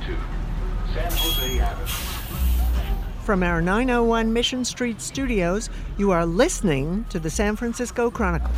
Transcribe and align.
to 0.00 0.16
San 0.94 1.12
Jose 1.12 1.60
Avenue. 1.60 1.86
From 3.22 3.42
our 3.42 3.60
901 3.60 4.32
Mission 4.32 4.64
Street 4.64 5.00
studios, 5.00 5.68
you 5.98 6.10
are 6.10 6.24
listening 6.24 7.04
to 7.10 7.18
the 7.18 7.28
San 7.28 7.54
Francisco 7.54 8.10
Chronicle. 8.10 8.50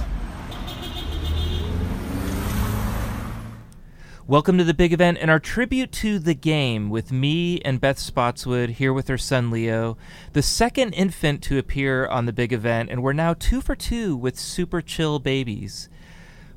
Welcome 4.29 4.57
to 4.59 4.65
the 4.65 4.73
big 4.73 4.93
event 4.93 5.19
and 5.21 5.33
our 5.33 5.41
tribute 5.41 5.91
to 5.93 6.21
the 6.21 6.35
game 6.35 6.91
with 6.91 7.11
me 7.11 7.61
and 7.63 7.81
Beth 7.81 7.99
Spotswood 7.99 8.71
here 8.71 8.93
with 8.93 9.09
her 9.09 9.19
son 9.19 9.51
Leo, 9.51 9.99
the 10.33 10.43
second 10.43 10.93
infant 10.93 11.43
to 11.43 11.59
appear 11.59 12.07
on 12.07 12.27
the 12.27 12.33
big 12.33 12.53
event, 12.53 12.89
and 12.89 13.03
we're 13.03 13.13
now 13.13 13.35
two 13.35 13.61
for 13.61 13.75
two 13.75 14.17
with 14.17 14.39
super 14.39 14.81
chill 14.81 15.19
babies. 15.19 15.89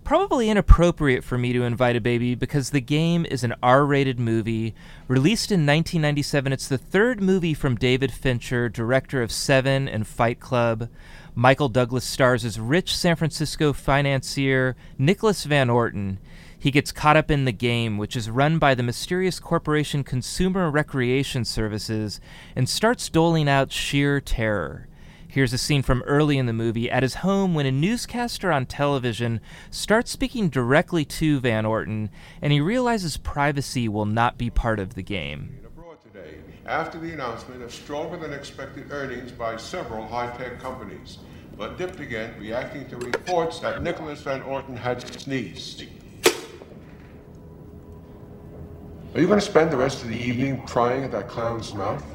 Probably 0.05 0.51
inappropriate 0.51 1.23
for 1.23 1.35
me 1.35 1.51
to 1.51 1.63
invite 1.63 1.95
a 1.95 1.99
baby 1.99 2.35
because 2.35 2.69
the 2.69 2.79
game 2.79 3.25
is 3.25 3.43
an 3.43 3.55
R 3.63 3.83
rated 3.83 4.19
movie. 4.19 4.75
Released 5.07 5.51
in 5.51 5.61
1997, 5.61 6.53
it's 6.53 6.67
the 6.67 6.77
third 6.77 7.23
movie 7.23 7.55
from 7.55 7.75
David 7.75 8.13
Fincher, 8.13 8.69
director 8.69 9.23
of 9.23 9.31
Seven 9.31 9.87
and 9.87 10.05
Fight 10.05 10.39
Club. 10.39 10.89
Michael 11.33 11.69
Douglas 11.69 12.05
stars 12.05 12.45
as 12.45 12.59
rich 12.59 12.95
San 12.95 13.15
Francisco 13.15 13.73
financier 13.73 14.75
Nicholas 14.99 15.43
Van 15.43 15.71
Orton. 15.71 16.19
He 16.55 16.69
gets 16.69 16.91
caught 16.91 17.17
up 17.17 17.31
in 17.31 17.45
the 17.45 17.51
game, 17.51 17.97
which 17.97 18.15
is 18.15 18.29
run 18.29 18.59
by 18.59 18.75
the 18.75 18.83
mysterious 18.83 19.39
corporation 19.39 20.03
Consumer 20.03 20.69
Recreation 20.69 21.43
Services, 21.45 22.21
and 22.55 22.69
starts 22.69 23.09
doling 23.09 23.49
out 23.49 23.71
sheer 23.71 24.21
terror. 24.21 24.87
Here's 25.35 25.51
a 25.51 25.57
scene 25.57 25.81
from 25.81 26.01
early 26.03 26.37
in 26.37 26.45
the 26.45 26.53
movie 26.53 26.89
at 26.89 27.03
his 27.03 27.15
home 27.15 27.53
when 27.53 27.65
a 27.65 27.71
newscaster 27.71 28.53
on 28.53 28.65
television 28.65 29.41
starts 29.69 30.09
speaking 30.09 30.47
directly 30.47 31.03
to 31.03 31.41
Van 31.41 31.65
Orton, 31.65 32.09
and 32.41 32.53
he 32.53 32.61
realizes 32.61 33.17
privacy 33.17 33.89
will 33.89 34.05
not 34.05 34.37
be 34.37 34.49
part 34.49 34.79
of 34.79 34.95
the 34.95 35.01
game. 35.01 35.59
Today, 36.01 36.37
after 36.65 36.97
the 36.97 37.11
announcement 37.11 37.61
of 37.61 37.73
stronger 37.73 38.15
than 38.15 38.31
expected 38.31 38.89
earnings 38.91 39.33
by 39.33 39.57
several 39.57 40.07
high 40.07 40.33
tech 40.37 40.61
companies, 40.61 41.17
but 41.57 41.77
dipped 41.77 41.99
again, 41.99 42.33
reacting 42.39 42.87
to 42.87 42.95
reports 42.95 43.59
that 43.59 43.83
Nicholas 43.83 44.21
Van 44.21 44.41
Orton 44.43 44.77
had 44.77 45.05
sneezed. 45.19 45.83
Are 49.13 49.19
you 49.19 49.27
going 49.27 49.41
to 49.41 49.45
spend 49.45 49.69
the 49.69 49.75
rest 49.75 50.01
of 50.01 50.07
the 50.07 50.17
evening 50.17 50.63
prying 50.65 51.03
at 51.03 51.11
that 51.11 51.27
clown's 51.27 51.73
mouth? 51.73 52.14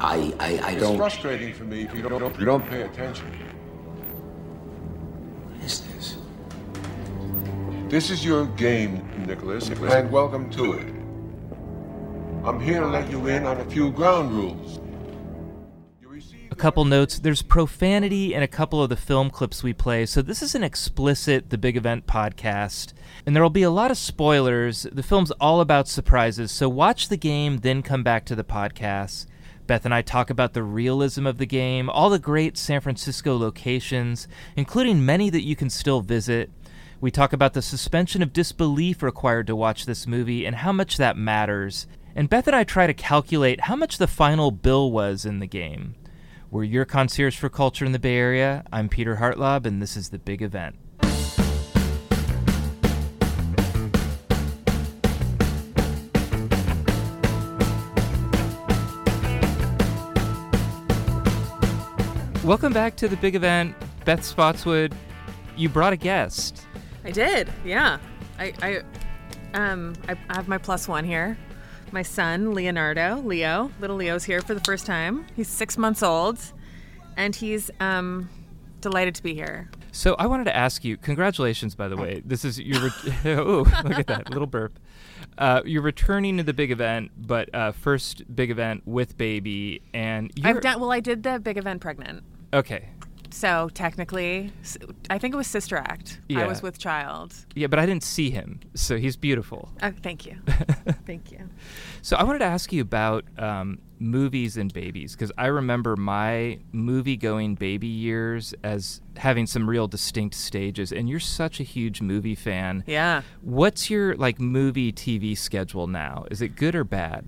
I, 0.00 0.32
I, 0.38 0.58
I 0.58 0.70
It's 0.72 0.82
don't. 0.82 0.96
frustrating 0.96 1.52
for 1.52 1.64
me 1.64 1.82
if 1.82 1.92
you 1.92 2.02
don't, 2.02 2.22
if 2.22 2.38
you 2.38 2.44
don't 2.44 2.64
pay 2.68 2.82
attention. 2.82 3.26
What 5.48 5.64
is 5.64 5.80
this? 5.80 6.16
This 7.88 8.10
is 8.10 8.24
your 8.24 8.46
game, 8.46 9.08
Nicholas, 9.26 9.68
and 9.70 10.10
welcome 10.12 10.50
to 10.50 10.74
it. 10.74 10.86
I'm 12.44 12.60
here 12.60 12.80
to 12.80 12.86
let 12.86 13.10
you 13.10 13.26
in 13.26 13.44
on 13.44 13.60
a 13.60 13.64
few 13.64 13.90
ground 13.90 14.30
rules. 14.32 14.78
A 16.50 16.54
couple 16.54 16.84
notes 16.84 17.18
there's 17.18 17.42
profanity 17.42 18.34
in 18.34 18.42
a 18.42 18.48
couple 18.48 18.82
of 18.82 18.88
the 18.90 18.96
film 18.96 19.30
clips 19.30 19.62
we 19.62 19.72
play, 19.72 20.06
so 20.06 20.22
this 20.22 20.42
is 20.42 20.54
an 20.54 20.62
explicit 20.64 21.50
The 21.50 21.58
Big 21.58 21.76
Event 21.76 22.06
podcast. 22.06 22.92
And 23.26 23.34
there 23.34 23.42
will 23.42 23.50
be 23.50 23.62
a 23.62 23.70
lot 23.70 23.90
of 23.90 23.98
spoilers. 23.98 24.84
The 24.92 25.02
film's 25.02 25.30
all 25.32 25.60
about 25.60 25.88
surprises, 25.88 26.52
so 26.52 26.68
watch 26.68 27.08
the 27.08 27.16
game, 27.16 27.58
then 27.58 27.82
come 27.82 28.02
back 28.02 28.24
to 28.26 28.36
the 28.36 28.44
podcast. 28.44 29.26
Beth 29.68 29.84
and 29.84 29.92
I 29.92 30.00
talk 30.00 30.30
about 30.30 30.54
the 30.54 30.62
realism 30.62 31.26
of 31.26 31.36
the 31.36 31.44
game, 31.44 31.90
all 31.90 32.08
the 32.08 32.18
great 32.18 32.56
San 32.56 32.80
Francisco 32.80 33.36
locations, 33.36 34.26
including 34.56 35.04
many 35.04 35.28
that 35.28 35.44
you 35.44 35.54
can 35.54 35.68
still 35.68 36.00
visit. 36.00 36.50
We 37.02 37.10
talk 37.10 37.34
about 37.34 37.52
the 37.52 37.60
suspension 37.60 38.22
of 38.22 38.32
disbelief 38.32 39.02
required 39.02 39.46
to 39.46 39.54
watch 39.54 39.84
this 39.84 40.06
movie 40.06 40.46
and 40.46 40.56
how 40.56 40.72
much 40.72 40.96
that 40.96 41.18
matters. 41.18 41.86
And 42.16 42.30
Beth 42.30 42.46
and 42.46 42.56
I 42.56 42.64
try 42.64 42.86
to 42.86 42.94
calculate 42.94 43.60
how 43.60 43.76
much 43.76 43.98
the 43.98 44.06
final 44.06 44.50
bill 44.50 44.90
was 44.90 45.26
in 45.26 45.38
the 45.38 45.46
game. 45.46 45.96
We're 46.50 46.64
your 46.64 46.86
concierge 46.86 47.36
for 47.36 47.50
culture 47.50 47.84
in 47.84 47.92
the 47.92 47.98
Bay 47.98 48.16
Area. 48.16 48.64
I'm 48.72 48.88
Peter 48.88 49.16
Hartlaub, 49.16 49.66
and 49.66 49.82
this 49.82 49.98
is 49.98 50.08
the 50.08 50.18
big 50.18 50.40
event. 50.40 50.76
Welcome 62.48 62.72
back 62.72 62.96
to 62.96 63.08
the 63.08 63.16
big 63.18 63.34
event. 63.34 63.74
Beth 64.06 64.24
Spotswood, 64.24 64.94
you 65.54 65.68
brought 65.68 65.92
a 65.92 65.98
guest. 65.98 66.66
I 67.04 67.10
did, 67.10 67.52
yeah. 67.62 67.98
I, 68.38 68.54
I, 68.62 68.82
um, 69.52 69.92
I 70.08 70.16
I 70.30 70.36
have 70.36 70.48
my 70.48 70.56
plus 70.56 70.88
one 70.88 71.04
here. 71.04 71.36
My 71.92 72.00
son, 72.00 72.54
Leonardo, 72.54 73.16
Leo. 73.16 73.70
Little 73.80 73.96
Leo's 73.96 74.24
here 74.24 74.40
for 74.40 74.54
the 74.54 74.62
first 74.62 74.86
time. 74.86 75.26
He's 75.36 75.46
six 75.46 75.76
months 75.76 76.02
old, 76.02 76.38
and 77.18 77.36
he's 77.36 77.70
um, 77.80 78.30
delighted 78.80 79.14
to 79.16 79.22
be 79.22 79.34
here. 79.34 79.68
So 79.92 80.14
I 80.14 80.26
wanted 80.26 80.44
to 80.44 80.56
ask 80.56 80.86
you, 80.86 80.96
congratulations, 80.96 81.74
by 81.74 81.88
the 81.88 81.98
way. 81.98 82.22
This 82.24 82.46
is 82.46 82.58
your. 82.58 82.80
Re- 82.80 83.14
oh, 83.36 83.66
look 83.84 83.98
at 83.98 84.06
that 84.06 84.30
little 84.30 84.46
burp. 84.46 84.78
Uh, 85.36 85.60
you're 85.66 85.82
returning 85.82 86.38
to 86.38 86.42
the 86.42 86.54
big 86.54 86.70
event, 86.70 87.10
but 87.14 87.54
uh, 87.54 87.72
first 87.72 88.34
big 88.34 88.50
event 88.50 88.84
with 88.86 89.18
baby, 89.18 89.82
and 89.92 90.32
you're, 90.34 90.48
I've 90.48 90.62
done 90.62 90.80
well. 90.80 90.92
I 90.92 91.00
did 91.00 91.24
the 91.24 91.38
big 91.38 91.58
event 91.58 91.82
pregnant, 91.82 92.24
Okay, 92.52 92.88
so 93.30 93.68
technically, 93.74 94.50
I 95.10 95.18
think 95.18 95.34
it 95.34 95.36
was 95.36 95.46
Sister 95.46 95.76
Act. 95.76 96.20
I 96.34 96.46
was 96.46 96.62
with 96.62 96.78
child. 96.78 97.34
yeah, 97.54 97.66
but 97.66 97.78
I 97.78 97.84
didn't 97.86 98.02
see 98.04 98.30
him, 98.30 98.60
so 98.74 98.96
he's 98.96 99.16
beautiful. 99.16 99.70
Oh, 99.82 99.92
thank 100.02 100.24
you, 100.24 100.36
thank 101.06 101.30
you. 101.30 101.48
So 102.00 102.16
I 102.16 102.24
wanted 102.24 102.38
to 102.40 102.46
ask 102.46 102.72
you 102.72 102.80
about 102.80 103.24
um, 103.38 103.80
movies 103.98 104.56
and 104.56 104.72
babies 104.72 105.12
because 105.12 105.30
I 105.36 105.46
remember 105.46 105.94
my 105.96 106.58
movie-going 106.72 107.56
baby 107.56 107.86
years 107.86 108.54
as 108.62 109.02
having 109.16 109.46
some 109.46 109.68
real 109.68 109.86
distinct 109.88 110.34
stages, 110.34 110.90
and 110.90 111.08
you're 111.08 111.20
such 111.20 111.60
a 111.60 111.64
huge 111.64 112.00
movie 112.00 112.34
fan. 112.34 112.82
Yeah, 112.86 113.22
What's 113.42 113.90
your 113.90 114.16
like 114.16 114.40
movie 114.40 114.90
TV 114.92 115.36
schedule 115.36 115.86
now? 115.86 116.24
Is 116.30 116.40
it 116.40 116.56
good 116.56 116.74
or 116.74 116.84
bad? 116.84 117.26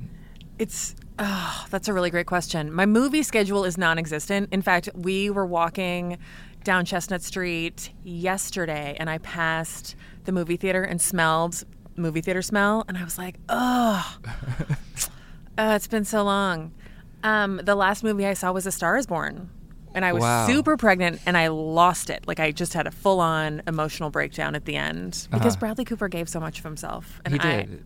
It's 0.58 0.94
oh, 1.20 1.66
that's 1.70 1.86
a 1.88 1.92
really 1.92 2.10
great 2.10 2.26
question. 2.26 2.72
My 2.72 2.86
movie 2.86 3.22
schedule 3.22 3.64
is 3.64 3.78
non-existent. 3.78 4.48
In 4.52 4.62
fact, 4.62 4.88
we 4.94 5.30
were 5.30 5.46
walking 5.46 6.18
down 6.64 6.84
Chestnut 6.84 7.22
Street 7.22 7.90
yesterday, 8.04 8.96
and 8.98 9.08
I 9.08 9.18
passed 9.18 9.94
the 10.24 10.32
movie 10.32 10.56
theater 10.56 10.82
and 10.82 11.00
smelled 11.00 11.64
movie 11.96 12.20
theater 12.20 12.42
smell, 12.42 12.84
and 12.88 12.96
I 12.98 13.04
was 13.04 13.18
like, 13.18 13.36
oh, 13.48 14.18
it's 15.58 15.86
been 15.86 16.04
so 16.04 16.22
long. 16.24 16.72
Um, 17.22 17.60
the 17.62 17.74
last 17.74 18.02
movie 18.02 18.26
I 18.26 18.34
saw 18.34 18.52
was 18.52 18.66
A 18.66 18.72
Star 18.72 18.96
Is 18.96 19.06
Born. 19.06 19.50
And 19.92 20.04
I 20.04 20.12
was 20.12 20.22
Wow. 20.22 20.46
super 20.46 20.76
pregnant 20.76 21.20
and 21.26 21.36
I 21.36 21.48
lost 21.48 22.10
it. 22.10 22.24
Like 22.28 22.38
I 22.38 22.52
just 22.52 22.74
had 22.74 22.86
a 22.86 22.92
full 22.92 23.18
on 23.18 23.60
emotional 23.66 24.08
breakdown 24.08 24.54
at 24.54 24.64
the 24.64 24.76
end 24.76 25.26
because 25.32 25.56
Bradley 25.56 25.84
Cooper 25.84 26.06
gave 26.06 26.28
so 26.28 26.38
much 26.38 26.58
of 26.60 26.64
himself. 26.64 27.20
And 27.24 27.34
Uh-huh. 27.34 27.48
He 27.48 27.54
I, 27.54 27.62
did. 27.62 27.70
I'm 27.70 27.84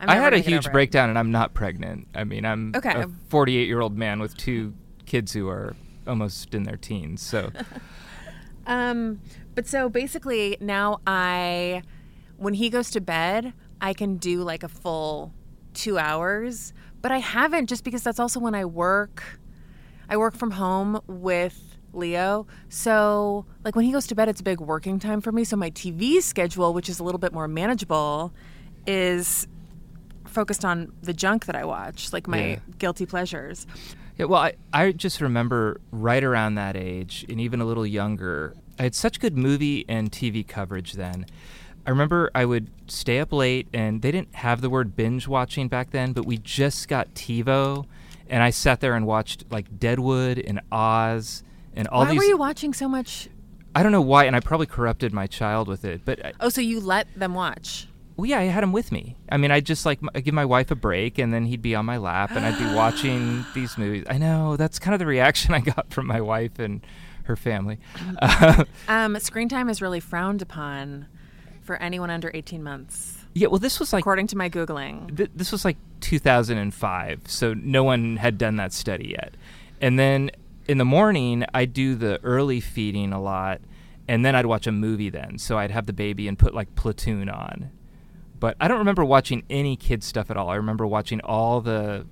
I 0.00 0.16
had 0.16 0.34
a 0.34 0.38
huge 0.38 0.58
over 0.66 0.68
it. 0.68 0.72
breakdown, 0.72 1.08
and 1.08 1.18
I'm 1.18 1.30
not 1.30 1.54
pregnant. 1.54 2.08
I 2.14 2.24
mean, 2.24 2.44
I'm 2.44 2.72
Okay. 2.76 2.90
a 3.00 3.08
48 3.28 3.66
year 3.66 3.80
old 3.80 3.96
man 3.96 4.20
with 4.20 4.36
two 4.36 4.74
kids 5.06 5.32
who 5.32 5.48
are 5.48 5.74
almost 6.06 6.54
in 6.54 6.64
their 6.64 6.76
teens. 6.76 7.22
So 7.22 7.50
Um, 8.66 9.20
but 9.54 9.66
so 9.66 9.88
basically 9.88 10.56
now 10.60 11.00
I, 11.06 11.82
when 12.36 12.54
he 12.54 12.68
goes 12.68 12.90
to 12.92 13.00
bed, 13.00 13.52
I 13.80 13.92
can 13.92 14.16
do 14.16 14.42
like 14.42 14.62
a 14.64 14.68
full 14.68 15.32
two 15.72 15.98
hours, 15.98 16.72
but 17.00 17.12
I 17.12 17.18
haven't 17.18 17.68
just 17.68 17.84
because 17.84 18.02
that's 18.02 18.18
also 18.18 18.40
when 18.40 18.54
I 18.54 18.64
work. 18.64 19.22
I 20.08 20.16
work 20.16 20.34
from 20.34 20.52
home 20.52 21.00
with 21.06 21.76
Leo. 21.92 22.46
So 22.68 23.46
like 23.64 23.76
when 23.76 23.84
he 23.84 23.92
goes 23.92 24.06
to 24.08 24.14
bed, 24.16 24.28
it's 24.28 24.40
a 24.40 24.44
big 24.44 24.60
working 24.60 24.98
time 24.98 25.20
for 25.20 25.30
me. 25.30 25.44
So 25.44 25.56
my 25.56 25.70
TV 25.70 26.20
schedule, 26.20 26.74
which 26.74 26.88
is 26.88 26.98
a 26.98 27.04
little 27.04 27.18
bit 27.20 27.32
more 27.32 27.46
manageable, 27.48 28.32
is 28.86 29.46
focused 30.36 30.64
on 30.66 30.92
the 31.02 31.14
junk 31.14 31.46
that 31.46 31.56
I 31.56 31.64
watch, 31.64 32.12
like 32.12 32.28
my 32.28 32.44
Yeah. 32.50 32.58
guilty 32.78 33.06
pleasures. 33.06 33.66
Yeah, 34.18 34.26
well, 34.26 34.42
I, 34.42 34.52
I 34.72 34.92
just 34.92 35.20
remember 35.22 35.80
right 35.90 36.22
around 36.22 36.56
that 36.56 36.76
age, 36.76 37.24
and 37.28 37.40
even 37.40 37.60
a 37.62 37.64
little 37.64 37.86
younger, 37.86 38.54
I 38.78 38.82
had 38.84 38.94
such 38.94 39.18
good 39.18 39.34
movie 39.36 39.84
and 39.88 40.12
TV 40.12 40.46
coverage 40.46 40.92
then. 40.92 41.24
I 41.86 41.90
remember 41.90 42.30
I 42.34 42.44
would 42.44 42.68
stay 42.86 43.18
up 43.18 43.32
late, 43.32 43.66
and 43.72 44.02
they 44.02 44.10
didn't 44.12 44.34
have 44.36 44.60
the 44.60 44.68
word 44.68 44.94
binge 44.94 45.26
watching 45.26 45.68
back 45.68 45.90
then, 45.90 46.12
but 46.12 46.26
we 46.26 46.36
just 46.36 46.86
got 46.88 47.14
TiVo, 47.14 47.86
and 48.28 48.42
I 48.42 48.50
sat 48.50 48.80
there 48.80 48.94
and 48.94 49.06
watched 49.06 49.44
like 49.50 49.78
Deadwood 49.78 50.38
and 50.38 50.60
Oz 50.70 51.42
and 51.74 51.88
all 51.88 52.00
Why 52.04 52.10
these. 52.10 52.18
were 52.18 52.24
you 52.24 52.36
watching 52.36 52.74
so 52.74 52.88
much? 52.88 53.28
I 53.74 53.82
don't 53.82 53.92
know 53.92 54.00
why, 54.02 54.24
and 54.24 54.34
I 54.36 54.40
probably 54.40 54.66
corrupted 54.66 55.12
my 55.12 55.26
child 55.26 55.68
with 55.68 55.84
it, 55.84 56.02
but 56.04 56.24
I, 56.24 56.32
Oh, 56.40 56.48
so 56.50 56.60
you 56.60 56.80
let 56.80 57.06
them 57.18 57.34
watch? 57.34 57.86
Well, 58.16 58.26
yeah, 58.26 58.38
I 58.38 58.44
had 58.44 58.62
him 58.62 58.72
with 58.72 58.90
me. 58.92 59.16
I 59.30 59.36
mean, 59.36 59.50
I 59.50 59.60
just 59.60 59.84
like 59.86 59.98
m- 60.02 60.22
give 60.22 60.34
my 60.34 60.44
wife 60.44 60.70
a 60.70 60.74
break, 60.74 61.18
and 61.18 61.32
then 61.34 61.44
he'd 61.46 61.62
be 61.62 61.74
on 61.74 61.84
my 61.86 61.96
lap, 61.98 62.30
and 62.32 62.44
I'd 62.46 62.58
be 62.58 62.74
watching 62.74 63.44
these 63.54 63.76
movies. 63.76 64.04
I 64.08 64.18
know 64.18 64.56
that's 64.56 64.78
kind 64.78 64.94
of 64.94 64.98
the 64.98 65.06
reaction 65.06 65.54
I 65.58 65.60
got 65.60 65.92
from 65.92 66.06
my 66.06 66.20
wife 66.20 66.58
and 66.58 66.80
her 67.24 67.36
family. 67.36 67.78
Uh, 68.22 68.64
Um, 68.88 69.18
screen 69.20 69.48
time 69.48 69.68
is 69.68 69.82
really 69.82 70.00
frowned 70.00 70.42
upon 70.42 71.06
for 71.62 71.76
anyone 71.76 72.10
under 72.10 72.30
18 72.32 72.62
months, 72.62 73.24
Yeah, 73.34 73.48
well, 73.48 73.58
this 73.58 73.80
was 73.80 73.92
like 73.92 74.02
according 74.02 74.28
to 74.28 74.36
my 74.36 74.48
Googling. 74.48 75.16
th- 75.16 75.30
this 75.34 75.50
was 75.50 75.64
like 75.64 75.76
2005, 76.00 77.22
so 77.26 77.54
no 77.54 77.82
one 77.84 78.16
had 78.16 78.38
done 78.38 78.56
that 78.56 78.72
study 78.72 79.08
yet. 79.18 79.34
And 79.80 79.98
then 79.98 80.30
in 80.68 80.78
the 80.78 80.84
morning, 80.84 81.44
I'd 81.52 81.72
do 81.72 81.94
the 81.96 82.20
early 82.22 82.60
feeding 82.60 83.12
a 83.12 83.20
lot, 83.20 83.60
and 84.08 84.24
then 84.24 84.34
I'd 84.36 84.46
watch 84.46 84.66
a 84.68 84.72
movie 84.72 85.10
then. 85.10 85.38
So 85.38 85.58
I'd 85.58 85.70
have 85.72 85.86
the 85.86 85.92
baby 85.92 86.28
and 86.28 86.38
put 86.38 86.54
like 86.54 86.74
Platoon 86.76 87.28
on. 87.28 87.70
But 88.38 88.56
I 88.60 88.68
don't 88.68 88.78
remember 88.78 89.04
watching 89.04 89.44
any 89.48 89.76
kids 89.76 90.06
stuff 90.06 90.30
at 90.30 90.36
all. 90.36 90.48
I 90.50 90.56
remember 90.56 90.86
watching 90.86 91.20
all 91.22 91.60
the 91.60 92.06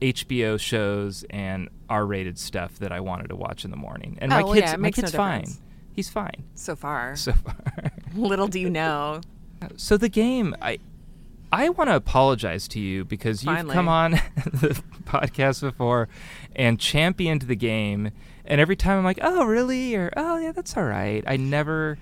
HBO 0.00 0.58
shows 0.58 1.24
and 1.30 1.68
R-rated 1.90 2.38
stuff 2.38 2.78
that 2.78 2.92
I 2.92 3.00
wanted 3.00 3.28
to 3.28 3.36
watch 3.36 3.64
in 3.64 3.70
the 3.70 3.76
morning. 3.76 4.16
And 4.20 4.30
my 4.30 4.40
Oh, 4.40 4.44
well, 4.46 4.54
kids, 4.54 4.70
yeah, 4.70 4.76
my 4.76 4.82
makes 4.82 4.98
no 4.98 5.02
kid's 5.02 5.14
fine. 5.14 5.46
He's 5.92 6.08
fine 6.08 6.44
So 6.54 6.74
far, 6.76 7.14
so 7.16 7.32
far. 7.32 7.92
little 8.14 8.48
do 8.48 8.58
you 8.60 8.70
know. 8.70 9.20
So 9.76 9.98
the 9.98 10.08
game, 10.08 10.56
I 10.62 10.78
I 11.52 11.68
want 11.68 11.90
to 11.90 11.96
apologize 11.96 12.66
to 12.68 12.80
you 12.80 13.04
because 13.04 13.44
you've 13.44 13.68
come 13.68 13.88
on 13.90 14.12
the 14.36 14.82
podcast 15.04 15.60
before 15.60 16.08
and 16.56 16.80
championed 16.80 17.42
the 17.42 17.56
game, 17.56 18.10
and 18.46 18.58
every 18.58 18.76
time 18.76 18.96
I'm 18.96 19.04
like, 19.04 19.18
oh 19.20 19.44
really, 19.44 19.94
or 19.96 20.10
oh 20.16 20.38
yeah, 20.38 20.52
that's 20.52 20.78
all 20.78 20.84
right. 20.84 21.22
I 21.26 21.36
never. 21.36 21.98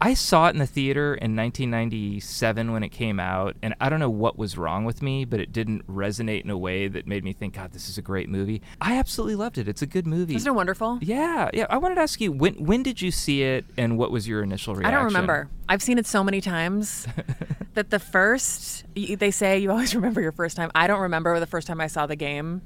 I 0.00 0.14
saw 0.14 0.46
it 0.46 0.50
in 0.50 0.58
the 0.58 0.66
theater 0.66 1.14
in 1.14 1.34
1997 1.34 2.72
when 2.72 2.82
it 2.84 2.90
came 2.90 3.18
out, 3.18 3.56
and 3.62 3.74
I 3.80 3.88
don't 3.88 3.98
know 3.98 4.10
what 4.10 4.38
was 4.38 4.56
wrong 4.56 4.84
with 4.84 5.02
me, 5.02 5.24
but 5.24 5.40
it 5.40 5.52
didn't 5.52 5.86
resonate 5.88 6.44
in 6.44 6.50
a 6.50 6.58
way 6.58 6.86
that 6.86 7.06
made 7.08 7.24
me 7.24 7.32
think, 7.32 7.54
God, 7.54 7.72
this 7.72 7.88
is 7.88 7.98
a 7.98 8.02
great 8.02 8.28
movie. 8.28 8.62
I 8.80 8.96
absolutely 8.96 9.34
loved 9.34 9.58
it. 9.58 9.66
It's 9.66 9.82
a 9.82 9.86
good 9.86 10.06
movie. 10.06 10.36
Isn't 10.36 10.48
it 10.48 10.54
wonderful? 10.54 10.98
Yeah, 11.02 11.50
yeah. 11.52 11.66
I 11.68 11.78
wanted 11.78 11.96
to 11.96 12.02
ask 12.02 12.20
you 12.20 12.30
when 12.30 12.54
when 12.64 12.82
did 12.82 13.02
you 13.02 13.10
see 13.10 13.42
it, 13.42 13.64
and 13.76 13.98
what 13.98 14.12
was 14.12 14.28
your 14.28 14.42
initial 14.42 14.74
reaction? 14.74 14.94
I 14.94 14.96
don't 14.96 15.06
remember. 15.06 15.48
I've 15.68 15.82
seen 15.82 15.98
it 15.98 16.06
so 16.06 16.22
many 16.22 16.40
times 16.40 17.06
that 17.74 17.90
the 17.90 17.98
first, 17.98 18.84
they 18.94 19.30
say 19.30 19.58
you 19.58 19.70
always 19.70 19.94
remember 19.96 20.20
your 20.20 20.32
first 20.32 20.56
time. 20.56 20.70
I 20.74 20.86
don't 20.86 21.00
remember 21.00 21.40
the 21.40 21.46
first 21.46 21.66
time 21.66 21.80
I 21.80 21.88
saw 21.88 22.06
the 22.06 22.16
game. 22.16 22.62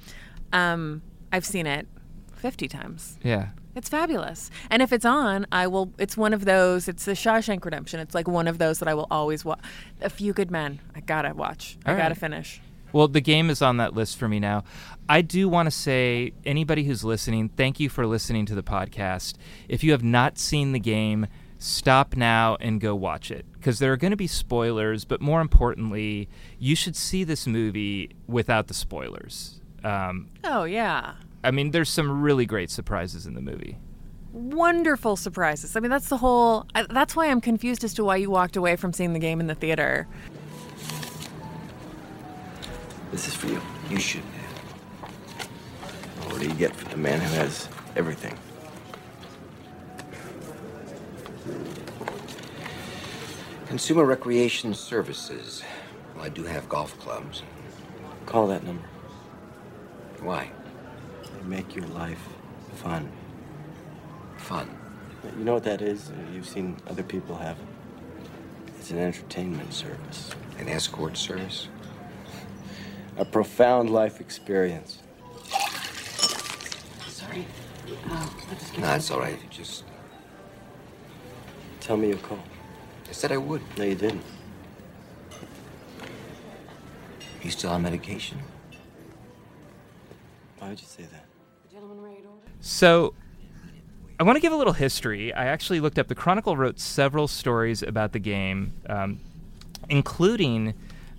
Um, 0.53 1.03
I've 1.33 1.47
seen 1.47 1.67
it 1.67 1.89
50 2.35 2.69
times. 2.69 3.19
Yeah. 3.23 3.49
It's 3.75 3.89
fabulous. 3.89 4.51
And 4.71 4.83
if 4.83 4.93
it's 4.93 5.05
on, 5.05 5.47
I 5.51 5.67
will. 5.67 5.93
It's 5.99 6.17
one 6.17 6.35
of 6.35 6.45
those. 6.45 6.89
It's 6.89 7.05
the 7.05 7.13
Shawshank 7.13 7.65
Redemption. 7.65 8.01
It's 8.01 8.15
like 8.15 8.29
one 8.29 8.47
of 8.49 8.59
those 8.59 8.79
that 8.81 8.89
I 8.89 8.95
will 8.95 9.07
always 9.11 9.45
watch. 9.45 9.61
A 10.01 10.11
Few 10.11 10.33
Good 10.33 10.51
Men. 10.51 10.81
I 10.95 11.01
gotta 11.01 11.33
watch. 11.35 11.79
I 11.87 11.93
All 11.93 11.97
gotta 11.97 12.11
right. 12.11 12.19
finish. 12.19 12.61
Well, 12.93 13.09
the 13.09 13.23
game 13.23 13.49
is 13.49 13.63
on 13.63 13.79
that 13.79 13.95
list 13.95 14.19
for 14.19 14.29
me 14.29 14.39
now. 14.39 14.65
I 15.09 15.23
do 15.23 15.49
want 15.49 15.67
to 15.67 15.71
say, 15.71 16.33
anybody 16.45 16.85
who's 16.85 17.03
listening, 17.03 17.49
thank 17.49 17.81
you 17.81 17.89
for 17.89 18.07
listening 18.07 18.45
to 18.47 18.55
the 18.55 18.63
podcast. 18.63 19.37
If 19.67 19.83
you 19.83 19.93
have 19.93 20.05
not 20.05 20.39
seen 20.39 20.73
the 20.73 20.79
game, 20.79 21.27
stop 21.59 22.17
now 22.17 22.59
and 22.61 22.83
go 22.83 22.95
watch 22.95 23.31
it 23.31 23.47
because 23.55 23.79
there 23.79 23.93
are 23.95 23.97
going 23.97 24.11
to 24.11 24.17
be 24.17 24.27
spoilers, 24.27 25.07
but 25.07 25.23
more 25.23 25.41
importantly, 25.41 26.29
you 26.59 26.77
should 26.77 26.95
see 26.95 27.25
this 27.25 27.47
movie 27.47 28.11
without 28.27 28.67
the 28.67 28.75
spoilers. 28.75 29.61
Um, 29.83 30.29
Oh 30.45 30.65
yeah. 30.65 31.15
I 31.45 31.51
mean, 31.51 31.73
there's 31.73 31.91
some 31.91 32.23
really 32.23 32.47
great 32.47 32.71
surprises 32.71 33.27
in 33.27 33.35
the 33.35 33.41
movie. 33.41 33.79
Wonderful 34.33 35.17
surprises. 35.17 35.77
I 35.77 35.81
mean, 35.81 35.91
that's 35.91 36.09
the 36.09 36.17
whole. 36.17 36.67
I, 36.75 36.87
that's 36.89 37.15
why 37.15 37.27
I'm 37.27 37.41
confused 37.41 37.85
as 37.85 37.93
to 37.95 38.05
why 38.05 38.17
you 38.17 38.31
walked 38.31 38.57
away 38.57 38.77
from 38.77 38.93
seeing 38.93 39.13
the 39.13 39.19
game 39.19 39.41
in 39.41 39.47
the 39.47 39.55
theater. 39.55 40.09
This 43.11 43.29
is 43.29 43.35
for 43.35 43.49
you. 43.49 43.61
You 43.91 43.99
should. 43.99 44.23
What 46.31 46.41
do 46.41 46.49
you 46.49 46.55
get 46.55 46.75
for 46.75 46.89
the 46.89 46.97
man 46.97 47.21
who 47.21 47.35
has 47.35 47.69
everything? 47.95 48.35
Consumer 53.67 54.05
Recreation 54.05 54.73
Services. 54.73 55.63
Well, 56.15 56.25
I 56.25 56.29
do 56.31 56.45
have 56.45 56.69
golf 56.69 56.99
clubs. 56.99 57.43
Call 58.25 58.47
that 58.49 58.65
number. 58.65 58.85
Why? 60.21 60.51
They 61.43 61.49
make 61.49 61.75
your 61.75 61.87
life 61.89 62.23
fun. 62.77 63.11
Fun. 64.37 64.69
You 65.39 65.45
know 65.45 65.55
what 65.55 65.65
that 65.65 65.83
is? 65.83 66.11
You've 66.33 66.49
seen 66.49 66.77
other 66.89 67.03
people 67.03 67.37
have 67.37 67.57
it. 67.59 67.67
It's 68.79 68.91
an 68.91 68.99
entertainment 68.99 69.73
service, 69.73 70.31
An 70.59 70.69
escort 70.69 71.17
service? 71.17 71.69
a 73.19 73.25
profound 73.25 73.91
life 73.91 74.21
experience. 74.21 74.99
Sorry. 77.07 77.47
Uh, 78.09 78.29
I 78.51 78.55
just 78.55 78.79
No, 78.79 78.95
it's 78.95 79.11
all 79.11 79.21
right. 79.21 79.39
You 79.41 79.49
just. 79.51 79.85
Tell 81.81 81.97
me 81.97 82.09
you'll 82.09 82.19
call. 82.19 82.39
I 83.09 83.13
said 83.13 83.33
I 83.33 83.37
would. 83.37 83.61
No, 83.77 83.85
you 83.85 83.95
didn't. 83.95 84.23
You 87.43 87.51
still 87.51 87.71
on 87.71 87.83
medication? 87.83 88.39
Why 90.59 90.69
would 90.71 90.81
you 90.81 90.87
say 90.87 91.03
that? 91.03 91.27
Gentlemen 91.71 92.01
ready 92.01 92.23
to 92.23 92.29
order? 92.29 92.52
So, 92.63 93.13
I 94.19 94.23
want 94.23 94.37
to 94.37 94.41
give 94.41 94.53
a 94.53 94.57
little 94.57 94.73
history. 94.73 95.35
I 95.35 95.47
actually 95.47 95.81
looked 95.81 95.99
up. 95.99 96.07
The 96.09 96.15
Chronicle 96.15 96.57
wrote 96.57 96.79
several 96.79 97.27
stories 97.29 97.83
about 97.83 98.13
the 98.13 98.19
game, 98.21 98.73
um, 98.89 99.19
including 99.89 100.75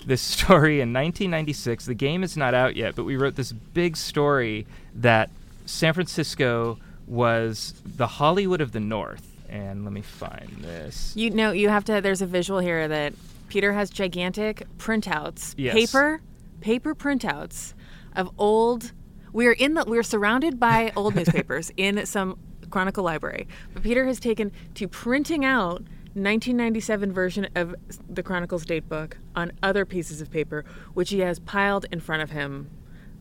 this 0.05 0.21
story 0.37 0.75
in 0.75 0.93
1996. 0.93 1.85
The 1.85 1.93
game 1.93 2.23
is 2.23 2.37
not 2.37 2.53
out 2.53 2.75
yet, 2.75 2.95
but 2.95 3.03
we 3.03 3.17
wrote 3.17 3.35
this 3.35 3.51
big 3.51 3.97
story 3.97 4.65
that 4.95 5.29
San 5.65 5.93
Francisco 5.93 6.79
was 7.05 7.73
the 7.85 8.07
Hollywood 8.07 8.61
of 8.61 8.71
the 8.71 8.79
North. 8.79 9.29
And 9.49 9.83
let 9.83 9.93
me 9.93 10.01
find 10.01 10.49
this. 10.61 11.13
You 11.15 11.29
know, 11.29 11.51
you 11.51 11.69
have 11.69 11.83
to. 11.85 12.01
There's 12.01 12.21
a 12.21 12.25
visual 12.25 12.59
here 12.59 12.87
that 12.87 13.13
Peter 13.49 13.73
has 13.73 13.89
gigantic 13.89 14.65
printouts, 14.79 15.53
Yes. 15.57 15.73
paper, 15.75 16.21
paper 16.61 16.95
printouts 16.95 17.73
of 18.15 18.31
old. 18.37 18.93
We're 19.33 19.51
in 19.51 19.73
the. 19.73 19.83
We're 19.85 20.03
surrounded 20.03 20.59
by 20.59 20.93
old 20.95 21.15
newspapers 21.15 21.71
in 21.77 22.05
some 22.05 22.37
Chronicle 22.69 23.03
library, 23.03 23.47
but 23.73 23.83
Peter 23.83 24.05
has 24.05 24.19
taken 24.19 24.51
to 24.75 24.87
printing 24.87 25.43
out 25.43 25.81
1997 26.15 27.11
version 27.11 27.47
of 27.55 27.75
the 28.07 28.21
Chronicles 28.21 28.65
date 28.65 28.87
book 28.87 29.17
on 29.35 29.51
other 29.63 29.83
pieces 29.85 30.21
of 30.21 30.29
paper, 30.29 30.63
which 30.93 31.09
he 31.09 31.19
has 31.19 31.39
piled 31.39 31.87
in 31.91 31.99
front 31.99 32.21
of 32.21 32.29
him, 32.29 32.69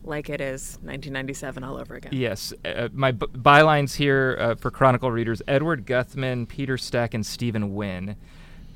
like 0.03 0.29
it 0.29 0.39
is 0.39 0.73
1997 0.83 1.63
all 1.63 1.77
over 1.77 1.95
again. 1.95 2.11
Yes, 2.13 2.53
uh, 2.63 2.89
my 2.93 3.11
b- 3.11 3.25
bylines 3.27 3.95
here 3.95 4.37
uh, 4.39 4.55
for 4.55 4.69
Chronicle 4.69 5.11
readers: 5.11 5.41
Edward 5.47 5.87
Guthmann, 5.87 6.47
Peter 6.47 6.77
Stack, 6.77 7.15
and 7.15 7.25
Steven 7.25 7.73
Winn. 7.73 8.15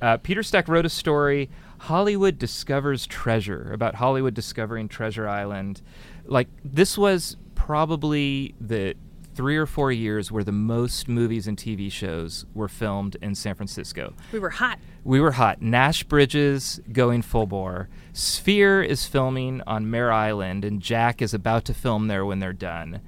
Uh, 0.02 0.18
Peter 0.18 0.42
Stack 0.42 0.68
wrote 0.68 0.86
a 0.86 0.90
story, 0.90 1.50
"Hollywood 1.80 2.40
Discovers 2.40 3.06
Treasure," 3.06 3.72
about 3.72 3.96
Hollywood 3.96 4.34
discovering 4.34 4.88
Treasure 4.88 5.28
Island. 5.28 5.82
Like 6.28 6.48
this 6.64 6.98
was 6.98 7.38
probably 7.56 8.56
the 8.62 8.96
three 9.38 9.56
or 9.56 9.68
four 9.68 9.92
years 9.92 10.32
where 10.32 10.44
the 10.44 10.52
most 10.52 11.08
movies 11.08 11.48
and 11.48 11.56
TV 11.58 11.92
shows 11.92 12.46
were 12.56 12.68
filmed 12.68 13.16
in 13.22 13.36
San 13.36 13.54
Francisco. 13.54 14.14
We 14.32 14.40
were 14.40 14.50
hot. 14.50 14.80
We 15.04 15.20
were 15.20 15.34
hot. 15.34 15.62
Nash 15.62 16.04
Bridges 16.04 16.82
going 16.92 17.22
full 17.22 17.46
bore. 17.46 17.88
Sphere 18.14 18.82
is 18.82 19.06
filming 19.06 19.62
on 19.68 19.92
Mare 19.92 20.12
Island, 20.12 20.66
and 20.66 20.82
Jack 20.82 21.22
is 21.22 21.36
about 21.36 21.66
to 21.66 21.76
film 21.76 22.08
there 22.08 22.26
when 22.26 22.40
they're 22.40 22.52
done. 22.52 23.00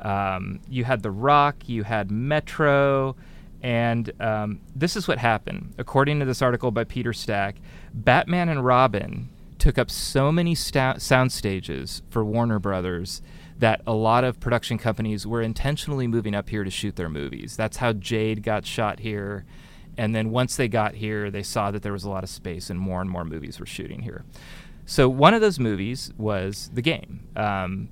Um, 0.00 0.60
you 0.70 0.84
had 0.84 1.02
The 1.02 1.10
Rock, 1.10 1.68
you 1.68 1.82
had 1.82 2.10
Metro, 2.10 3.14
and 3.62 4.10
um, 4.20 4.60
this 4.74 4.96
is 4.96 5.06
what 5.06 5.18
happened. 5.18 5.74
According 5.76 6.18
to 6.20 6.24
this 6.24 6.40
article 6.40 6.70
by 6.70 6.84
Peter 6.84 7.12
Stack, 7.12 7.56
Batman 7.92 8.48
and 8.48 8.64
Robin 8.64 9.28
took 9.64 9.78
up 9.78 9.90
so 9.90 10.30
many 10.30 10.54
sta- 10.54 10.98
sound 10.98 11.32
stages 11.32 12.02
for 12.10 12.22
Warner 12.22 12.58
Brothers 12.58 13.22
that 13.58 13.80
a 13.86 13.94
lot 13.94 14.22
of 14.22 14.38
production 14.38 14.76
companies 14.76 15.26
were 15.26 15.40
intentionally 15.40 16.06
moving 16.06 16.34
up 16.34 16.50
here 16.50 16.64
to 16.64 16.70
shoot 16.70 16.96
their 16.96 17.08
movies. 17.08 17.56
That's 17.56 17.78
how 17.78 17.94
Jade 17.94 18.42
got 18.42 18.66
shot 18.66 19.00
here. 19.00 19.46
And 19.96 20.14
then 20.14 20.28
once 20.28 20.56
they 20.56 20.68
got 20.68 20.96
here, 20.96 21.30
they 21.30 21.42
saw 21.42 21.70
that 21.70 21.82
there 21.82 21.94
was 21.94 22.04
a 22.04 22.10
lot 22.10 22.22
of 22.22 22.28
space 22.28 22.68
and 22.68 22.78
more 22.78 23.00
and 23.00 23.08
more 23.08 23.24
movies 23.24 23.58
were 23.58 23.64
shooting 23.64 24.02
here. 24.02 24.26
So 24.84 25.08
one 25.08 25.32
of 25.32 25.40
those 25.40 25.58
movies 25.58 26.12
was 26.18 26.70
The 26.74 26.82
Game. 26.82 27.26
Um, 27.34 27.88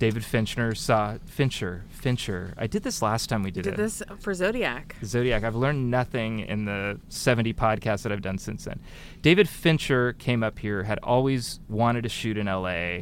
David 0.00 0.24
Fincher 0.24 0.74
saw 0.74 1.18
Fincher. 1.26 1.84
Fincher. 1.90 2.54
I 2.56 2.66
did 2.66 2.82
this 2.82 3.02
last 3.02 3.28
time 3.28 3.42
we 3.42 3.50
did, 3.50 3.64
Did 3.64 3.74
it. 3.74 3.76
this 3.76 4.02
for 4.18 4.32
Zodiac. 4.32 4.96
Zodiac. 5.04 5.44
I've 5.44 5.54
learned 5.54 5.90
nothing 5.90 6.40
in 6.40 6.64
the 6.64 6.98
70 7.10 7.52
podcasts 7.52 8.02
that 8.02 8.10
I've 8.10 8.22
done 8.22 8.38
since 8.38 8.64
then. 8.64 8.80
David 9.20 9.46
Fincher 9.46 10.14
came 10.14 10.42
up 10.42 10.58
here, 10.58 10.84
had 10.84 10.98
always 11.02 11.60
wanted 11.68 12.02
to 12.04 12.08
shoot 12.08 12.38
in 12.38 12.46
LA. 12.46 13.00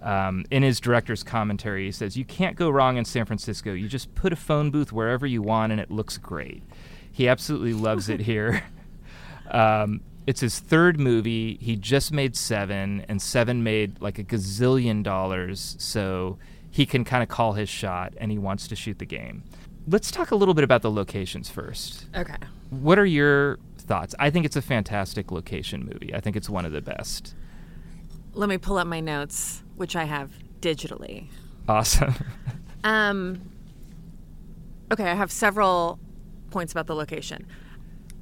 Um, 0.00 0.44
in 0.52 0.62
his 0.62 0.78
director's 0.78 1.24
commentary, 1.24 1.86
he 1.86 1.90
says, 1.92 2.16
You 2.16 2.24
can't 2.24 2.54
go 2.54 2.70
wrong 2.70 2.96
in 2.96 3.04
San 3.04 3.24
Francisco. 3.26 3.72
You 3.72 3.88
just 3.88 4.14
put 4.14 4.32
a 4.32 4.36
phone 4.36 4.70
booth 4.70 4.92
wherever 4.92 5.26
you 5.26 5.42
want 5.42 5.72
and 5.72 5.80
it 5.80 5.90
looks 5.90 6.16
great. 6.16 6.62
He 7.10 7.28
absolutely 7.28 7.72
loves 7.72 8.08
it 8.08 8.20
here. 8.30 8.62
Um, 9.50 10.00
it's 10.26 10.40
his 10.40 10.58
third 10.58 10.98
movie. 10.98 11.58
He 11.60 11.76
just 11.76 12.12
made 12.12 12.36
Seven, 12.36 13.04
and 13.08 13.20
Seven 13.20 13.62
made 13.62 14.00
like 14.00 14.18
a 14.18 14.24
gazillion 14.24 15.02
dollars. 15.02 15.76
So 15.78 16.38
he 16.70 16.86
can 16.86 17.04
kind 17.04 17.22
of 17.22 17.28
call 17.28 17.54
his 17.54 17.68
shot, 17.68 18.14
and 18.18 18.30
he 18.30 18.38
wants 18.38 18.68
to 18.68 18.76
shoot 18.76 18.98
the 18.98 19.06
game. 19.06 19.44
Let's 19.88 20.10
talk 20.10 20.32
a 20.32 20.36
little 20.36 20.54
bit 20.54 20.64
about 20.64 20.82
the 20.82 20.90
locations 20.90 21.48
first. 21.48 22.06
Okay. 22.14 22.34
What 22.70 22.98
are 22.98 23.06
your 23.06 23.58
thoughts. 23.86 24.14
I 24.18 24.30
think 24.30 24.44
it's 24.44 24.56
a 24.56 24.62
fantastic 24.62 25.30
location 25.30 25.88
movie. 25.90 26.14
I 26.14 26.20
think 26.20 26.36
it's 26.36 26.50
one 26.50 26.66
of 26.66 26.72
the 26.72 26.82
best. 26.82 27.34
Let 28.34 28.48
me 28.48 28.58
pull 28.58 28.76
up 28.76 28.86
my 28.86 29.00
notes, 29.00 29.62
which 29.76 29.96
I 29.96 30.04
have 30.04 30.32
digitally. 30.60 31.28
Awesome. 31.68 32.14
Um, 32.84 33.40
okay, 34.92 35.10
I 35.10 35.14
have 35.14 35.32
several 35.32 35.98
points 36.52 36.70
about 36.70 36.86
the 36.86 36.94
location. 36.94 37.44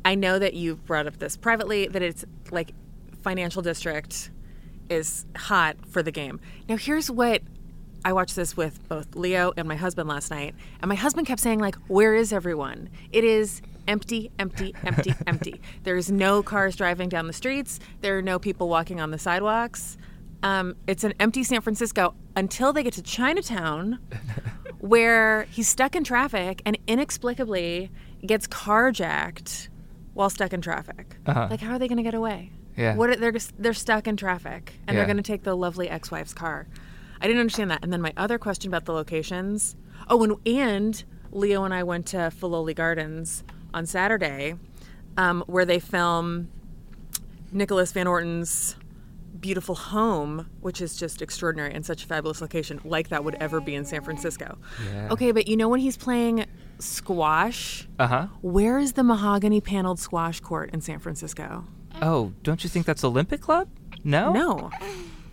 I 0.05 0.15
know 0.15 0.39
that 0.39 0.55
you've 0.55 0.85
brought 0.85 1.07
up 1.07 1.19
this 1.19 1.37
privately 1.37 1.89
that 1.89 2.03
it's 2.03 2.25
like 2.51 2.73
financial 3.23 3.63
district 3.63 4.31
is 4.91 5.25
hot 5.37 5.77
for 5.89 6.03
the 6.03 6.13
game. 6.13 6.41
Now, 6.69 6.77
here's 6.77 7.11
what 7.11 7.43
I 8.05 8.13
watched 8.13 8.37
this 8.37 8.57
with 8.57 8.87
both 8.89 9.17
Leo 9.17 9.55
and 9.57 9.67
my 9.67 9.77
husband 9.77 10.09
last 10.09 10.31
night, 10.31 10.55
and 10.83 10.89
my 10.89 10.95
husband 10.95 11.27
kept 11.27 11.41
saying 11.41 11.59
like, 11.59 11.77
"Where 11.89 12.15
is 12.15 12.33
everyone? 12.33 12.91
It 13.13 13.25
is 13.25 13.63
empty, 13.89 14.31
empty, 14.39 14.75
empty, 14.85 15.15
empty. 15.27 15.61
There's 15.85 16.11
no 16.11 16.43
cars 16.43 16.77
driving 16.77 17.09
down 17.09 17.27
the 17.27 17.33
streets. 17.33 17.81
There 18.03 18.19
are 18.19 18.23
no 18.23 18.39
people 18.39 18.69
walking 18.69 19.01
on 19.01 19.11
the 19.11 19.19
sidewalks. 19.19 19.97
Um, 20.43 20.77
it's 20.87 21.05
an 21.05 21.15
empty 21.19 21.45
San 21.45 21.63
Francisco 21.63 22.15
until 22.37 22.73
they 22.73 22.83
get 22.83 22.95
to 22.95 23.03
Chinatown." 23.03 23.99
where 24.85 25.45
he's 25.45 25.67
stuck 25.67 25.97
in 25.97 26.05
traffic 26.05 26.61
and 26.67 26.77
inexplicably 26.87 27.91
gets 28.27 28.47
carjacked 28.47 29.69
while 30.15 30.31
stuck 30.31 30.53
in 30.53 30.61
traffic. 30.61 31.17
Uh-huh. 31.27 31.49
Like, 31.51 31.61
how 31.61 31.73
are 31.75 31.79
they 31.79 31.89
going 31.89 31.99
to 31.99 32.03
get 32.03 32.15
away? 32.15 32.51
Yeah. 32.77 32.97
What 32.97 33.11
are, 33.11 33.17
they're 33.17 33.33
they're 33.59 33.75
stuck 33.75 34.07
in 34.09 34.17
traffic 34.17 34.75
and 34.87 34.95
Yeah. 34.95 35.01
they're 35.01 35.07
going 35.07 35.17
to 35.17 35.23
take 35.23 35.43
the 35.45 35.57
lovely 35.57 35.89
ex-wife's 35.89 36.35
car. 36.35 36.67
I 37.21 37.27
didn't 37.27 37.41
understand 37.41 37.71
that. 37.71 37.81
And 37.85 37.93
then 37.93 38.01
my 38.01 38.13
other 38.17 38.39
question 38.39 38.69
about 38.71 38.85
the 38.85 38.93
locations. 38.93 39.77
Oh, 40.09 40.23
and 40.25 40.37
and 40.47 41.05
Leo 41.31 41.65
and 41.65 41.73
I 41.75 41.83
went 41.83 42.07
to 42.07 42.17
Filoli 42.17 42.75
Gardens 42.75 43.45
on 43.73 43.87
Saturday, 43.87 44.55
um, 45.17 45.43
where 45.47 45.65
they 45.65 45.79
film 45.79 46.49
Nicholas 47.53 47.93
Van 47.93 48.07
Orton's 48.07 48.77
beautiful 49.41 49.75
home, 49.75 50.49
which 50.61 50.81
is 50.81 50.97
just 50.97 51.21
extraordinary 51.23 51.73
and 51.75 51.85
such 51.85 52.05
a 52.05 52.07
fabulous 52.07 52.41
location, 52.41 52.81
like 52.85 53.09
that 53.09 53.25
would 53.25 53.35
ever 53.37 53.61
be 53.61 53.75
in 53.75 53.85
San 53.85 54.03
Francisco. 54.03 54.59
Yeah. 54.93 55.09
Okay, 55.11 55.33
but 55.33 55.47
you 55.49 55.57
know 55.57 55.69
when 55.69 55.81
he's 55.81 55.97
playing 55.97 56.47
squash, 56.85 57.89
Uh 57.99 58.07
huh. 58.07 58.27
where 58.43 58.79
is 58.79 58.93
the 58.95 59.03
mahogany 59.05 59.61
paneled 59.61 59.99
squash 59.99 60.41
court 60.41 60.71
in 60.73 60.81
San 60.81 60.99
Francisco? 60.99 61.65
Oh, 62.03 62.33
don't 62.43 62.63
you 62.65 62.71
think 62.71 62.87
that's 62.87 63.05
Olympic 63.05 63.41
Club? 63.41 63.69
No. 64.05 64.33
No. 64.33 64.71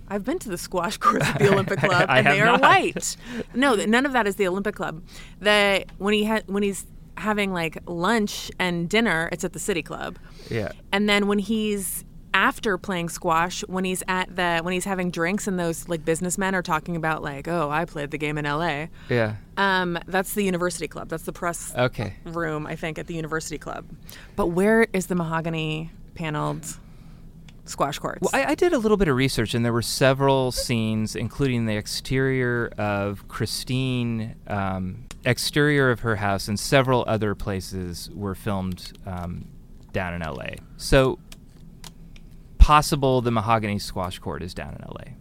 I've 0.07 0.25
been 0.25 0.39
to 0.39 0.49
the 0.49 0.57
squash 0.57 0.97
courts 0.97 1.25
at 1.25 1.39
the 1.39 1.51
Olympic 1.51 1.79
Club, 1.89 2.05
and 2.09 2.27
they 2.27 2.41
are 2.41 2.45
not. 2.45 2.61
white. 2.61 3.15
No, 3.53 3.75
none 3.75 4.05
of 4.05 4.11
that 4.13 4.27
is 4.27 4.35
the 4.35 4.47
Olympic 4.47 4.75
Club. 4.75 5.01
The 5.39 5.85
when 5.97 6.13
he 6.13 6.25
ha- 6.25 6.41
when 6.47 6.63
he's 6.63 6.85
having 7.17 7.53
like 7.53 7.77
lunch 7.87 8.51
and 8.59 8.89
dinner, 8.89 9.29
it's 9.31 9.43
at 9.43 9.53
the 9.53 9.59
City 9.59 9.81
Club. 9.81 10.17
Yeah. 10.49 10.71
And 10.91 11.07
then 11.07 11.27
when 11.27 11.39
he's 11.39 12.03
after 12.33 12.77
playing 12.77 13.09
squash, 13.09 13.61
when 13.67 13.83
he's 13.83 14.03
at 14.07 14.35
the 14.35 14.59
when 14.63 14.73
he's 14.73 14.85
having 14.85 15.11
drinks 15.11 15.47
and 15.47 15.59
those 15.59 15.87
like 15.89 16.05
businessmen 16.05 16.55
are 16.55 16.61
talking 16.61 16.95
about 16.95 17.21
like, 17.21 17.47
oh, 17.47 17.69
I 17.69 17.85
played 17.85 18.11
the 18.11 18.17
game 18.17 18.37
in 18.37 18.45
L.A. 18.45 18.89
Yeah. 19.09 19.35
Um, 19.57 19.97
that's 20.07 20.33
the 20.33 20.43
University 20.43 20.87
Club. 20.87 21.09
That's 21.09 21.23
the 21.23 21.33
press 21.33 21.73
Okay. 21.77 22.15
room, 22.25 22.65
I 22.65 22.75
think, 22.75 22.97
at 22.97 23.07
the 23.07 23.13
University 23.15 23.57
Club. 23.57 23.85
But 24.35 24.47
where 24.47 24.87
is 24.93 25.07
the 25.07 25.15
mahogany 25.15 25.91
paneled 26.15 26.65
squash 27.65 27.99
courts? 27.99 28.19
Well, 28.21 28.31
I, 28.33 28.51
I 28.51 28.55
did 28.55 28.73
a 28.73 28.77
little 28.77 28.97
bit 28.97 29.07
of 29.07 29.15
research, 29.15 29.53
and 29.53 29.63
there 29.63 29.73
were 29.73 29.81
several 29.81 30.51
scenes, 30.51 31.15
including 31.15 31.65
the 31.65 31.75
exterior 31.75 32.67
of 32.77 33.27
Christine, 33.27 34.35
um, 34.47 35.05
exterior 35.25 35.91
of 35.91 35.99
her 36.01 36.15
house, 36.17 36.47
and 36.47 36.59
several 36.59 37.03
other 37.07 37.35
places 37.35 38.09
were 38.13 38.35
filmed 38.35 38.97
um, 39.05 39.45
down 39.93 40.13
in 40.13 40.21
L.A. 40.21 40.55
So, 40.77 41.19
possible 42.71 43.19
the 43.19 43.31
Mahogany 43.31 43.77
Squash 43.77 44.17
Court 44.19 44.41
is 44.41 44.53
down 44.53 44.73
in 44.73 44.81
L.A. 44.83 45.17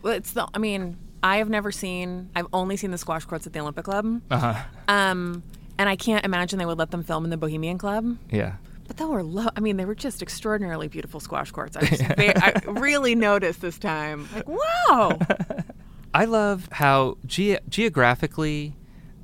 Well, 0.00 0.14
it's 0.14 0.32
the. 0.32 0.48
I 0.54 0.58
mean, 0.58 0.96
I 1.22 1.36
have 1.36 1.50
never 1.50 1.70
seen. 1.70 2.30
I've 2.34 2.46
only 2.50 2.78
seen 2.78 2.92
the 2.92 2.96
squash 2.96 3.26
courts 3.26 3.46
at 3.46 3.52
the 3.52 3.60
Olympic 3.60 3.84
Club. 3.84 4.22
Uh 4.30 4.38
huh. 4.38 4.64
Um, 4.88 5.42
and 5.76 5.90
I 5.90 5.96
can't 5.96 6.24
imagine 6.24 6.58
they 6.58 6.64
would 6.64 6.78
let 6.78 6.90
them 6.90 7.02
film 7.02 7.24
in 7.24 7.30
the 7.30 7.36
Bohemian 7.36 7.76
Club. 7.76 8.16
Yeah. 8.30 8.54
But 8.88 8.96
they 8.96 9.04
were. 9.04 9.22
Lo- 9.22 9.50
I 9.54 9.60
mean, 9.60 9.76
they 9.76 9.84
were 9.84 9.94
just 9.94 10.22
extraordinarily 10.22 10.88
beautiful 10.88 11.20
squash 11.20 11.50
courts. 11.50 11.76
I, 11.76 11.80
was 11.90 12.00
ve- 12.00 12.32
I 12.34 12.62
really 12.66 13.14
noticed 13.16 13.60
this 13.60 13.78
time. 13.78 14.26
Like, 14.34 14.48
wow. 14.48 15.18
I 16.14 16.24
love 16.24 16.70
how 16.72 17.18
ge- 17.26 17.60
geographically, 17.68 18.74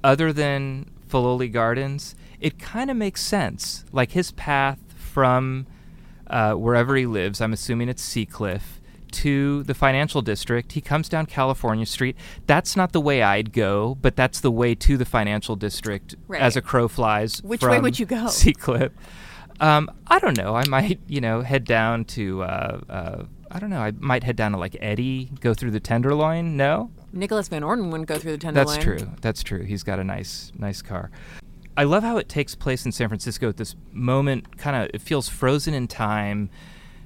other 0.05 0.35
than 0.35 0.90
Filoli 1.09 1.50
Gardens, 1.50 2.14
it 2.40 2.59
kind 2.59 2.90
of 2.90 2.99
makes 2.99 3.23
sense. 3.23 3.87
Like 3.90 4.11
his 4.11 4.33
path 4.33 4.78
from 4.95 5.67
uh, 6.31 6.55
wherever 6.55 6.97
he 6.97 7.07
lives, 7.07 7.41
I'm 7.41 7.53
assuming 7.53 7.89
it's 7.89 8.03
Seacliff, 8.03 8.63
to 9.13 9.63
the 9.65 9.75
financial 9.75 10.21
district. 10.23 10.73
He 10.73 10.81
comes 10.81 11.09
down 11.09 11.27
California 11.27 11.87
Street. 11.87 12.17
That's 12.47 12.77
not 12.77 12.93
the 12.93 13.01
way 13.01 13.23
I'd 13.23 13.53
go, 13.53 13.97
but 14.03 14.17
that's 14.17 14.41
the 14.41 14.51
way 14.51 14.75
to 14.75 14.97
the 14.97 15.05
financial 15.07 15.57
district 15.57 16.15
Right. 16.27 16.43
as 16.43 16.57
a 16.57 16.61
crow 16.63 16.89
flies. 16.89 17.43
Which 17.43 17.63
way 17.63 17.81
would 17.81 17.99
you 17.99 18.07
go? 18.07 18.17
Seacliff. 18.29 18.93
Um, 19.61 19.91
I 20.07 20.19
don't 20.19 20.37
know. 20.37 20.55
I 20.55 20.65
might, 20.69 21.01
you 21.09 21.21
know, 21.21 21.41
head 21.41 21.65
down 21.65 22.05
to. 22.07 22.43
Uh, 22.43 22.81
uh, 22.89 23.25
I 23.51 23.59
don't 23.59 23.71
know. 23.71 23.81
I 23.81 23.93
might 23.93 24.25
head 24.25 24.37
down 24.37 24.53
to 24.53 24.59
like 24.59 24.77
Eddy, 24.79 25.31
go 25.41 25.55
through 25.55 25.71
the 25.71 25.81
Tenderloin. 25.81 26.57
No, 26.57 26.91
Nicholas 27.13 27.49
Van 27.49 27.63
Orton 27.63 27.91
wouldn't 27.91 28.09
go 28.09 28.19
through 28.19 28.33
the 28.33 28.39
Tenderloin. 28.39 28.75
that's 28.75 28.85
true. 28.85 29.11
That's 29.23 29.43
true. 29.43 29.63
He's 29.65 29.83
got 29.83 29.99
a 29.99 30.05
nice, 30.05 30.53
nice 30.59 30.83
car. 30.83 31.11
I 31.79 31.85
love 31.85 32.03
how 32.03 32.17
it 32.19 32.29
takes 32.29 32.55
place 32.55 32.85
in 32.85 32.93
San 32.93 33.09
Francisco 33.09 33.49
at 33.49 33.57
this 33.57 33.77
moment. 33.93 34.59
Kind 34.59 34.77
of, 34.77 34.91
it 34.93 35.01
feels 35.01 35.29
frozen 35.29 35.75
in 35.75 35.87
time. 35.87 36.51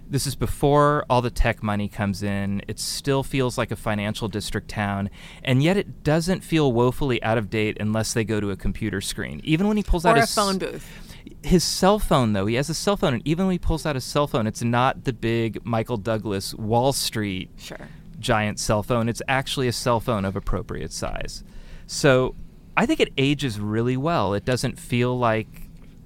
This 0.09 0.27
is 0.27 0.35
before 0.35 1.05
all 1.09 1.21
the 1.23 1.31
tech 1.31 1.63
money 1.63 1.89
comes 1.89 2.23
in. 2.23 2.63
It 2.69 2.79
still 2.79 3.23
feels 3.23 3.57
like 3.59 3.71
a 3.71 3.77
financial 3.77 4.29
district 4.29 4.69
town, 4.69 5.11
and 5.45 5.63
yet 5.63 5.77
it 5.77 6.03
doesn't 6.05 6.41
feel 6.43 6.73
woefully 6.73 7.23
out 7.23 7.39
of 7.39 7.51
date 7.51 7.77
unless 7.81 8.13
they 8.15 8.25
go 8.25 8.41
to 8.41 8.51
a 8.51 8.57
computer 8.57 9.01
screen. 9.03 9.41
Even 9.45 9.69
when 9.69 9.77
he 9.77 9.83
pulls 9.83 10.05
Or 10.07 10.11
out 10.11 10.17
a 10.19 10.23
his 10.23 10.35
phone 10.35 10.59
booth. 10.59 10.87
his 11.45 11.63
cell 11.65 11.99
phone 11.99 12.33
though 12.33 12.47
he 12.47 12.55
has 12.57 12.69
a 12.69 12.75
cell 12.75 12.97
phone 12.97 13.15
and 13.15 13.23
even 13.29 13.47
when 13.47 13.53
he 13.53 13.59
pulls 13.59 13.87
out 13.87 13.95
his 13.95 14.05
cell 14.05 14.27
phone 14.27 14.47
it's 14.47 14.63
not 14.63 15.05
the 15.05 15.13
big 15.13 15.65
michael 15.65 15.97
douglas 15.97 16.53
wall 16.55 16.93
street 16.93 17.49
Sure. 17.59 17.79
giant 18.19 18.59
cell 18.59 18.83
phone 18.83 19.09
it's 19.09 19.23
actually 19.29 19.69
a 19.69 19.73
cell 19.73 20.01
phone 20.01 20.25
of 20.25 20.35
appropriate 20.35 20.93
size 20.93 21.45
so 21.87 22.35
i 22.77 22.87
think 22.87 23.01
it 23.01 23.13
ages 23.19 23.61
really 23.61 23.97
well. 23.97 24.35
It 24.35 24.45
doesn't 24.45 24.79
feel 24.79 25.19
like 25.19 25.49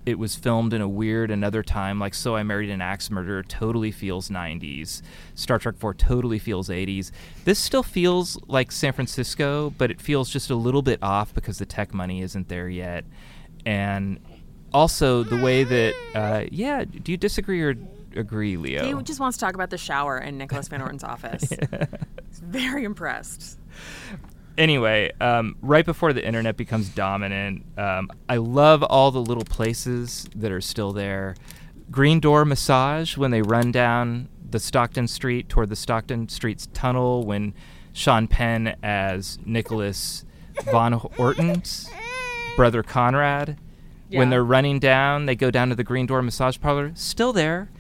it 0.05 0.19
was 0.21 0.37
filmed 0.37 0.73
in 0.73 0.81
a 0.81 0.89
weird 0.89 1.33
another 1.33 1.65
time 1.65 1.99
like 1.99 2.15
so 2.15 2.37
i 2.37 2.43
married 2.45 2.71
an 2.71 2.81
axe 2.81 3.11
murderer 3.11 3.43
totally 3.43 3.91
feels 3.91 4.29
90s 4.29 5.03
star 5.35 5.59
trek 5.59 5.77
4 5.77 5.95
totally 5.95 6.39
feels 6.39 6.69
80s 6.69 7.11
this 7.45 7.59
still 7.59 7.83
feels 7.83 8.39
like 8.47 8.71
san 8.71 8.93
francisco 8.93 9.71
but 9.71 9.91
it 9.91 10.01
feels 10.01 10.31
just 10.31 10.49
a 10.49 10.55
little 10.55 10.83
bit 10.83 11.03
off 11.03 11.35
because 11.35 11.59
the 11.59 11.67
tech 11.67 11.93
money 11.93 12.23
isn't 12.23 12.49
there 12.49 12.69
yet. 12.69 13.05
And 13.65 14.21
also 14.73 15.23
the 15.25 15.39
way 15.39 15.65
that 15.65 15.95
uh, 16.15 16.45
yeah 16.51 16.85
do 16.85 17.11
you 17.13 17.19
disagree 17.19 17.63
or 17.63 17.75
agree 18.15 18.57
leo? 18.57 18.97
He 18.97 19.03
just 19.03 19.21
wants 19.21 19.37
to 19.39 19.45
talk 19.45 19.55
about 19.55 19.71
the 19.71 19.79
shower 19.79 20.19
in 20.19 20.39
Nicholas 20.39 20.69
Van 20.69 20.81
Orton's 20.81 21.05
office. 21.05 21.49
He's 22.29 22.39
very 22.41 22.85
impressed. 22.85 23.59
Anyway, 24.59 25.13
um, 25.21 25.57
right 25.61 25.85
before 25.85 26.13
the 26.13 26.25
internet 26.25 26.57
becomes 26.57 26.89
dominant, 26.89 27.65
um, 27.79 28.11
I 28.29 28.37
love 28.37 28.83
all 28.83 29.11
the 29.11 29.21
little 29.21 29.45
places 29.45 30.29
that 30.35 30.53
are 30.53 30.61
still 30.61 30.93
there. 30.93 31.35
Green 31.91 32.21
Door 32.21 32.47
Massage 32.47 33.17
when 33.17 33.31
they 33.31 33.43
run 33.43 33.71
down 33.71 34.29
the 34.51 34.59
Stockton 34.59 35.09
Street 35.09 35.49
toward 35.49 35.69
the 35.69 35.77
Stockton 35.77 36.29
Street's 36.29 36.69
tunnel 36.73 37.25
when 37.25 37.55
Sean 37.93 38.29
Penn 38.29 38.77
as 38.83 39.39
Nicholas 39.45 40.25
Von 40.65 40.95
Orton's 41.19 41.89
brother 42.57 42.83
Conrad. 42.83 43.59
When 44.11 44.31
they're 44.31 44.45
running 44.45 44.79
down, 44.79 45.27
they 45.27 45.35
go 45.35 45.51
down 45.51 45.69
to 45.71 45.75
the 45.75 45.83
Green 45.85 46.07
Door 46.07 46.23
Massage 46.23 46.61
Parlor. 46.61 46.93
Still 46.95 47.33
there. 47.33 47.71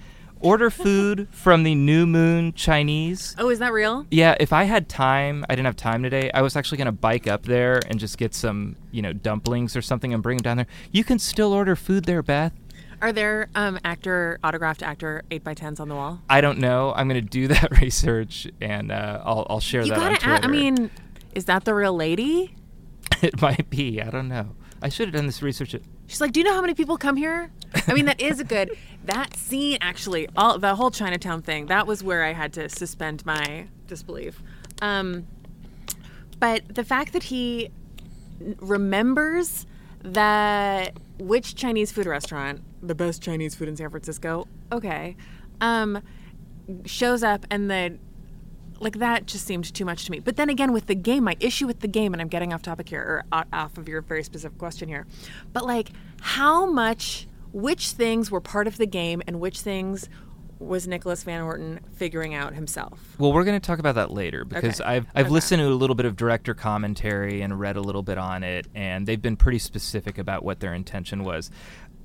Order 0.41 0.69
food 0.71 1.29
from 1.31 1.63
the 1.63 1.75
New 1.75 2.07
Moon 2.07 2.53
Chinese. 2.53 3.35
Oh, 3.39 3.49
is 3.49 3.59
that 3.59 3.73
real? 3.73 4.07
Yeah, 4.11 4.37
if 4.39 4.53
I 4.53 4.65
had 4.65 4.89
time, 4.89 5.45
I 5.49 5.55
didn't 5.55 5.67
have 5.67 5.77
time 5.77 6.03
today. 6.03 6.31
I 6.33 6.43
was 6.43 6.57
actually 6.57 6.79
going 6.79 6.87
to 6.87 6.93
bike 6.93 7.27
up 7.27 7.45
there 7.45 7.81
and 7.89 7.99
just 7.99 8.19
get 8.19 8.35
some, 8.35 8.77
you 8.93 9.01
know, 9.03 9.13
dumplings 9.15 9.75
or 9.77 9.83
something 9.83 10.13
and 10.13 10.23
bring 10.23 10.37
them 10.39 10.43
down 10.43 10.57
there. 10.59 10.67
You 10.93 11.05
can 11.05 11.19
still 11.19 11.53
order 11.53 11.75
food 11.75 12.05
there, 12.05 12.23
Beth. 12.23 12.53
Are 13.01 13.13
there 13.13 13.49
um, 13.55 13.79
actor 13.85 14.39
autographed 14.45 14.83
actor 14.83 15.23
eight 15.31 15.43
by 15.43 15.55
tens 15.55 15.81
on 15.81 15.89
the 15.89 15.95
wall? 15.95 16.21
I 16.31 16.41
don't 16.41 16.59
know. 16.59 16.93
I'm 16.95 17.09
going 17.09 17.23
to 17.23 17.29
do 17.29 17.49
that 17.55 17.81
research 17.81 18.47
and 18.61 18.93
uh, 18.93 19.23
I'll, 19.25 19.47
I'll 19.49 19.61
share 19.61 19.83
You 19.83 19.91
that 19.91 19.99
on 19.99 20.13
gotta. 20.15 20.31
A- 20.31 20.45
I 20.45 20.47
mean, 20.49 20.91
is 21.35 21.47
that 21.47 21.65
the 21.65 21.75
real 21.75 21.95
lady? 21.95 22.55
it 23.23 23.41
might 23.41 23.69
be. 23.71 24.01
I 24.03 24.11
don't 24.11 24.29
know. 24.29 24.55
I 24.83 24.91
should 24.91 25.09
have 25.09 25.15
done 25.15 25.27
this 25.27 25.43
research. 25.43 25.75
She's 26.07 26.21
like, 26.21 26.33
do 26.33 26.41
you 26.41 26.45
know 26.45 26.55
how 26.55 26.61
many 26.61 26.75
people 26.75 26.97
come 26.97 27.17
here? 27.17 27.51
I 27.87 27.95
mean, 27.95 28.07
that 28.07 28.21
is 28.21 28.41
a 28.41 28.45
good. 28.45 28.77
That 29.05 29.37
scene 29.37 29.79
actually, 29.81 30.29
all 30.37 30.59
the 30.59 30.75
whole 30.75 30.91
Chinatown 30.91 31.43
thing. 31.43 31.67
That 31.67 31.87
was 31.87 32.03
where 32.03 32.25
I 32.25 32.33
had 32.33 32.53
to 32.55 32.69
suspend 32.69 33.25
my 33.27 33.67
disbelief. 33.87 34.43
Um, 34.83 35.27
but 36.39 36.75
the 36.75 36.85
fact 36.85 37.13
that 37.13 37.25
he 37.25 37.71
remembers 38.61 39.67
that 40.03 40.97
which 41.19 41.55
Chinese 41.55 41.91
food 41.93 42.07
restaurant, 42.07 42.63
the 42.83 42.95
best 42.95 43.23
Chinese 43.23 43.55
food 43.55 43.69
in 43.69 43.77
San 43.77 43.91
Francisco, 43.91 44.47
okay, 44.71 45.17
um, 45.61 46.03
shows 46.85 47.23
up 47.23 47.47
and 47.51 47.71
the 47.71 47.99
like 48.81 48.99
that 48.99 49.27
just 49.27 49.47
seemed 49.47 49.73
too 49.73 49.85
much 49.85 50.05
to 50.07 50.11
me. 50.11 50.21
But 50.21 50.37
then 50.37 50.49
again, 50.49 50.73
with 50.73 50.87
the 50.87 50.95
game, 50.95 51.25
my 51.25 51.37
issue 51.41 51.67
with 51.67 51.81
the 51.81 51.89
game, 51.89 52.13
and 52.13 52.21
I'm 52.21 52.29
getting 52.29 52.53
off 52.53 52.63
topic 52.63 52.89
here 52.89 53.25
or 53.33 53.45
off 53.53 53.79
of 53.79 53.89
your 53.89 54.03
very 54.03 54.23
specific 54.23 54.59
question 54.59 54.89
here, 54.89 55.07
but 55.53 55.65
like 55.65 55.91
how 56.21 56.67
much, 56.67 57.27
which 57.53 57.91
things 57.93 58.31
were 58.31 58.41
part 58.41 58.67
of 58.67 58.77
the 58.79 58.87
game 58.87 59.23
and 59.27 59.41
which 59.41 59.61
things 59.61 60.09
was 60.59 60.89
Nicholas 60.89 61.23
Van 61.23 61.43
Orton 61.43 61.81
figuring 61.97 62.35
out 62.35 62.55
himself? 62.55 63.15
Well, 63.19 63.33
we're 63.33 63.45
going 63.45 63.61
to 63.61 63.67
talk 63.67 63.79
about 63.79 63.95
that 63.97 64.11
later 64.11 64.45
because 64.45 64.81
Okay. 64.81 64.89
I've 64.91 65.07
I've 65.15 65.27
Okay. 65.27 65.33
listened 65.33 65.61
to 65.61 65.69
a 65.69 65.71
little 65.71 65.95
bit 65.97 66.07
of 66.07 66.17
director 66.17 66.55
commentary 66.55 67.43
and 67.43 67.59
read 67.61 67.77
a 67.77 67.83
little 67.83 68.03
bit 68.03 68.17
on 68.19 68.43
it, 68.43 68.67
and 68.75 69.07
they've 69.07 69.21
been 69.21 69.37
pretty 69.37 69.59
specific 69.59 70.17
about 70.17 70.45
what 70.45 70.61
their 70.61 70.73
intention 70.73 71.25
was. 71.25 71.51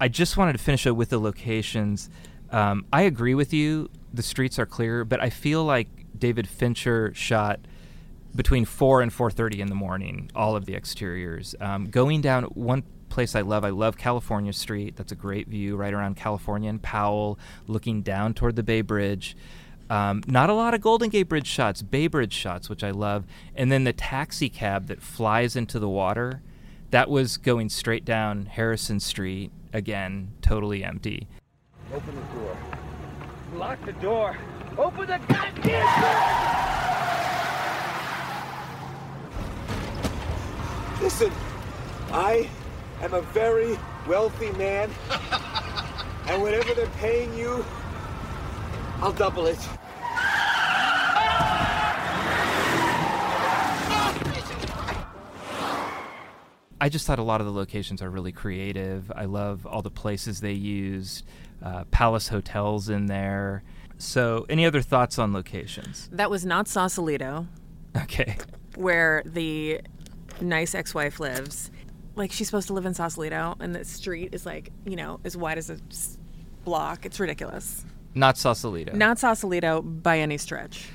I 0.01 0.08
just 0.10 0.36
wanted 0.36 0.54
to 0.54 0.58
finish 0.58 0.86
up 0.88 0.98
with 0.98 1.10
the 1.10 1.20
locations. 1.20 2.10
Um, 2.51 2.86
I 2.92 3.04
agree 3.04 3.36
with 3.36 3.54
you; 3.54 3.90
the 4.13 4.24
streets 4.24 4.60
are 4.60 4.66
clear, 4.66 5.06
but 5.06 5.22
I 5.22 5.30
feel 5.30 5.63
like 5.63 5.88
David 6.18 6.48
Fincher 6.48 7.13
shot 7.13 7.60
between 8.36 8.65
four 8.65 9.01
and 9.01 9.12
four 9.12 9.30
thirty 9.30 9.62
in 9.62 9.68
the 9.68 9.75
morning. 9.75 10.32
All 10.36 10.56
of 10.56 10.65
the 10.65 10.75
exteriors. 10.75 11.56
Um, 11.60 11.89
going 11.89 12.22
down 12.22 12.44
one 12.46 12.84
place 13.10 13.36
I 13.36 13.41
love. 13.41 13.65
I 13.65 13.70
love 13.70 13.98
California 13.98 14.53
Street. 14.53 14.96
That's 14.96 15.12
a 15.12 15.15
great 15.15 15.48
view 15.48 15.75
right 15.75 15.94
around 15.94 16.15
California 16.15 16.70
and 16.70 16.82
Powell, 16.82 17.38
looking 17.68 18.01
down 18.01 18.34
toward 18.34 18.56
the 18.56 18.63
Bay 18.63 18.82
Bridge. 18.82 19.36
Um, 19.89 20.24
not 20.25 20.50
a 20.50 20.53
lot 20.53 20.74
of 20.74 20.80
Golden 20.80 21.10
Gate 21.10 21.27
Bridge 21.27 21.48
shots, 21.48 21.82
Bay 21.82 22.08
Bridge 22.08 22.32
shots, 22.32 22.70
which 22.70 22.82
I 22.82 22.91
love. 22.91 23.25
And 23.53 23.70
then 23.70 23.84
the 23.84 23.91
taxi 23.91 24.48
cab 24.48 24.88
that 24.88 25.01
flies 25.01 25.58
into 25.58 25.80
the 25.80 25.89
water. 25.89 26.41
That 26.91 27.10
was 27.10 27.36
going 27.36 27.68
straight 27.68 28.06
down 28.06 28.46
Harrison 28.46 29.01
Street. 29.01 29.51
Again, 29.74 30.32
totally 30.41 30.84
empty. 30.84 31.27
Open 31.94 32.15
the 32.15 32.39
door. 32.39 32.58
Lock 33.56 33.86
the 33.86 33.94
door. 33.94 34.38
Open 34.78 35.06
the 35.06 35.20
goddamn 35.28 36.01
door! 36.01 36.51
Listen, 41.01 41.32
I 42.13 42.50
am 43.01 43.13
a 43.13 43.22
very 43.22 43.78
wealthy 44.08 44.51
man, 44.54 44.90
and 46.28 46.42
whatever 46.42 46.74
they're 46.74 46.88
paying 47.00 47.34
you, 47.38 47.66
I'll 49.01 49.12
double 49.12 49.48
it. 49.48 49.60
I 56.80 56.90
just 56.90 57.06
thought 57.06 57.20
a 57.20 57.24
lot 57.24 57.42
of 57.42 57.46
the 57.46 57.54
locations 57.54 58.01
are 58.01 58.10
really 58.10 58.32
creative. 58.32 59.12
I 59.13 59.25
love 59.25 59.68
all 59.68 59.82
the 59.82 59.92
places 59.92 60.40
they 60.40 60.54
used. 60.54 61.25
Uh, 61.62 61.84
Palace 61.92 62.30
Hotels 62.30 62.90
in 62.90 63.06
there. 63.06 63.63
So, 64.01 64.46
any 64.50 64.65
other 64.65 64.81
thoughts 64.81 65.20
on 65.20 65.31
locations? 65.34 66.10
That 66.12 66.29
was 66.29 66.46
not 66.46 66.67
Sausalito, 66.67 67.48
Okay. 67.96 68.38
where 68.75 69.22
the 69.25 69.81
nice 70.41 70.74
ex-wife 70.75 71.20
lives. 71.20 71.70
Like 72.15 72.31
she's 72.31 72.48
supposed 72.48 72.67
to 72.67 72.74
live 72.74 72.86
in 72.86 72.93
Sausalito, 72.93 73.55
and 73.60 73.74
the 73.75 73.86
street 73.86 74.34
is 74.34 74.46
like 74.46 74.72
you 74.86 74.96
know 74.96 75.20
as 75.24 75.38
wide 75.38 75.58
as 75.58 75.70
a 75.70 75.77
block. 76.65 77.05
It's 77.05 77.20
ridiculous. 77.20 77.86
Not 78.13 78.38
Sausalito. 78.38 78.93
Not 78.93 79.20
Sausalito 79.20 79.81
by 79.81 80.20
any 80.20 80.38
stretch. 80.38 80.89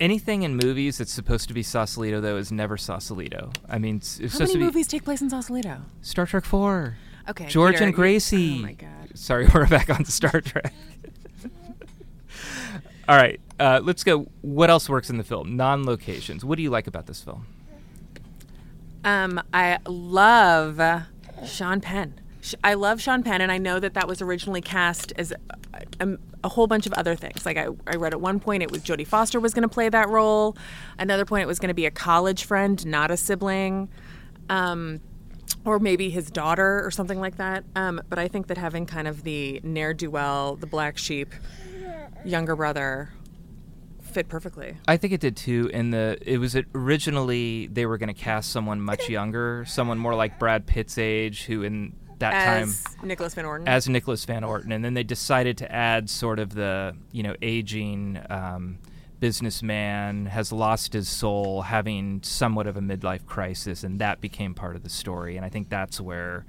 Anything 0.00 0.42
in 0.42 0.56
movies 0.56 0.98
that's 0.98 1.12
supposed 1.12 1.48
to 1.48 1.54
be 1.54 1.62
Sausalito, 1.62 2.20
though, 2.20 2.36
is 2.36 2.50
never 2.52 2.76
Sausalito. 2.76 3.50
I 3.68 3.78
mean, 3.78 3.96
it's, 3.96 4.18
it's 4.18 4.38
How 4.38 4.44
many 4.46 4.58
movies 4.58 4.88
take 4.88 5.04
place 5.04 5.22
in 5.22 5.30
Sausalito? 5.30 5.82
Star 6.02 6.26
Trek 6.26 6.44
4. 6.44 6.96
Okay, 7.30 7.46
George 7.46 7.74
Peter, 7.74 7.84
and 7.84 7.92
you- 7.92 7.96
oh 7.96 7.96
Gracie. 7.96 8.56
oh 8.58 8.62
my 8.62 8.72
God. 8.72 8.90
Sorry, 9.14 9.46
we're 9.54 9.66
back 9.68 9.88
on 9.88 10.04
Star 10.04 10.40
Trek. 10.40 10.74
All 13.08 13.16
right, 13.16 13.40
uh, 13.60 13.80
let's 13.82 14.02
go. 14.02 14.26
What 14.42 14.68
else 14.68 14.88
works 14.88 15.10
in 15.10 15.18
the 15.18 15.24
film? 15.24 15.56
Non 15.56 15.84
locations. 15.84 16.44
What 16.44 16.56
do 16.56 16.62
you 16.62 16.70
like 16.70 16.86
about 16.88 17.06
this 17.06 17.20
film? 17.22 17.46
Um, 19.04 19.40
I 19.54 19.78
love 19.86 20.80
Sean 21.44 21.80
Penn. 21.80 22.20
I 22.64 22.74
love 22.74 23.00
Sean 23.00 23.22
Penn, 23.22 23.40
and 23.40 23.52
I 23.52 23.58
know 23.58 23.78
that 23.78 23.94
that 23.94 24.08
was 24.08 24.20
originally 24.20 24.60
cast 24.60 25.12
as 25.16 25.32
a, 25.32 25.36
a, 26.00 26.18
a 26.44 26.48
whole 26.48 26.66
bunch 26.66 26.86
of 26.86 26.92
other 26.94 27.14
things. 27.14 27.46
Like 27.46 27.56
I, 27.56 27.68
I 27.86 27.96
read 27.96 28.12
at 28.12 28.20
one 28.20 28.40
point 28.40 28.64
it 28.64 28.70
was 28.70 28.82
Jodie 28.82 29.06
Foster 29.06 29.38
was 29.38 29.54
going 29.54 29.62
to 29.62 29.68
play 29.68 29.88
that 29.88 30.08
role. 30.08 30.56
Another 30.98 31.24
point 31.24 31.42
it 31.42 31.46
was 31.46 31.60
going 31.60 31.68
to 31.68 31.74
be 31.74 31.86
a 31.86 31.90
college 31.90 32.44
friend, 32.44 32.84
not 32.86 33.12
a 33.12 33.16
sibling, 33.16 33.88
um, 34.48 35.00
or 35.64 35.78
maybe 35.78 36.10
his 36.10 36.30
daughter 36.30 36.84
or 36.84 36.90
something 36.90 37.20
like 37.20 37.36
that. 37.36 37.64
Um, 37.76 38.00
but 38.08 38.18
I 38.18 38.26
think 38.28 38.48
that 38.48 38.58
having 38.58 38.86
kind 38.86 39.06
of 39.06 39.22
the 39.22 39.60
ne'er 39.62 39.94
do 39.94 40.10
well, 40.10 40.56
the 40.56 40.66
black 40.66 40.98
sheep, 40.98 41.32
younger 42.26 42.56
brother, 42.56 43.10
fit 44.02 44.28
perfectly. 44.28 44.76
I 44.88 44.96
think 44.96 45.12
it 45.12 45.20
did 45.20 45.36
too. 45.36 45.70
In 45.72 45.90
the 45.90 46.18
it 46.20 46.38
was 46.38 46.56
originally 46.74 47.68
they 47.68 47.86
were 47.86 47.98
going 47.98 48.14
to 48.14 48.20
cast 48.20 48.50
someone 48.50 48.80
much 48.80 49.08
younger, 49.08 49.64
someone 49.66 49.98
more 49.98 50.14
like 50.14 50.38
Brad 50.38 50.66
Pitt's 50.66 50.98
age, 50.98 51.44
who 51.44 51.62
in 51.62 51.94
that 52.18 52.32
As 52.32 52.82
time 52.82 53.06
Nicholas 53.06 53.34
Van 53.34 53.44
Orton. 53.44 53.68
as 53.68 53.88
Nicholas 53.88 54.24
Van 54.24 54.42
Orton, 54.42 54.72
and 54.72 54.84
then 54.84 54.94
they 54.94 55.02
decided 55.04 55.58
to 55.58 55.70
add 55.70 56.08
sort 56.08 56.38
of 56.38 56.54
the 56.54 56.96
you 57.12 57.22
know 57.22 57.34
aging 57.42 58.18
um, 58.30 58.78
businessman 59.20 60.26
has 60.26 60.52
lost 60.52 60.92
his 60.92 61.08
soul, 61.08 61.62
having 61.62 62.22
somewhat 62.22 62.66
of 62.66 62.76
a 62.76 62.80
midlife 62.80 63.26
crisis, 63.26 63.84
and 63.84 64.00
that 64.00 64.20
became 64.20 64.54
part 64.54 64.76
of 64.76 64.82
the 64.82 64.88
story. 64.88 65.36
And 65.36 65.44
I 65.44 65.48
think 65.48 65.68
that's 65.68 66.00
where 66.00 66.46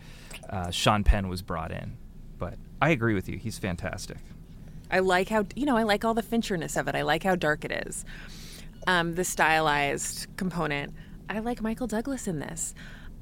uh, 0.49 0.71
Sean 0.71 1.03
Penn 1.03 1.27
was 1.27 1.41
brought 1.41 1.71
in. 1.71 1.97
But 2.37 2.55
I 2.81 2.91
agree 2.91 3.13
with 3.13 3.27
you; 3.27 3.37
he's 3.37 3.57
fantastic. 3.59 4.17
I 4.89 4.99
like 4.99 5.29
how 5.29 5.45
you 5.55 5.65
know 5.65 5.77
I 5.77 5.83
like 5.83 6.05
all 6.05 6.13
the 6.13 6.23
Fincherness 6.23 6.79
of 6.79 6.87
it. 6.87 6.95
I 6.95 7.01
like 7.01 7.23
how 7.23 7.35
dark 7.35 7.65
it 7.65 7.87
is. 7.87 8.05
Um, 8.85 9.15
the 9.15 9.23
stylized 9.23 10.27
component. 10.37 10.93
I 11.29 11.39
like 11.39 11.61
Michael 11.61 11.87
Douglas 11.87 12.27
in 12.27 12.39
this. 12.39 12.73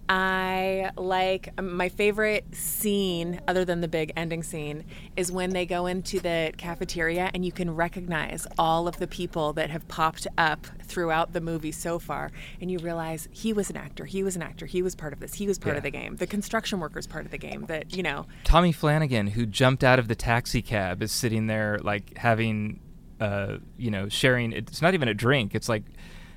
I 0.07 0.91
like 0.97 1.49
um, 1.57 1.75
my 1.75 1.89
favorite 1.89 2.45
scene, 2.55 3.41
other 3.47 3.65
than 3.65 3.81
the 3.81 3.87
big 3.87 4.13
ending 4.15 4.43
scene, 4.43 4.83
is 5.15 5.31
when 5.31 5.49
they 5.51 5.65
go 5.65 5.87
into 5.87 6.19
the 6.19 6.53
cafeteria 6.57 7.31
and 7.33 7.43
you 7.43 7.51
can 7.51 7.73
recognize 7.75 8.45
all 8.59 8.87
of 8.87 8.97
the 8.97 9.07
people 9.07 9.53
that 9.53 9.69
have 9.71 9.87
popped 9.87 10.27
up 10.37 10.67
throughout 10.83 11.33
the 11.33 11.41
movie 11.41 11.71
so 11.71 11.97
far, 11.97 12.31
and 12.61 12.69
you 12.69 12.77
realize 12.79 13.27
he 13.31 13.51
was 13.51 13.69
an 13.71 13.77
actor, 13.77 14.05
he 14.05 14.21
was 14.21 14.35
an 14.35 14.43
actor, 14.43 14.65
he 14.67 14.83
was 14.83 14.93
part 14.95 15.11
of 15.11 15.19
this, 15.19 15.33
he 15.33 15.47
was 15.47 15.57
part 15.57 15.73
Yeah. 15.73 15.77
of 15.77 15.83
the 15.83 15.91
game. 15.91 16.15
The 16.17 16.27
construction 16.27 16.79
workers 16.79 17.07
part 17.07 17.25
of 17.25 17.31
the 17.31 17.37
game. 17.39 17.65
That 17.65 17.95
you 17.95 18.03
know, 18.03 18.27
Tommy 18.43 18.71
Flanagan, 18.71 19.27
who 19.27 19.45
jumped 19.47 19.83
out 19.83 19.97
of 19.97 20.07
the 20.07 20.15
taxi 20.15 20.61
cab, 20.61 21.01
is 21.01 21.11
sitting 21.11 21.47
there 21.47 21.79
like 21.81 22.15
having, 22.17 22.79
uh, 23.19 23.57
you 23.77 23.89
know, 23.89 24.07
sharing. 24.09 24.51
It's 24.51 24.81
not 24.83 24.93
even 24.93 25.07
a 25.07 25.13
drink. 25.15 25.55
It's 25.55 25.67
like 25.67 25.83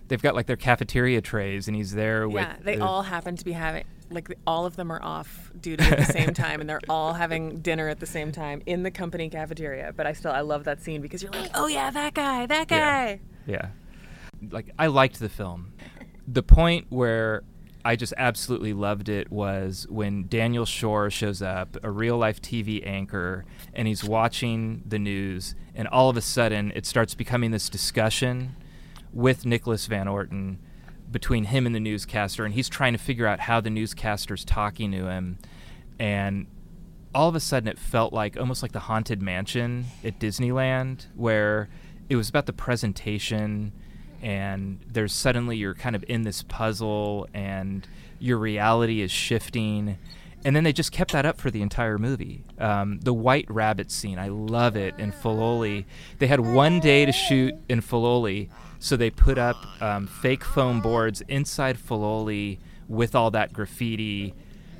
they've 0.09 0.23
got 0.23 0.35
like 0.35 0.47
their 0.47 0.57
cafeteria 0.57 1.21
trays, 1.21 1.69
and 1.69 1.77
he's 1.77 1.93
there 1.93 2.29
with. 2.29 2.43
Yeah, 2.43 2.57
they 2.63 2.77
uh, 2.79 2.87
all 2.87 3.03
happen 3.03 3.37
to 3.37 3.45
be 3.45 3.53
having 3.53 3.85
like 4.11 4.35
all 4.47 4.65
of 4.65 4.77
them 4.77 4.91
are 4.91 5.03
off 5.03 5.53
duty 5.61 5.85
at 5.85 5.99
the 5.99 6.13
same 6.13 6.35
time, 6.35 6.61
and 6.61 6.69
they're 6.69 6.81
all 6.89 7.15
having 7.15 7.61
dinner 7.61 7.89
at 7.89 8.01
the 8.01 8.07
same 8.07 8.33
time 8.33 8.63
in 8.67 8.83
the 8.83 8.91
company 8.91 9.29
cafeteria. 9.29 9.93
But 9.95 10.07
I 10.07 10.13
still 10.13 10.33
I 10.33 10.41
love 10.41 10.65
that 10.65 10.83
scene 10.83 11.01
because 11.01 11.23
you're 11.23 11.33
like, 11.33 11.51
oh 11.55 11.67
yeah, 11.67 11.91
that 11.91 12.15
guy, 12.15 12.47
that 12.47 12.69
guy. 12.69 13.21
Yeah. 13.47 13.69
Like 14.51 14.71
I 14.79 14.87
liked 14.87 15.21
the 15.21 15.29
film. 15.29 15.73
The 16.27 16.43
point 16.43 16.87
where 16.91 17.43
I 17.85 17.97
just 17.97 18.13
absolutely 18.17 18.73
loved 18.73 19.09
it 19.09 19.31
was 19.31 19.87
when 19.89 20.27
Daniel 20.29 20.67
Schorr 20.67 21.11
shows 21.11 21.41
up, 21.41 21.77
a 21.83 21.91
real 21.91 22.19
life 22.19 22.41
TV 22.43 22.87
anchor, 22.87 23.45
and 23.73 23.89
he's 23.89 24.05
watching 24.05 24.83
the 24.87 24.99
news, 24.99 25.55
and 25.75 25.89
all 25.89 26.11
of 26.11 26.17
a 26.17 26.21
sudden 26.21 26.73
it 26.75 26.87
starts 26.87 27.15
becoming 27.15 27.51
this 27.51 27.69
discussion 27.69 28.57
with 29.13 29.45
Nicholas 29.45 29.87
Van 29.87 30.09
Orton 30.09 30.59
between 31.11 31.45
him 31.45 31.67
and 31.67 31.75
the 31.75 31.81
newscaster, 31.81 32.45
and 32.45 32.55
he's 32.55 32.69
trying 32.69 32.93
to 32.93 32.99
figure 32.99 33.27
out 33.27 33.41
how 33.41 33.61
the 33.61 33.71
newscaster's 33.71 34.45
talking 34.45 34.93
to 34.93 35.07
him. 35.09 35.39
And 35.99 36.47
all 37.15 37.29
of 37.29 37.35
a 37.35 37.41
sudden 37.41 37.69
it 37.69 37.79
felt 37.79 38.13
like 38.13 38.37
almost 38.37 38.63
like 38.63 38.73
the 38.73 38.81
haunted 38.81 39.23
mansion 39.23 39.87
at 40.05 40.19
Disneyland 40.19 41.07
where 41.15 41.69
it 42.09 42.17
was 42.17 42.29
about 42.29 42.47
the 42.47 42.53
presentation 42.53 43.73
and 44.21 44.81
there's 44.87 45.13
suddenly 45.13 45.57
you're 45.57 45.75
kind 45.75 45.97
of 45.97 46.05
in 46.09 46.23
this 46.23 46.43
puzzle 46.43 47.27
and 47.33 47.89
your 48.19 48.37
reality 48.39 49.01
is 49.01 49.11
shifting 49.11 49.99
and 50.45 50.55
then 50.55 50.65
they 50.65 50.73
just 50.73 50.93
kept 50.93 51.13
that 51.13 51.27
up 51.27 51.41
for 51.41 51.51
the 51.51 51.63
entire 51.63 51.99
movie. 51.99 52.45
Um, 52.59 53.01
the 53.01 53.13
White 53.13 53.51
Rabbit 53.51 53.91
scene, 53.91 54.21
I 54.21 54.29
love 54.29 54.77
it 54.77 54.95
in 54.97 55.11
Filoli. 55.11 55.85
They 56.21 56.29
had 56.29 56.39
one 56.39 56.79
day 56.79 57.05
to 57.05 57.11
shoot 57.11 57.55
in 57.69 57.83
Filoli, 57.83 58.49
so 58.79 58.97
they 58.97 59.11
put 59.11 59.39
up 59.39 59.57
um, 59.83 60.07
fake 60.07 60.45
foam 60.45 60.81
boards 60.81 61.21
inside 61.29 61.77
Filoli 61.79 62.59
with 62.89 63.15
all 63.15 63.31
that 63.33 63.53
graffiti 63.53 64.35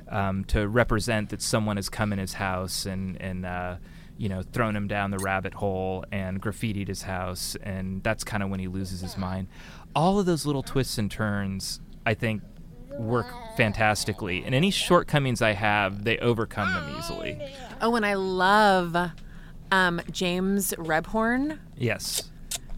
um, 0.09 0.43
to 0.45 0.67
represent 0.67 1.29
that 1.29 1.41
someone 1.41 1.75
has 1.75 1.89
come 1.89 2.11
in 2.11 2.19
his 2.19 2.33
house 2.33 2.85
and 2.85 3.21
and 3.21 3.45
uh, 3.45 3.75
you 4.17 4.27
know 4.29 4.41
thrown 4.41 4.75
him 4.75 4.87
down 4.87 5.11
the 5.11 5.19
rabbit 5.19 5.53
hole 5.53 6.03
and 6.11 6.41
graffitied 6.41 6.87
his 6.87 7.03
house, 7.03 7.55
and 7.61 8.03
that's 8.03 8.23
kind 8.23 8.41
of 8.43 8.49
when 8.49 8.59
he 8.59 8.67
loses 8.67 9.01
his 9.01 9.17
mind. 9.17 9.47
All 9.95 10.19
of 10.19 10.25
those 10.25 10.45
little 10.45 10.63
twists 10.63 10.97
and 10.97 11.09
turns, 11.09 11.79
I 12.05 12.13
think, 12.13 12.41
work 12.97 13.27
fantastically. 13.57 14.43
And 14.43 14.53
any 14.53 14.71
shortcomings 14.71 15.41
I 15.41 15.53
have, 15.53 16.03
they 16.03 16.17
overcome 16.19 16.73
them 16.73 16.95
easily. 16.99 17.39
Oh, 17.81 17.95
and 17.95 18.05
I 18.05 18.13
love 18.15 18.95
um, 19.71 20.01
James 20.11 20.73
Rebhorn, 20.77 21.59
Yes. 21.77 22.28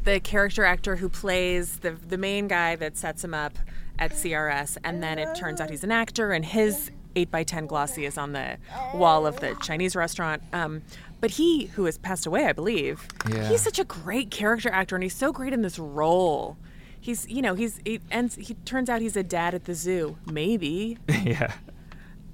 The 0.03 0.19
character 0.19 0.63
actor 0.65 0.95
who 0.97 1.09
plays 1.09 1.79
the 1.79 1.91
the 1.91 2.17
main 2.17 2.47
guy 2.47 2.75
that 2.75 2.97
sets 2.97 3.23
him 3.23 3.33
up 3.33 3.53
at 3.99 4.11
CRS, 4.11 4.77
and 4.83 5.01
then 5.03 5.19
it 5.19 5.35
turns 5.35 5.61
out 5.61 5.69
he's 5.69 5.83
an 5.83 5.91
actor, 5.91 6.31
and 6.31 6.43
his 6.45 6.91
eight 7.15 7.29
by 7.29 7.43
ten 7.43 7.67
glossy 7.67 8.05
is 8.05 8.17
on 8.17 8.31
the 8.33 8.57
wall 8.93 9.27
of 9.27 9.39
the 9.41 9.55
Chinese 9.61 9.95
restaurant. 9.95 10.41
Um, 10.53 10.81
but 11.19 11.31
he, 11.31 11.65
who 11.67 11.85
has 11.85 11.99
passed 11.99 12.25
away, 12.25 12.45
I 12.45 12.53
believe, 12.53 13.07
Yeah. 13.29 13.47
he's 13.47 13.61
such 13.61 13.77
a 13.77 13.83
great 13.83 14.31
character 14.31 14.69
actor, 14.69 14.95
and 14.95 15.03
he's 15.03 15.15
so 15.15 15.31
great 15.31 15.53
in 15.53 15.61
this 15.61 15.77
role. 15.77 16.57
He's, 16.99 17.27
you 17.27 17.41
know, 17.43 17.53
he's 17.53 17.79
he 17.85 17.99
ends. 18.09 18.35
He 18.35 18.53
turns 18.65 18.89
out 18.89 19.01
he's 19.01 19.15
a 19.17 19.23
dad 19.23 19.53
at 19.53 19.65
the 19.65 19.75
zoo, 19.75 20.17
maybe. 20.25 20.97
yeah. 21.23 21.53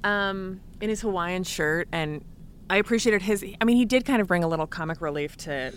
um, 0.04 0.62
in 0.80 0.90
his 0.90 1.02
Hawaiian 1.02 1.44
shirt, 1.44 1.88
and 1.92 2.24
I 2.70 2.78
appreciated 2.78 3.24
his. 3.24 3.44
I 3.60 3.66
mean, 3.66 3.78
he 3.78 3.86
did 3.86 4.06
kind 4.06 4.22
of 4.22 4.28
bring 4.28 4.44
a 4.44 4.48
little 4.48 4.68
comic 4.68 5.02
relief 5.02 5.36
to 5.38 5.74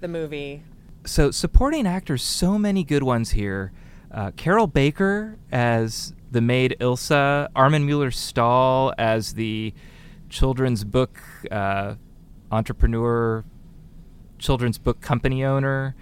the 0.00 0.08
movie. 0.08 0.62
So 1.04 1.30
supporting 1.30 1.86
actors, 1.86 2.22
so 2.22 2.58
many 2.58 2.84
good 2.84 3.02
ones 3.02 3.30
here. 3.30 3.72
Uh, 4.10 4.30
Carroll 4.32 4.66
Baker 4.66 5.38
as 5.52 6.12
the 6.30 6.40
maid 6.40 6.76
Ilsa, 6.80 7.48
Armin 7.54 7.86
Mueller 7.86 8.10
Stahl 8.10 8.92
as 8.98 9.34
the 9.34 9.72
children's 10.28 10.84
book 10.84 11.18
uh, 11.50 11.94
entrepreneur, 12.50 13.44
children's 14.38 14.78
book 14.78 15.00
company 15.00 15.44
owner, 15.44 15.94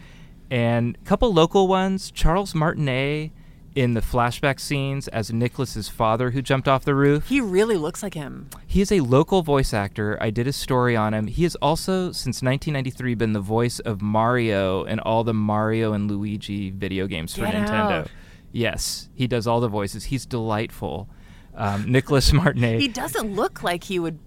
and 0.50 0.96
a 1.00 1.04
couple 1.04 1.32
local 1.32 1.68
ones. 1.68 2.11
Charles 2.11 2.54
Martinet 2.54 3.32
in 3.76 3.92
the 3.92 4.00
flashback 4.00 4.58
scenes 4.58 5.06
as 5.08 5.30
Nicholas's 5.30 5.86
father 5.88 6.30
who 6.30 6.40
jumped 6.40 6.66
off 6.66 6.84
the 6.84 6.94
roof. 6.94 7.28
He 7.28 7.42
really 7.42 7.76
looks 7.76 8.02
like 8.02 8.14
him. 8.14 8.48
He 8.66 8.80
is 8.80 8.90
a 8.90 9.00
local 9.00 9.42
voice 9.42 9.74
actor. 9.74 10.16
I 10.20 10.30
did 10.30 10.46
a 10.46 10.52
story 10.52 10.96
on 10.96 11.12
him. 11.12 11.26
He 11.26 11.42
has 11.42 11.54
also, 11.56 12.06
since 12.10 12.42
1993, 12.42 13.14
been 13.14 13.34
the 13.34 13.40
voice 13.40 13.78
of 13.80 14.00
Mario 14.00 14.84
in 14.84 14.98
all 14.98 15.24
the 15.24 15.34
Mario 15.34 15.92
and 15.92 16.10
Luigi 16.10 16.70
video 16.70 17.06
games 17.06 17.34
for 17.34 17.42
Get 17.42 17.54
Nintendo. 17.54 17.90
out. 18.02 18.10
Yes, 18.50 19.10
he 19.14 19.26
does 19.26 19.46
all 19.46 19.60
the 19.60 19.68
voices. 19.68 20.04
He's 20.04 20.24
delightful. 20.24 21.08
Um, 21.54 21.90
Nicholas 21.92 22.32
Martinet. 22.32 22.80
He 22.80 22.88
doesn't 22.88 23.34
look 23.36 23.62
like 23.62 23.84
he 23.84 23.98
would. 23.98 24.18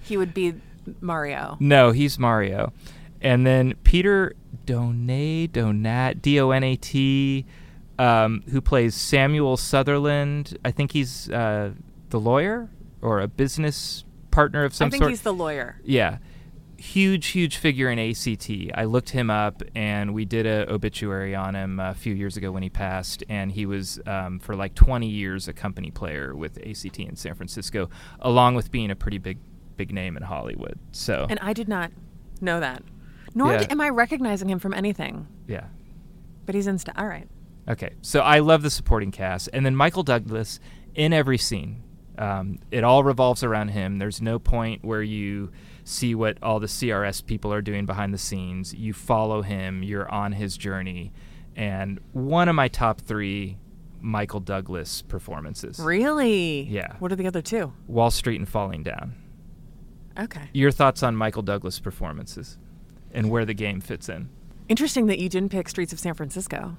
He 0.00 0.16
would 0.16 0.32
be 0.32 0.54
Mario. 1.02 1.58
No, 1.60 1.90
he's 1.90 2.18
Mario. 2.18 2.72
And 3.20 3.46
then 3.46 3.74
Peter 3.84 4.34
Donat, 4.64 5.50
Donat, 5.50 6.22
D 6.22 6.40
O 6.40 6.50
N 6.50 6.64
A 6.64 6.76
T, 6.76 7.44
um, 7.98 8.42
who 8.50 8.60
plays 8.60 8.94
Samuel 8.94 9.56
Sutherland. 9.56 10.56
I 10.64 10.70
think 10.70 10.92
he's 10.92 11.30
uh, 11.30 11.72
the 12.10 12.20
lawyer 12.20 12.70
or 13.02 13.20
a 13.20 13.28
business 13.28 14.04
partner 14.30 14.64
of 14.64 14.74
some 14.74 14.86
sort. 14.86 14.88
I 14.88 14.90
think 14.92 15.02
sort. 15.02 15.10
he's 15.10 15.22
the 15.22 15.32
lawyer. 15.34 15.80
Yeah. 15.84 16.18
Huge, 16.78 17.28
huge 17.28 17.56
figure 17.56 17.90
in 17.90 17.98
ACT. 17.98 18.50
I 18.74 18.84
looked 18.84 19.08
him 19.10 19.30
up 19.30 19.62
and 19.74 20.12
we 20.12 20.26
did 20.26 20.44
a 20.44 20.70
obituary 20.70 21.34
on 21.34 21.54
him 21.54 21.80
a 21.80 21.94
few 21.94 22.12
years 22.14 22.36
ago 22.36 22.52
when 22.52 22.62
he 22.62 22.68
passed. 22.68 23.24
And 23.30 23.50
he 23.50 23.64
was, 23.64 23.98
um, 24.06 24.38
for 24.40 24.54
like 24.54 24.74
20 24.74 25.08
years, 25.08 25.48
a 25.48 25.54
company 25.54 25.90
player 25.90 26.36
with 26.36 26.58
ACT 26.58 26.98
in 26.98 27.16
San 27.16 27.34
Francisco, 27.34 27.88
along 28.20 28.56
with 28.56 28.70
being 28.70 28.90
a 28.90 28.94
pretty 28.96 29.16
big, 29.16 29.38
big 29.78 29.90
name 29.90 30.18
in 30.18 30.22
Hollywood. 30.22 30.78
So, 30.92 31.26
And 31.30 31.38
I 31.40 31.54
did 31.54 31.66
not 31.66 31.92
know 32.42 32.60
that. 32.60 32.82
Nor 33.34 33.52
Yeah. 33.54 33.66
am 33.70 33.80
I 33.80 33.88
recognizing 33.88 34.50
him 34.50 34.58
from 34.58 34.74
anything. 34.74 35.26
yeah. 35.46 35.64
But 36.44 36.54
he's 36.54 36.66
in. 36.66 36.76
St- 36.78 36.96
all 36.98 37.06
right. 37.08 37.26
Okay, 37.68 37.94
so 38.00 38.20
I 38.20 38.38
love 38.38 38.62
the 38.62 38.70
supporting 38.70 39.10
cast, 39.10 39.48
and 39.52 39.66
then 39.66 39.74
Michael 39.74 40.02
Douglas 40.02 40.60
in 40.94 41.12
every 41.12 41.38
scene. 41.38 41.82
Um, 42.18 42.60
it 42.70 42.84
all 42.84 43.04
revolves 43.04 43.42
around 43.42 43.68
him. 43.68 43.98
There's 43.98 44.22
no 44.22 44.38
point 44.38 44.84
where 44.84 45.02
you 45.02 45.50
see 45.84 46.14
what 46.14 46.38
all 46.42 46.60
the 46.60 46.66
CRS 46.66 47.24
people 47.24 47.52
are 47.52 47.60
doing 47.60 47.84
behind 47.84 48.14
the 48.14 48.18
scenes. 48.18 48.72
You 48.72 48.92
follow 48.94 49.42
him. 49.42 49.82
You're 49.82 50.10
on 50.10 50.32
his 50.32 50.56
journey, 50.56 51.12
and 51.54 52.00
one 52.12 52.48
of 52.48 52.54
my 52.54 52.68
top 52.68 53.00
three 53.00 53.58
Michael 54.00 54.40
Douglas 54.40 55.02
performances: 55.02 55.78
Really? 55.78 56.62
Yeah. 56.62 56.94
What 57.00 57.12
are 57.12 57.16
the 57.16 57.26
other 57.26 57.42
two? 57.42 57.72
Wall 57.86 58.10
Street 58.10 58.38
and 58.38 58.48
Falling 58.48 58.82
Down. 58.82 59.14
Okay. 60.18 60.48
Your 60.54 60.70
thoughts 60.70 61.02
on 61.02 61.16
Michael 61.16 61.42
Douglas 61.42 61.80
performances, 61.80 62.56
and 63.12 63.28
where 63.28 63.44
the 63.44 63.54
game 63.54 63.80
fits 63.80 64.08
in? 64.08 64.30
Interesting 64.68 65.06
that 65.06 65.18
you 65.18 65.28
didn't 65.28 65.50
pick 65.50 65.68
Streets 65.68 65.92
of 65.92 66.00
San 66.00 66.14
Francisco. 66.14 66.76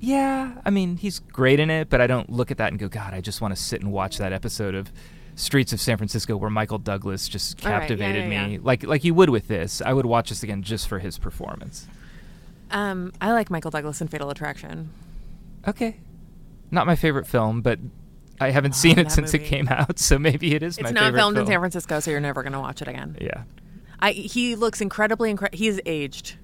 Yeah, 0.00 0.52
I 0.64 0.70
mean, 0.70 0.96
he's 0.96 1.18
great 1.18 1.58
in 1.60 1.70
it, 1.70 1.90
but 1.90 2.00
I 2.00 2.06
don't 2.06 2.30
look 2.30 2.50
at 2.50 2.58
that 2.58 2.70
and 2.70 2.78
go, 2.78 2.88
God, 2.88 3.14
I 3.14 3.20
just 3.20 3.40
want 3.40 3.54
to 3.54 3.60
sit 3.60 3.80
and 3.80 3.90
watch 3.90 4.18
that 4.18 4.32
episode 4.32 4.74
of 4.74 4.92
Streets 5.34 5.72
of 5.72 5.80
San 5.80 5.96
Francisco 5.96 6.36
where 6.36 6.50
Michael 6.50 6.78
Douglas 6.78 7.28
just 7.28 7.64
All 7.64 7.70
right, 7.70 7.74
yeah, 7.76 7.80
captivated 7.80 8.30
yeah, 8.30 8.46
me, 8.46 8.52
yeah. 8.54 8.58
like 8.62 8.84
like 8.84 9.04
you 9.04 9.14
would 9.14 9.30
with 9.30 9.48
this. 9.48 9.80
I 9.80 9.92
would 9.92 10.06
watch 10.06 10.28
this 10.30 10.42
again 10.42 10.62
just 10.62 10.88
for 10.88 10.98
his 10.98 11.18
performance. 11.18 11.86
Um, 12.70 13.12
I 13.20 13.32
like 13.32 13.50
Michael 13.50 13.70
Douglas 13.70 14.00
in 14.00 14.08
Fatal 14.08 14.30
Attraction. 14.30 14.90
Okay, 15.66 15.96
not 16.70 16.86
my 16.86 16.96
favorite 16.96 17.26
film, 17.26 17.60
but 17.62 17.78
I 18.40 18.50
haven't 18.50 18.74
seen 18.74 18.98
it 18.98 19.10
since 19.12 19.34
it 19.34 19.40
came 19.40 19.68
out, 19.68 19.98
so 19.98 20.18
maybe 20.18 20.54
it 20.54 20.62
is 20.62 20.76
It's 20.78 20.84
my 20.84 20.90
not 20.90 21.04
favorite 21.04 21.20
filmed 21.20 21.38
in. 21.38 21.46
San 21.46 21.58
Francisco, 21.60 22.00
so 22.00 22.10
you're 22.10 22.20
never 22.20 22.42
going 22.42 22.52
to 22.52 22.60
watch 22.60 22.82
it 22.82 22.88
again. 22.88 23.16
Yeah, 23.20 23.42
I 24.00 24.12
he 24.12 24.54
looks 24.56 24.80
incredibly 24.80 25.32
incre- 25.34 25.54
he's 25.54 25.80
aged. 25.86 26.36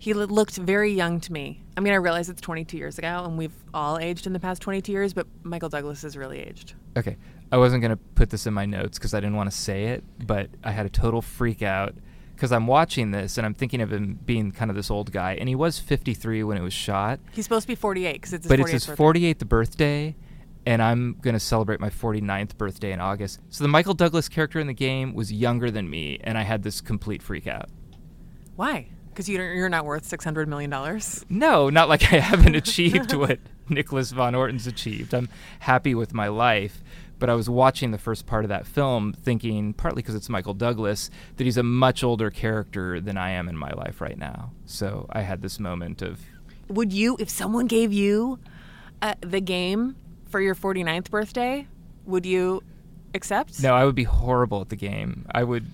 He 0.00 0.14
looked 0.14 0.56
very 0.56 0.92
young 0.92 1.20
to 1.20 1.32
me. 1.32 1.62
I 1.76 1.80
mean, 1.80 1.92
I 1.92 1.96
realize 1.96 2.30
it's 2.30 2.40
22 2.40 2.78
years 2.78 2.96
ago, 2.96 3.22
and 3.26 3.36
we've 3.36 3.52
all 3.74 3.98
aged 3.98 4.26
in 4.26 4.32
the 4.32 4.40
past 4.40 4.62
22 4.62 4.90
years, 4.90 5.12
but 5.12 5.26
Michael 5.42 5.68
Douglas 5.68 6.04
is 6.04 6.16
really 6.16 6.40
aged. 6.40 6.72
Okay. 6.96 7.18
I 7.52 7.58
wasn't 7.58 7.82
going 7.82 7.90
to 7.90 7.98
put 8.14 8.30
this 8.30 8.46
in 8.46 8.54
my 8.54 8.64
notes 8.64 8.98
because 8.98 9.12
I 9.12 9.20
didn't 9.20 9.36
want 9.36 9.50
to 9.50 9.56
say 9.56 9.88
it, 9.88 10.02
but 10.26 10.48
I 10.64 10.70
had 10.70 10.86
a 10.86 10.88
total 10.88 11.20
freak 11.20 11.62
out 11.62 11.94
because 12.34 12.50
I'm 12.50 12.66
watching 12.66 13.10
this 13.10 13.36
and 13.36 13.44
I'm 13.44 13.52
thinking 13.52 13.82
of 13.82 13.92
him 13.92 14.18
being 14.24 14.52
kind 14.52 14.70
of 14.70 14.76
this 14.76 14.90
old 14.90 15.12
guy. 15.12 15.34
And 15.34 15.50
he 15.50 15.54
was 15.54 15.78
53 15.78 16.44
when 16.44 16.56
it 16.56 16.62
was 16.62 16.72
shot, 16.72 17.20
He's 17.32 17.44
supposed 17.44 17.64
to 17.64 17.68
be 17.68 17.74
48 17.74 18.12
because 18.14 18.32
it's 18.32 18.46
his 18.46 18.48
but 18.48 18.58
48th 18.58 18.62
it's 18.62 18.72
his 18.72 18.96
birthday. 18.96 19.34
48th 19.34 19.48
birthday. 19.48 20.16
And 20.64 20.82
I'm 20.82 21.18
going 21.20 21.34
to 21.34 21.40
celebrate 21.40 21.78
my 21.78 21.90
49th 21.90 22.56
birthday 22.56 22.92
in 22.92 23.00
August. 23.02 23.40
So 23.50 23.64
the 23.64 23.68
Michael 23.68 23.94
Douglas 23.94 24.30
character 24.30 24.60
in 24.60 24.66
the 24.66 24.72
game 24.72 25.12
was 25.12 25.30
younger 25.30 25.70
than 25.70 25.90
me, 25.90 26.18
and 26.22 26.38
I 26.38 26.42
had 26.42 26.62
this 26.62 26.80
complete 26.80 27.22
freak 27.22 27.46
out. 27.46 27.68
Why? 28.56 28.88
Because 29.10 29.28
you 29.28 29.40
you're 29.40 29.68
not 29.68 29.84
worth 29.84 30.04
600 30.06 30.48
million 30.48 30.70
dollars. 30.70 31.24
No, 31.28 31.68
not 31.70 31.88
like 31.88 32.12
I 32.12 32.18
haven't 32.18 32.54
achieved 32.54 33.12
what 33.12 33.38
Nicholas 33.68 34.10
Von 34.12 34.34
Orton's 34.34 34.66
achieved. 34.66 35.14
I'm 35.14 35.28
happy 35.60 35.94
with 35.94 36.14
my 36.14 36.28
life, 36.28 36.82
but 37.18 37.28
I 37.28 37.34
was 37.34 37.50
watching 37.50 37.90
the 37.90 37.98
first 37.98 38.26
part 38.26 38.44
of 38.44 38.48
that 38.48 38.66
film 38.66 39.12
thinking, 39.12 39.72
partly 39.74 40.02
because 40.02 40.14
it's 40.14 40.28
Michael 40.28 40.54
Douglas, 40.54 41.10
that 41.36 41.44
he's 41.44 41.56
a 41.56 41.62
much 41.62 42.02
older 42.02 42.30
character 42.30 43.00
than 43.00 43.16
I 43.16 43.30
am 43.30 43.48
in 43.48 43.56
my 43.56 43.70
life 43.72 44.00
right 44.00 44.16
now. 44.18 44.52
So 44.64 45.06
I 45.10 45.22
had 45.22 45.42
this 45.42 45.60
moment 45.60 46.02
of, 46.02 46.20
Would 46.68 46.92
you, 46.92 47.16
if 47.20 47.28
someone 47.28 47.66
gave 47.66 47.92
you 47.92 48.38
uh, 49.02 49.14
the 49.20 49.40
game 49.40 49.96
for 50.28 50.40
your 50.40 50.54
49th 50.54 51.10
birthday, 51.10 51.66
would 52.06 52.24
you 52.24 52.62
accept? 53.14 53.60
no, 53.62 53.74
I 53.74 53.84
would 53.84 53.94
be 53.96 54.04
horrible 54.04 54.60
at 54.60 54.68
the 54.68 54.76
game. 54.76 55.26
I 55.34 55.42
would 55.44 55.66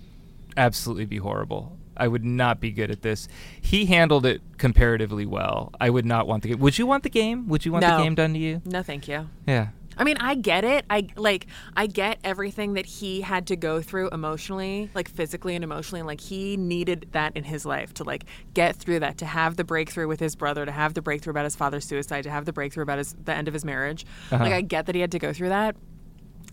absolutely 0.57 1.05
be 1.05 1.19
horrible. 1.19 1.76
I 1.97 2.09
would 2.09 2.25
not 2.25 2.61
be 2.61 2.71
good 2.71 2.91
at 2.91 3.03
this. 3.03 3.29
He 3.61 3.87
handled 3.87 4.27
it 4.27 4.43
comparatively 4.59 5.27
well. 5.27 5.73
I 5.81 5.91
would 5.91 6.07
not 6.07 6.27
want 6.27 6.43
the 6.43 6.51
game. 6.51 6.59
Would 6.61 6.79
you 6.79 6.87
want 6.87 7.03
the 7.03 7.11
game? 7.11 7.49
Would 7.49 7.65
you 7.65 7.73
want 7.73 7.83
No. 7.83 7.97
the 7.99 8.03
game 8.05 8.15
done 8.15 8.33
to 8.35 8.39
you? 8.39 8.63
No, 8.65 8.83
thank 8.83 9.09
you. 9.09 9.29
Yeah. 9.47 9.69
I 9.99 10.05
mean, 10.05 10.19
I 10.19 10.35
get 10.35 10.63
it. 10.63 10.85
I 10.91 11.09
like 11.17 11.47
I 11.75 11.87
get 11.87 12.19
everything 12.23 12.75
that 12.75 12.85
he 12.85 13.23
had 13.23 13.47
to 13.47 13.57
go 13.57 13.81
through 13.81 14.11
emotionally, 14.11 14.91
like 14.95 15.09
physically 15.09 15.55
and 15.55 15.65
emotionally, 15.65 16.01
and 16.01 16.07
like 16.07 16.21
he 16.21 16.59
needed 16.59 17.09
that 17.13 17.35
in 17.35 17.45
his 17.45 17.65
life 17.65 17.95
to 17.95 18.05
like 18.05 18.27
get 18.53 18.77
through 18.77 18.99
that, 19.01 19.17
to 19.19 19.25
have 19.25 19.57
the 19.57 19.65
breakthrough 19.65 20.07
with 20.07 20.21
his 20.21 20.37
brother, 20.37 20.67
to 20.67 20.73
have 20.73 20.93
the 20.93 21.01
breakthrough 21.01 21.31
about 21.31 21.45
his 21.45 21.57
father's 21.57 21.87
suicide, 21.87 22.25
to 22.25 22.31
have 22.31 22.45
the 22.45 22.53
breakthrough 22.53 22.83
about 22.83 22.99
his 22.99 23.15
the 23.25 23.33
end 23.35 23.49
of 23.49 23.55
his 23.55 23.65
marriage. 23.65 24.05
Uh-huh. 24.31 24.45
Like 24.45 24.53
I 24.53 24.61
get 24.61 24.85
that 24.85 24.95
he 24.95 25.01
had 25.01 25.13
to 25.13 25.19
go 25.19 25.33
through 25.33 25.49
that. 25.49 25.77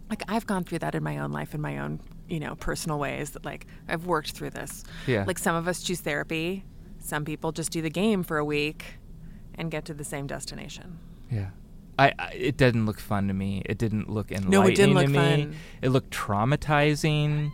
Like 0.10 0.24
I've 0.30 0.46
gone 0.48 0.64
through 0.64 0.80
that 0.80 0.96
in 0.96 1.04
my 1.04 1.18
own 1.18 1.34
life 1.34 1.54
in 1.54 1.60
my 1.60 1.80
own, 1.80 2.00
you 2.30 2.40
know, 2.40 2.56
personal 2.56 3.00
ways 3.00 3.32
that 3.32 3.44
like 3.46 3.66
I've 3.88 4.06
worked 4.06 4.32
through 4.32 4.52
this. 4.52 4.84
Yeah. 5.08 5.24
Like 5.28 5.38
some 5.40 5.56
of 5.56 5.68
us 5.68 5.82
choose 5.84 6.00
therapy, 6.02 6.64
some 7.00 7.26
people 7.26 7.52
just 7.52 7.72
do 7.72 7.82
the 7.82 7.90
game 7.90 8.24
for 8.24 8.38
a 8.38 8.46
week 8.46 8.96
and 9.56 9.70
get 9.70 9.86
to 9.86 9.94
the 9.94 10.04
same 10.04 10.26
destination. 10.28 11.00
Yeah. 11.30 11.50
I, 12.00 12.12
I 12.18 12.28
it 12.32 12.58
didn't 12.58 12.86
look 12.88 13.00
fun 13.00 13.28
to 13.28 13.34
me. 13.34 13.62
It 13.66 13.78
didn't 13.78 14.10
look 14.10 14.32
enlightening 14.32 14.52
No, 14.52 14.64
it 14.64 14.76
didn't 14.76 14.96
to 14.96 15.02
look 15.02 15.10
me. 15.10 15.16
fun. 15.44 15.56
It 15.82 15.90
looked 15.90 16.12
traumatizing. 16.12 17.52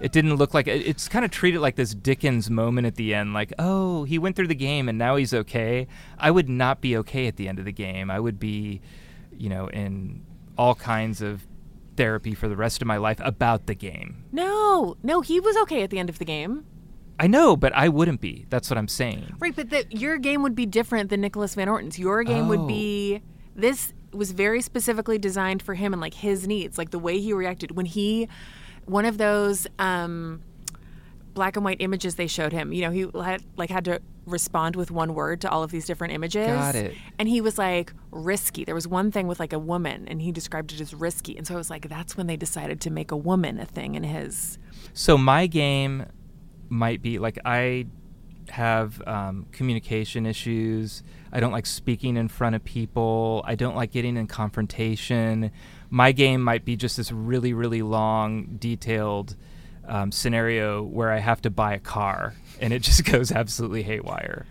It 0.00 0.12
didn't 0.12 0.36
look 0.36 0.54
like 0.54 0.66
it- 0.66 0.86
it's 0.86 1.08
kind 1.08 1.24
of 1.24 1.30
treated 1.30 1.60
like 1.60 1.76
this 1.76 1.94
Dickens 1.94 2.48
moment 2.50 2.86
at 2.86 2.94
the 2.96 3.14
end, 3.14 3.34
like 3.34 3.52
oh 3.58 4.04
he 4.04 4.18
went 4.18 4.36
through 4.36 4.46
the 4.48 4.54
game 4.54 4.88
and 4.88 4.96
now 4.96 5.16
he's 5.16 5.34
okay. 5.34 5.86
I 6.18 6.30
would 6.30 6.48
not 6.48 6.80
be 6.80 6.96
okay 6.98 7.26
at 7.26 7.36
the 7.36 7.48
end 7.48 7.58
of 7.58 7.64
the 7.64 7.72
game. 7.72 8.10
I 8.10 8.20
would 8.20 8.38
be, 8.38 8.80
you 9.36 9.48
know, 9.48 9.66
in 9.68 10.24
all 10.56 10.74
kinds 10.74 11.20
of 11.20 11.46
therapy 11.96 12.34
for 12.34 12.48
the 12.48 12.56
rest 12.56 12.80
of 12.82 12.86
my 12.88 12.96
life 12.96 13.18
about 13.22 13.66
the 13.66 13.74
game. 13.74 14.24
No, 14.32 14.96
no, 15.02 15.20
he 15.20 15.40
was 15.40 15.56
okay 15.58 15.82
at 15.82 15.90
the 15.90 15.98
end 15.98 16.08
of 16.08 16.18
the 16.18 16.24
game. 16.24 16.64
I 17.18 17.26
know, 17.26 17.54
but 17.56 17.74
I 17.74 17.88
wouldn't 17.90 18.20
be. 18.20 18.46
That's 18.48 18.70
what 18.70 18.78
I'm 18.78 18.88
saying. 18.88 19.34
Right, 19.38 19.54
but 19.54 19.68
the, 19.70 19.84
your 19.90 20.16
game 20.16 20.42
would 20.42 20.54
be 20.54 20.64
different 20.66 21.10
than 21.10 21.20
Nicholas 21.20 21.54
Van 21.54 21.68
Orton's. 21.68 21.98
Your 21.98 22.22
game 22.24 22.44
Oh. 22.46 22.48
would 22.56 22.66
be 22.66 23.20
this. 23.54 23.92
was 24.12 24.32
very 24.32 24.62
specifically 24.62 25.18
designed 25.18 25.62
for 25.62 25.74
him 25.74 25.92
and 25.92 26.00
like 26.00 26.14
his 26.14 26.46
needs, 26.46 26.78
like 26.78 26.90
the 26.90 26.98
way 26.98 27.20
he 27.20 27.32
reacted 27.34 27.72
when 27.76 27.84
he, 27.86 28.26
one 28.86 29.04
of 29.04 29.18
those 29.18 29.66
um, 29.78 30.40
black 31.34 31.56
and 31.56 31.64
white 31.64 31.76
images 31.80 32.14
they 32.14 32.26
showed 32.26 32.52
him. 32.52 32.72
You 32.72 32.82
know, 32.82 32.90
he 32.90 33.06
had 33.22 33.42
like 33.56 33.68
had 33.70 33.84
to 33.84 34.00
respond 34.30 34.76
with 34.76 34.90
one 34.90 35.14
word 35.14 35.40
to 35.42 35.50
all 35.50 35.62
of 35.62 35.70
these 35.70 35.86
different 35.86 36.14
images. 36.14 36.46
Got 36.46 36.74
it. 36.74 36.94
And 37.18 37.28
he 37.28 37.40
was 37.40 37.58
like 37.58 37.92
risky. 38.10 38.64
There 38.64 38.74
was 38.74 38.88
one 38.88 39.10
thing 39.10 39.26
with 39.26 39.40
like 39.40 39.52
a 39.52 39.58
woman, 39.58 40.06
and 40.08 40.22
he 40.22 40.32
described 40.32 40.72
it 40.72 40.80
as 40.80 40.94
risky. 40.94 41.36
And 41.36 41.46
so 41.46 41.54
I 41.54 41.56
was 41.56 41.70
like, 41.70 41.88
that's 41.88 42.16
when 42.16 42.26
they 42.26 42.36
decided 42.36 42.80
to 42.82 42.90
make 42.90 43.10
a 43.10 43.16
woman 43.16 43.58
a 43.58 43.66
thing 43.66 43.94
in 43.94 44.04
his. 44.04 44.58
So 44.92 45.18
my 45.18 45.46
game 45.46 46.06
might 46.68 47.02
be 47.02 47.18
like 47.18 47.38
I 47.44 47.86
have 48.50 49.02
um, 49.06 49.46
communication 49.52 50.26
issues. 50.26 51.02
I 51.32 51.40
don't 51.40 51.52
like 51.52 51.66
speaking 51.66 52.16
in 52.16 52.28
front 52.28 52.56
of 52.56 52.64
people. 52.64 53.42
I 53.46 53.54
don't 53.54 53.76
like 53.76 53.92
getting 53.92 54.16
in 54.16 54.26
confrontation. 54.26 55.50
My 55.88 56.12
game 56.12 56.42
might 56.42 56.64
be 56.64 56.76
just 56.76 56.96
this 56.96 57.12
really, 57.12 57.52
really 57.52 57.82
long, 57.82 58.56
detailed 58.58 59.36
um, 59.90 60.12
scenario 60.12 60.82
where 60.82 61.10
I 61.10 61.18
have 61.18 61.42
to 61.42 61.50
buy 61.50 61.74
a 61.74 61.78
car, 61.78 62.34
and 62.60 62.72
it 62.72 62.82
just 62.88 63.04
goes 63.04 63.30
absolutely 63.32 63.82
haywire. 63.82 64.46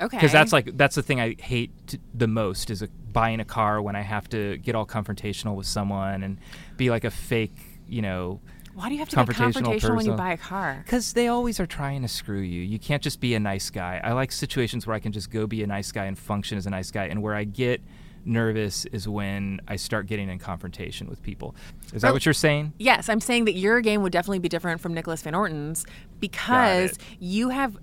Okay. 0.00 0.16
Because 0.16 0.32
that's 0.32 0.52
like 0.52 0.76
that's 0.76 0.94
the 0.94 1.02
thing 1.02 1.20
I 1.20 1.36
hate 1.38 1.70
t- 1.86 1.98
the 2.14 2.26
most 2.26 2.70
is 2.70 2.82
a, 2.82 2.88
buying 3.12 3.40
a 3.40 3.44
car 3.44 3.80
when 3.80 3.96
I 3.96 4.02
have 4.02 4.28
to 4.30 4.58
get 4.58 4.74
all 4.74 4.86
confrontational 4.86 5.56
with 5.56 5.66
someone 5.66 6.22
and 6.22 6.38
be 6.76 6.90
like 6.90 7.04
a 7.04 7.10
fake, 7.10 7.56
you 7.88 8.02
know, 8.02 8.40
Why 8.74 8.88
do 8.88 8.94
you 8.94 8.98
have 8.98 9.08
to 9.08 9.16
get 9.16 9.26
confrontational 9.26 9.96
when 9.96 10.04
you 10.04 10.12
buy 10.12 10.32
a 10.32 10.36
car? 10.36 10.82
Because 10.84 11.14
they 11.14 11.28
always 11.28 11.58
are 11.60 11.66
trying 11.66 12.02
to 12.02 12.08
screw 12.08 12.40
you. 12.40 12.60
You 12.60 12.78
can't 12.78 13.02
just 13.02 13.20
be 13.20 13.34
a 13.34 13.40
nice 13.40 13.70
guy. 13.70 13.98
I 14.04 14.12
like 14.12 14.32
situations 14.32 14.86
where 14.86 14.94
I 14.94 15.00
can 15.00 15.12
just 15.12 15.30
go 15.30 15.46
be 15.46 15.62
a 15.62 15.66
nice 15.66 15.90
guy 15.92 16.04
and 16.04 16.18
function 16.18 16.58
as 16.58 16.66
a 16.66 16.70
nice 16.70 16.90
guy. 16.90 17.06
And 17.06 17.22
where 17.22 17.34
I 17.34 17.44
get 17.44 17.80
nervous 18.26 18.84
is 18.86 19.08
when 19.08 19.60
I 19.68 19.76
start 19.76 20.06
getting 20.06 20.28
in 20.28 20.38
confrontation 20.38 21.08
with 21.08 21.22
people. 21.22 21.54
Is 21.94 22.02
that 22.02 22.08
Well- 22.08 22.14
what 22.14 22.26
you're 22.26 22.32
saying? 22.34 22.72
Yes, 22.78 23.08
I'm 23.08 23.20
saying 23.20 23.44
that 23.46 23.54
your 23.54 23.80
game 23.80 24.02
would 24.02 24.12
definitely 24.12 24.40
be 24.40 24.48
different 24.48 24.80
from 24.80 24.92
Nicholas 24.94 25.22
Van 25.22 25.34
Orton's 25.34 25.86
because 26.20 26.98
you 27.20 27.50
have, 27.50 27.76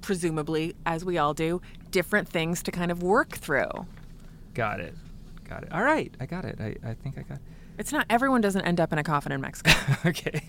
presumably, 0.00 0.74
as 0.86 1.04
we 1.04 1.18
all 1.18 1.34
do, 1.34 1.60
different 1.90 2.28
things 2.28 2.62
to 2.62 2.70
kind 2.70 2.90
of 2.90 3.02
work 3.02 3.30
through. 3.36 3.68
Got 4.54 4.80
it. 4.80 4.94
Got 5.48 5.64
it. 5.64 5.72
All 5.72 5.82
right. 5.82 6.14
I 6.20 6.26
got 6.26 6.44
it. 6.44 6.56
I, 6.60 6.76
I 6.88 6.94
think 6.94 7.18
I 7.18 7.22
got 7.22 7.38
it. 7.38 7.42
It's 7.78 7.92
not 7.92 8.06
everyone 8.10 8.40
doesn't 8.40 8.62
end 8.62 8.78
up 8.80 8.92
in 8.92 8.98
a 8.98 9.02
coffin 9.02 9.32
in 9.32 9.40
Mexico. 9.40 9.72
okay. 10.08 10.42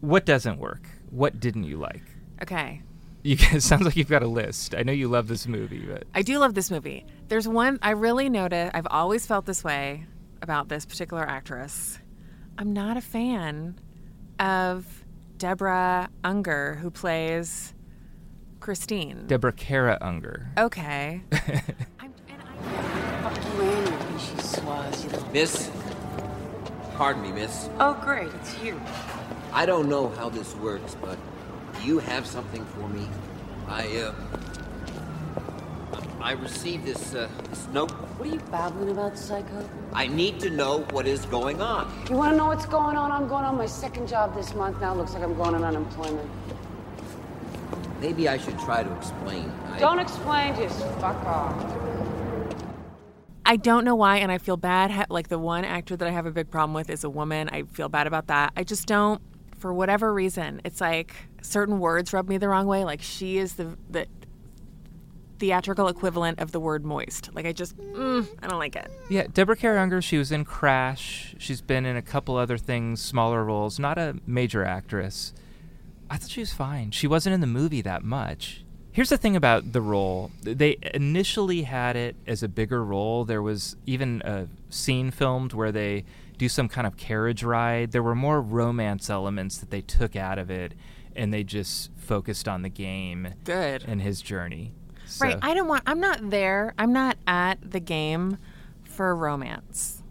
what 0.00 0.26
doesn't 0.26 0.58
work? 0.58 0.82
What 1.10 1.38
didn't 1.40 1.64
you 1.64 1.78
like? 1.78 2.02
okay. 2.42 2.82
You 3.24 3.36
it 3.52 3.62
sounds 3.62 3.84
like 3.86 3.96
you've 3.96 4.08
got 4.10 4.22
a 4.22 4.28
list. 4.28 4.74
I 4.74 4.82
know 4.82 4.92
you 4.92 5.08
love 5.08 5.28
this 5.28 5.46
movie, 5.46 5.80
but 5.80 6.04
I 6.14 6.20
do 6.22 6.38
love 6.38 6.54
this 6.54 6.70
movie. 6.70 7.06
There's 7.28 7.48
one 7.48 7.78
I 7.80 7.90
really 7.92 8.28
noticed. 8.28 8.72
I've 8.74 8.86
always 8.90 9.26
felt 9.26 9.46
this 9.46 9.64
way 9.64 10.06
about 10.42 10.68
this 10.68 10.84
particular 10.84 11.22
actress. 11.26 11.98
I'm 12.58 12.74
not 12.74 12.98
a 12.98 13.00
fan 13.00 13.80
of 14.38 14.86
Deborah 15.38 16.10
Unger, 16.22 16.74
who 16.82 16.90
plays 16.90 17.72
Christine. 18.60 19.26
Deborah 19.26 19.52
Kara 19.52 19.96
Unger. 20.02 20.50
okay. 20.58 21.22
Miss? 25.32 25.70
Pardon 26.94 27.22
me, 27.22 27.32
miss. 27.32 27.68
Oh, 27.80 27.94
great, 28.04 28.28
it's 28.34 28.58
you. 28.62 28.80
I 29.52 29.66
don't 29.66 29.88
know 29.88 30.10
how 30.10 30.28
this 30.28 30.54
works, 30.56 30.96
but 31.00 31.16
do 31.16 31.20
you 31.84 31.98
have 31.98 32.26
something 32.26 32.64
for 32.64 32.88
me? 32.88 33.08
I, 33.68 33.86
uh. 33.98 34.14
I 36.20 36.32
received 36.32 36.86
this, 36.86 37.14
uh, 37.14 37.28
this 37.50 37.68
note. 37.68 37.90
What 37.90 38.28
are 38.28 38.32
you 38.32 38.40
babbling 38.50 38.90
about, 38.90 39.18
psycho? 39.18 39.68
I 39.92 40.06
need 40.06 40.40
to 40.40 40.48
know 40.48 40.80
what 40.90 41.06
is 41.06 41.26
going 41.26 41.60
on. 41.60 41.92
You 42.08 42.16
want 42.16 42.32
to 42.32 42.36
know 42.38 42.46
what's 42.46 42.64
going 42.64 42.96
on? 42.96 43.12
I'm 43.12 43.28
going 43.28 43.44
on 43.44 43.58
my 43.58 43.66
second 43.66 44.08
job 44.08 44.34
this 44.34 44.54
month 44.54 44.80
now. 44.80 44.94
Looks 44.94 45.12
like 45.12 45.22
I'm 45.22 45.34
going 45.34 45.54
on 45.54 45.64
unemployment. 45.64 46.30
Maybe 48.00 48.26
I 48.28 48.38
should 48.38 48.58
try 48.58 48.82
to 48.82 48.96
explain. 48.96 49.52
I... 49.70 49.78
Don't 49.78 49.98
explain, 49.98 50.56
just 50.56 50.80
fuck 50.98 51.22
off. 51.26 51.54
I 53.44 53.56
don't 53.56 53.84
know 53.84 53.94
why, 53.94 54.16
and 54.16 54.32
I 54.32 54.38
feel 54.38 54.56
bad. 54.56 55.10
Like 55.10 55.28
the 55.28 55.38
one 55.38 55.66
actor 55.66 55.94
that 55.94 56.08
I 56.08 56.10
have 56.10 56.24
a 56.24 56.30
big 56.30 56.50
problem 56.50 56.72
with 56.72 56.88
is 56.88 57.04
a 57.04 57.10
woman. 57.10 57.50
I 57.50 57.64
feel 57.64 57.90
bad 57.90 58.06
about 58.06 58.28
that. 58.28 58.54
I 58.56 58.64
just 58.64 58.86
don't, 58.86 59.20
for 59.58 59.74
whatever 59.74 60.14
reason. 60.14 60.62
It's 60.64 60.80
like 60.80 61.14
certain 61.44 61.78
words 61.78 62.12
rub 62.12 62.28
me 62.28 62.38
the 62.38 62.48
wrong 62.48 62.66
way. 62.66 62.84
Like 62.84 63.02
she 63.02 63.38
is 63.38 63.54
the 63.54 63.76
the 63.88 64.06
theatrical 65.38 65.88
equivalent 65.88 66.38
of 66.38 66.52
the 66.52 66.60
word 66.60 66.84
moist. 66.84 67.30
Like 67.34 67.44
I 67.44 67.52
just, 67.52 67.76
mm, 67.76 68.26
I 68.42 68.46
don't 68.46 68.58
like 68.58 68.76
it. 68.76 68.90
Yeah, 69.10 69.26
Deborah 69.32 69.56
Kara 69.56 69.82
Unger, 69.82 70.00
she 70.00 70.16
was 70.16 70.32
in 70.32 70.44
Crash. 70.44 71.34
She's 71.38 71.60
been 71.60 71.84
in 71.84 71.96
a 71.96 72.02
couple 72.02 72.36
other 72.36 72.56
things, 72.56 73.02
smaller 73.02 73.44
roles, 73.44 73.78
not 73.78 73.98
a 73.98 74.16
major 74.26 74.64
actress. 74.64 75.34
I 76.08 76.16
thought 76.16 76.30
she 76.30 76.40
was 76.40 76.52
fine. 76.52 76.92
She 76.92 77.06
wasn't 77.06 77.34
in 77.34 77.40
the 77.40 77.46
movie 77.46 77.82
that 77.82 78.04
much. 78.04 78.64
Here's 78.92 79.08
the 79.08 79.18
thing 79.18 79.34
about 79.34 79.72
the 79.72 79.80
role. 79.80 80.30
They 80.42 80.76
initially 80.94 81.62
had 81.62 81.96
it 81.96 82.14
as 82.28 82.44
a 82.44 82.48
bigger 82.48 82.84
role. 82.84 83.24
There 83.24 83.42
was 83.42 83.74
even 83.86 84.22
a 84.24 84.46
scene 84.70 85.10
filmed 85.10 85.52
where 85.52 85.72
they 85.72 86.04
do 86.38 86.48
some 86.48 86.68
kind 86.68 86.86
of 86.86 86.96
carriage 86.96 87.42
ride. 87.42 87.90
There 87.90 88.04
were 88.04 88.14
more 88.14 88.40
romance 88.40 89.10
elements 89.10 89.58
that 89.58 89.70
they 89.70 89.80
took 89.80 90.14
out 90.14 90.38
of 90.38 90.48
it 90.48 90.74
and 91.16 91.32
they 91.32 91.44
just 91.44 91.90
focused 91.96 92.48
on 92.48 92.62
the 92.62 92.68
game 92.68 93.34
Good. 93.44 93.84
and 93.86 94.00
his 94.02 94.20
journey. 94.20 94.72
Right. 95.20 95.38
I 95.42 95.54
don't 95.54 95.68
want. 95.68 95.84
I'm 95.86 96.00
not 96.00 96.30
there. 96.30 96.74
I'm 96.78 96.92
not 96.92 97.16
at 97.26 97.70
the 97.70 97.80
game 97.80 98.38
for 98.84 99.14
romance. 99.14 100.02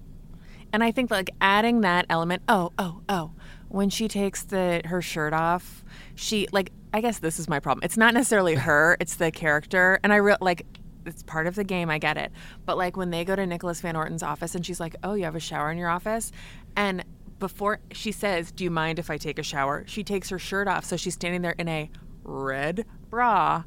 And 0.71 0.83
I 0.83 0.91
think 0.91 1.11
like 1.11 1.29
adding 1.41 1.81
that 1.81 2.05
element. 2.09 2.43
Oh, 2.47 2.71
oh, 2.77 3.01
oh. 3.09 3.31
When 3.69 3.89
she 3.89 4.07
takes 4.07 4.43
the 4.43 4.81
her 4.85 5.01
shirt 5.01 5.33
off, 5.33 5.83
she 6.15 6.47
like. 6.51 6.71
I 6.95 7.01
guess 7.01 7.17
this 7.17 7.39
is 7.39 7.49
my 7.49 7.59
problem. 7.59 7.83
It's 7.83 7.97
not 7.97 8.13
necessarily 8.13 8.53
her. 8.67 8.97
It's 8.99 9.15
the 9.15 9.31
character. 9.31 9.99
And 10.03 10.13
I 10.13 10.17
real 10.17 10.37
like. 10.41 10.65
It's 11.05 11.21
part 11.23 11.47
of 11.47 11.55
the 11.55 11.65
game. 11.65 11.89
I 11.89 11.97
get 11.97 12.15
it. 12.15 12.31
But 12.65 12.77
like 12.77 12.95
when 12.95 13.09
they 13.09 13.25
go 13.25 13.35
to 13.35 13.45
Nicholas 13.45 13.81
Van 13.81 13.95
Orton's 13.97 14.23
office 14.23 14.55
and 14.55 14.65
she's 14.65 14.79
like, 14.79 14.95
"Oh, 15.03 15.15
you 15.15 15.25
have 15.25 15.35
a 15.35 15.39
shower 15.39 15.69
in 15.69 15.77
your 15.77 15.89
office," 15.89 16.31
and 16.77 17.03
before 17.39 17.79
she 17.91 18.11
says, 18.11 18.51
"Do 18.51 18.63
you 18.63 18.71
mind 18.71 18.99
if 18.99 19.09
I 19.09 19.17
take 19.17 19.37
a 19.39 19.43
shower?" 19.43 19.83
She 19.87 20.03
takes 20.03 20.29
her 20.29 20.39
shirt 20.39 20.67
off, 20.67 20.85
so 20.85 20.95
she's 20.97 21.13
standing 21.13 21.41
there 21.41 21.55
in 21.57 21.67
a 21.67 21.89
red 22.23 22.85
bra. 23.09 23.63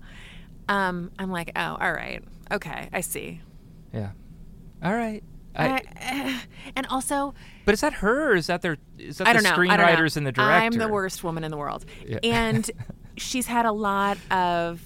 Um, 0.68 1.11
I'm 1.18 1.31
like, 1.31 1.52
oh, 1.55 1.76
all 1.81 1.92
right, 1.92 2.22
okay, 2.52 2.88
I 2.92 3.00
see. 3.00 3.40
Yeah. 3.92 4.11
All 4.83 4.94
right. 4.94 5.22
I, 5.55 5.81
I- 6.00 6.42
and 6.76 6.87
also, 6.88 7.33
but 7.64 7.72
is 7.72 7.81
that 7.81 7.94
her 7.94 8.33
or 8.33 8.35
is 8.35 8.48
that 8.48 8.61
their 8.62 8.76
is 8.98 9.18
that 9.18 9.26
I 9.29 9.33
the 9.33 9.42
don't 9.42 9.44
know. 9.44 9.62
I 9.72 9.76
don't 9.76 9.87
know. 9.87 9.92
screenwriters 9.94 10.16
and 10.16 10.26
the 10.26 10.33
director? 10.33 10.52
I'm 10.52 10.72
the 10.72 10.88
worst 10.88 11.22
woman 11.24 11.44
in 11.44 11.50
the 11.50 11.57
world, 11.57 11.87
Yeah. 12.07 12.18
and 12.22 12.68
she's 13.16 13.46
had 13.46 13.64
a 13.64 13.72
lot 13.72 14.18
of 14.31 14.83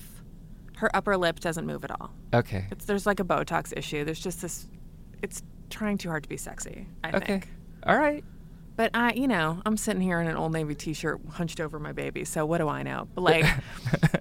her 0.77 0.95
upper 0.95 1.17
lip 1.17 1.41
doesn't 1.41 1.67
move 1.67 1.85
at 1.85 1.91
all. 1.91 2.11
Okay. 2.33 2.67
It's, 2.71 2.85
there's 2.87 3.05
like 3.05 3.21
a 3.21 3.25
Botox 3.25 3.77
issue. 3.77 4.05
There's 4.05 4.21
just 4.21 4.41
this. 4.43 4.67
It's 5.23 5.43
trying 5.71 5.99
too 5.99 6.09
hard 6.09 6.23
to 6.23 6.29
be 6.29 6.37
sexy. 6.37 6.87
I 7.05 7.09
Okay. 7.17 7.27
think. 7.27 7.49
All 7.85 7.99
right. 7.99 8.25
But 8.81 8.93
I, 8.95 9.13
you 9.13 9.29
know, 9.29 9.61
I'm 9.67 9.77
sitting 9.77 10.01
here 10.01 10.23
in 10.23 10.27
an 10.27 10.39
old 10.39 10.55
navy 10.55 10.75
t-shirt, 10.75 11.21
hunched 11.33 11.61
over 11.61 11.79
my 11.79 11.93
baby. 11.93 12.25
So 12.25 12.47
what 12.47 12.57
do 12.57 12.69
I 12.69 12.83
know? 12.83 13.09
But 13.15 13.21
like, 13.21 13.45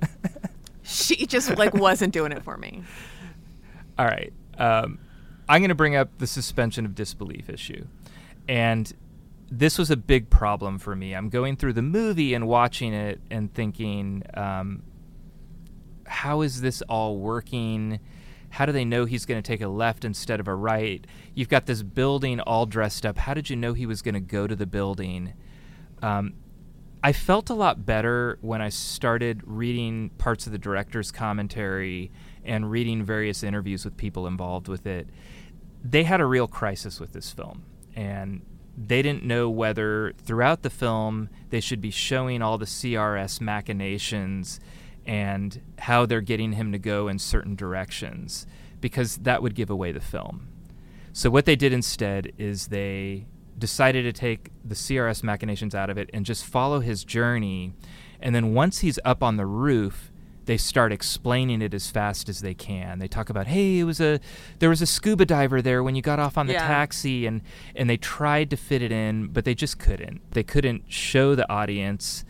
she 0.84 1.26
just 1.26 1.58
like 1.58 1.74
wasn't 1.74 2.12
doing 2.12 2.34
it 2.34 2.43
for 2.43 2.58
me. 2.58 2.84
All 3.98 4.06
right. 4.06 4.34
Um, 4.58 5.00
I'm 5.48 5.62
going 5.62 5.69
to 5.69 5.76
bring 5.76 5.95
up 5.95 6.10
the 6.17 6.28
suspension 6.28 6.86
of 6.86 6.93
disbelief 6.93 7.50
issue. 7.50 7.86
And 8.50 8.91
this 9.50 9.78
was 9.78 9.91
a 9.91 9.95
big 9.95 10.30
problem 10.30 10.78
for 10.78 10.93
me. 10.93 11.15
I'm 11.15 11.30
going 11.30 11.56
through 11.56 11.72
the 11.72 11.82
movie 11.82 12.34
and 12.34 12.45
watching 12.45 12.93
it 12.93 13.22
and 13.32 13.54
thinking, 13.54 14.24
um, 14.34 14.84
how 16.06 16.41
is 16.41 16.60
this 16.60 16.82
all 16.89 17.15
working? 17.15 18.02
How 18.50 18.66
do 18.66 18.72
they 18.72 18.86
know 18.86 19.06
he's 19.06 19.26
going 19.26 19.42
to 19.42 19.48
take 19.48 19.62
a 19.62 19.68
left 19.68 20.04
instead 20.04 20.40
of 20.40 20.48
a 20.48 20.56
right? 20.56 21.06
You've 21.34 21.50
got 21.50 21.66
this 21.66 21.84
building 21.84 22.40
all 22.40 22.66
dressed 22.66 23.06
up. 23.06 23.18
How 23.18 23.34
did 23.34 23.50
you 23.50 23.56
know 23.56 23.74
he 23.74 23.86
was 23.86 24.02
going 24.02 24.16
to 24.16 24.20
go 24.20 24.48
to 24.48 24.56
the 24.56 24.66
building? 24.66 25.34
Um, 26.02 26.34
I 27.04 27.14
felt 27.14 27.50
a 27.50 27.54
lot 27.54 27.86
better 27.86 28.38
when 28.42 28.62
I 28.62 28.70
started 28.70 29.42
reading 29.46 30.10
parts 30.18 30.46
of 30.46 30.52
the 30.52 30.58
director's 30.58 31.12
commentary 31.12 32.12
and 32.44 32.70
reading 32.70 33.04
various 33.04 33.44
interviews 33.44 33.86
with 33.86 33.96
people 33.96 34.28
involved 34.28 34.68
with 34.68 34.86
it. 34.86 35.08
They 35.82 36.04
had 36.04 36.20
a 36.20 36.26
real 36.26 36.48
crisis 36.48 37.00
with 37.00 37.14
this 37.14 37.32
film, 37.32 37.64
and 37.96 38.42
they 38.78 39.02
didn't 39.02 39.24
know 39.24 39.50
whether 39.50 40.14
throughout 40.18 40.62
the 40.62 40.70
film 40.70 41.30
they 41.50 41.62
should 41.62 41.80
be 41.80 41.92
showing 41.92 42.42
all 42.42 42.58
the 42.58 42.66
CRS 42.66 43.40
machinations 43.40 44.60
and 45.10 45.60
how 45.80 46.06
they're 46.06 46.22
getting 46.22 46.52
him 46.54 46.72
to 46.72 46.78
go 46.78 47.08
in 47.08 47.17
certain 47.17 47.56
directions 47.56 48.45
because 48.80 49.17
that 49.17 49.41
would 49.41 49.56
give 49.56 49.69
away 49.72 49.91
the 49.91 50.00
film. 50.00 50.48
So 51.13 51.30
what 51.32 51.45
they 51.45 51.56
did 51.56 51.74
instead 51.74 52.32
is 52.38 52.67
they 52.67 53.26
decided 53.58 54.04
to 54.04 54.13
take 54.13 54.52
the 54.63 54.76
CRS 54.76 55.24
machinations 55.24 55.74
out 55.74 55.89
of 55.89 55.98
it 55.98 56.10
and 56.13 56.26
just 56.26 56.45
follow 56.45 56.80
his 56.80 57.04
journey. 57.04 57.74
And 58.22 58.36
then 58.36 58.54
once 58.54 58.80
he's 58.80 59.00
up 59.04 59.24
on 59.24 59.36
the 59.38 59.48
roof, 59.48 60.12
they 60.45 60.58
start 60.58 60.91
explaining 60.93 61.62
it 61.62 61.74
as 61.74 61.89
fast 61.89 62.30
as 62.30 62.41
they 62.41 62.54
can. 62.54 63.00
They 63.00 63.08
talk 63.08 63.30
about, 63.30 63.48
hey, 63.48 63.80
it 63.80 63.84
was 63.86 64.00
a 64.00 64.19
there 64.60 64.69
was 64.69 64.82
a 64.82 64.86
scuba 64.88 65.26
diver 65.26 65.62
there 65.62 65.84
when 65.84 65.95
you 65.95 66.02
got 66.02 66.19
off 66.19 66.38
on 66.38 66.48
the 66.48 66.54
Yeah. 66.54 66.67
taxi, 66.67 67.26
and 67.26 67.41
and 67.76 67.89
they 67.89 67.98
tried 67.98 68.50
to 68.52 68.58
fit 68.58 68.82
it 68.82 68.91
in, 68.91 69.28
but 69.28 69.43
they 69.45 69.54
just 69.56 69.78
couldn't. 69.80 70.22
They 70.32 70.43
couldn't 70.43 70.84
show 70.88 71.36
the 71.36 71.48
audience, 71.52 72.24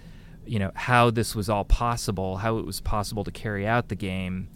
you 0.49 0.57
know, 0.57 0.71
how 0.73 1.11
this 1.11 1.35
was 1.35 1.47
all 1.47 1.63
possible, 1.63 2.37
how 2.37 2.57
it 2.57 2.65
was 2.65 2.81
possible 2.81 3.23
to 3.23 3.29
carry 3.29 3.67
out 3.67 3.89
the 3.89 3.95
game, 3.95 4.49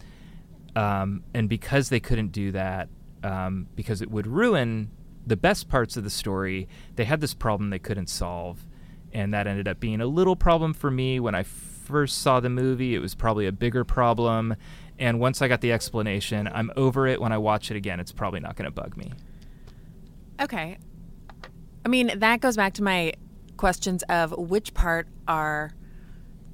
um, 0.76 1.24
and 1.36 1.48
because 1.48 1.90
they 1.90 2.00
couldn't 2.00 2.32
do 2.32 2.52
that, 2.52 2.90
um, 3.24 3.68
because 3.76 4.02
it 4.02 4.10
would 4.10 4.26
ruin 4.26 4.90
the 5.28 5.38
best 5.38 5.70
parts 5.70 5.96
of 5.96 6.04
the 6.04 6.10
story, 6.10 6.68
they 6.96 7.06
had 7.06 7.22
this 7.22 7.36
problem 7.36 7.70
they 7.70 7.78
couldn't 7.78 8.10
solve, 8.10 8.66
and 9.12 9.36
that 9.36 9.46
ended 9.46 9.68
up 9.68 9.80
being 9.80 10.02
a 10.02 10.08
little 10.08 10.36
problem 10.36 10.74
for 10.74 10.90
me 10.90 11.20
when 11.20 11.36
I 11.36 11.44
first 11.44 12.24
saw 12.24 12.40
the 12.40 12.50
movie. 12.50 12.96
It 12.96 13.00
was 13.00 13.14
probably 13.14 13.46
a 13.46 13.52
bigger 13.52 13.84
problem, 13.84 14.56
and 14.98 15.20
once 15.20 15.44
I 15.44 15.48
got 15.48 15.62
the 15.62 15.72
explanation, 15.72 16.50
I'm 16.52 16.72
over 16.76 17.06
it. 17.06 17.22
When 17.22 17.32
I 17.32 17.38
watch 17.38 17.70
it 17.70 17.78
again, 17.78 18.00
it's 18.00 18.12
probably 18.12 18.40
not 18.40 18.56
going 18.56 18.66
to 18.66 18.72
bug 18.72 18.98
me. 18.98 19.14
Okay. 20.42 20.80
I 21.86 21.88
mean, 21.88 22.18
that 22.18 22.42
goes 22.42 22.56
back 22.56 22.74
to 22.74 22.84
my 22.84 23.14
questions 23.58 24.02
of 24.10 24.32
which 24.36 24.74
part 24.74 25.08
are 25.28 25.72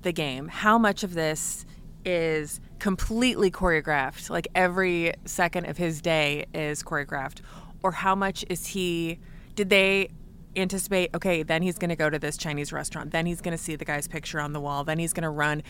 the 0.01 0.12
game? 0.12 0.47
How 0.47 0.77
much 0.77 1.03
of 1.03 1.13
this 1.13 1.65
is 2.05 2.59
completely 2.79 3.51
choreographed? 3.51 4.29
Like 4.29 4.47
every 4.55 5.13
second 5.25 5.65
of 5.65 5.77
his 5.77 6.01
day 6.01 6.45
is 6.53 6.83
choreographed? 6.83 7.41
Or 7.83 7.91
how 7.91 8.15
much 8.15 8.45
is 8.49 8.67
he, 8.67 9.19
did 9.55 9.69
they 9.69 10.09
anticipate, 10.55 11.12
okay, 11.15 11.43
then 11.43 11.62
he's 11.62 11.77
going 11.77 11.89
to 11.89 11.95
go 11.95 12.09
to 12.09 12.19
this 12.19 12.38
Chinese 12.38 12.73
restaurant, 12.73 13.12
then 13.12 13.25
he's 13.25 13.41
going 13.41 13.55
to 13.55 13.63
see 13.63 13.75
the 13.75 13.85
guy's 13.85 14.07
picture 14.07 14.39
on 14.39 14.53
the 14.53 14.59
wall, 14.59 14.83
then 14.83 14.99
he's 14.99 15.13
going 15.13 15.23
to 15.23 15.29
run, 15.29 15.63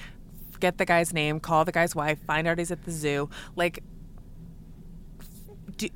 get 0.59 0.77
the 0.77 0.85
guy's 0.85 1.13
name, 1.13 1.39
call 1.39 1.65
the 1.65 1.71
guy's 1.71 1.95
wife, 1.95 2.19
find 2.25 2.47
out 2.47 2.57
he's 2.57 2.71
at 2.71 2.83
the 2.83 2.91
zoo? 2.91 3.29
Like, 3.55 3.83
do, 5.77 5.89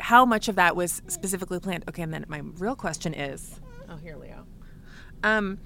how 0.00 0.24
much 0.24 0.48
of 0.48 0.56
that 0.56 0.76
was 0.76 1.02
specifically 1.08 1.60
planned? 1.60 1.84
Okay, 1.88 2.02
and 2.02 2.12
then 2.12 2.24
my 2.28 2.42
real 2.58 2.76
question 2.76 3.14
is, 3.14 3.60
oh 3.88 3.96
here, 3.96 4.16
Leo. 4.16 4.46
Um, 5.22 5.58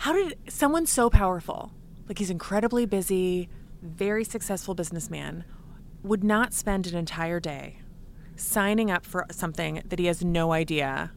how 0.00 0.14
did 0.14 0.38
someone 0.48 0.86
so 0.86 1.10
powerful, 1.10 1.72
like 2.08 2.18
he's 2.18 2.30
incredibly 2.30 2.86
busy, 2.86 3.50
very 3.82 4.24
successful 4.24 4.74
businessman, 4.74 5.44
would 6.02 6.24
not 6.24 6.54
spend 6.54 6.86
an 6.86 6.96
entire 6.96 7.38
day 7.38 7.76
signing 8.34 8.90
up 8.90 9.04
for 9.04 9.26
something 9.30 9.82
that 9.84 9.98
he 9.98 10.06
has 10.06 10.24
no 10.24 10.52
idea, 10.52 11.12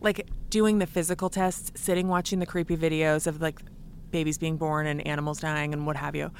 like 0.00 0.28
doing 0.48 0.78
the 0.78 0.86
physical 0.86 1.28
tests, 1.28 1.72
sitting 1.74 2.06
watching 2.06 2.38
the 2.38 2.46
creepy 2.46 2.76
videos 2.76 3.26
of 3.26 3.42
like 3.42 3.62
babies 4.12 4.38
being 4.38 4.56
born 4.56 4.86
and 4.86 5.04
animals 5.04 5.40
dying 5.40 5.72
and 5.72 5.84
what 5.84 5.96
have 5.96 6.14
you. 6.14 6.30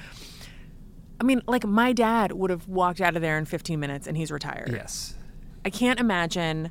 I 1.20 1.24
mean, 1.24 1.42
like 1.48 1.66
my 1.66 1.92
dad 1.92 2.30
would 2.30 2.50
have 2.50 2.68
walked 2.68 3.00
out 3.00 3.16
of 3.16 3.22
there 3.22 3.36
in 3.36 3.46
15 3.46 3.80
minutes 3.80 4.06
and 4.06 4.16
he's 4.16 4.30
retired. 4.30 4.70
Yes. 4.72 5.16
I 5.64 5.70
can't 5.70 5.98
imagine 5.98 6.70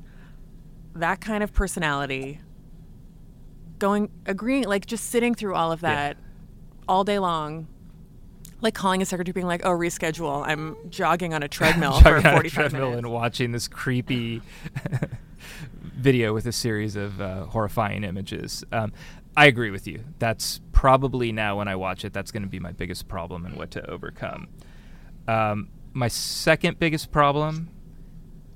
that 0.95 1.19
kind 1.19 1.43
of 1.43 1.51
personality 1.51 2.39
going 3.79 4.09
agreeing 4.25 4.65
like 4.65 4.85
just 4.85 5.09
sitting 5.09 5.33
through 5.33 5.55
all 5.55 5.71
of 5.71 5.81
that 5.81 6.17
all 6.87 7.03
day 7.03 7.19
long 7.19 7.67
like 8.61 8.73
calling 8.73 9.01
a 9.01 9.05
secretary 9.05 9.31
being 9.31 9.47
like 9.47 9.65
oh 9.65 9.69
reschedule 9.69 10.45
i'm 10.45 10.75
jogging 10.89 11.33
on 11.33 11.41
a 11.41 11.47
treadmill 11.57 11.93
for 11.99 12.03
Jogging 12.03 12.25
on 12.25 12.33
a 12.33 12.37
45 12.37 12.53
treadmill 12.53 12.89
minutes 12.89 13.05
and 13.05 13.13
watching 13.13 13.51
this 13.51 13.67
creepy 13.67 14.41
video 15.99 16.33
with 16.33 16.45
a 16.45 16.51
series 16.51 16.95
of 16.95 17.19
uh, 17.19 17.45
horrifying 17.45 18.03
images. 18.03 18.63
Um, 18.71 18.93
I 19.35 19.45
agree 19.45 19.69
with 19.69 19.85
you. 19.85 20.03
That's 20.17 20.61
probably 20.71 21.31
now 21.31 21.57
when 21.57 21.67
I 21.67 21.75
watch 21.75 22.05
it, 22.05 22.13
that's 22.13 22.31
going 22.31 22.43
to 22.43 22.49
be 22.49 22.59
my 22.59 22.71
biggest 22.71 23.07
problem 23.07 23.45
and 23.45 23.55
what 23.55 23.71
to 23.71 23.89
overcome. 23.89 24.47
Um, 25.27 25.69
my 25.93 26.07
second 26.07 26.79
biggest 26.79 27.11
problem 27.11 27.69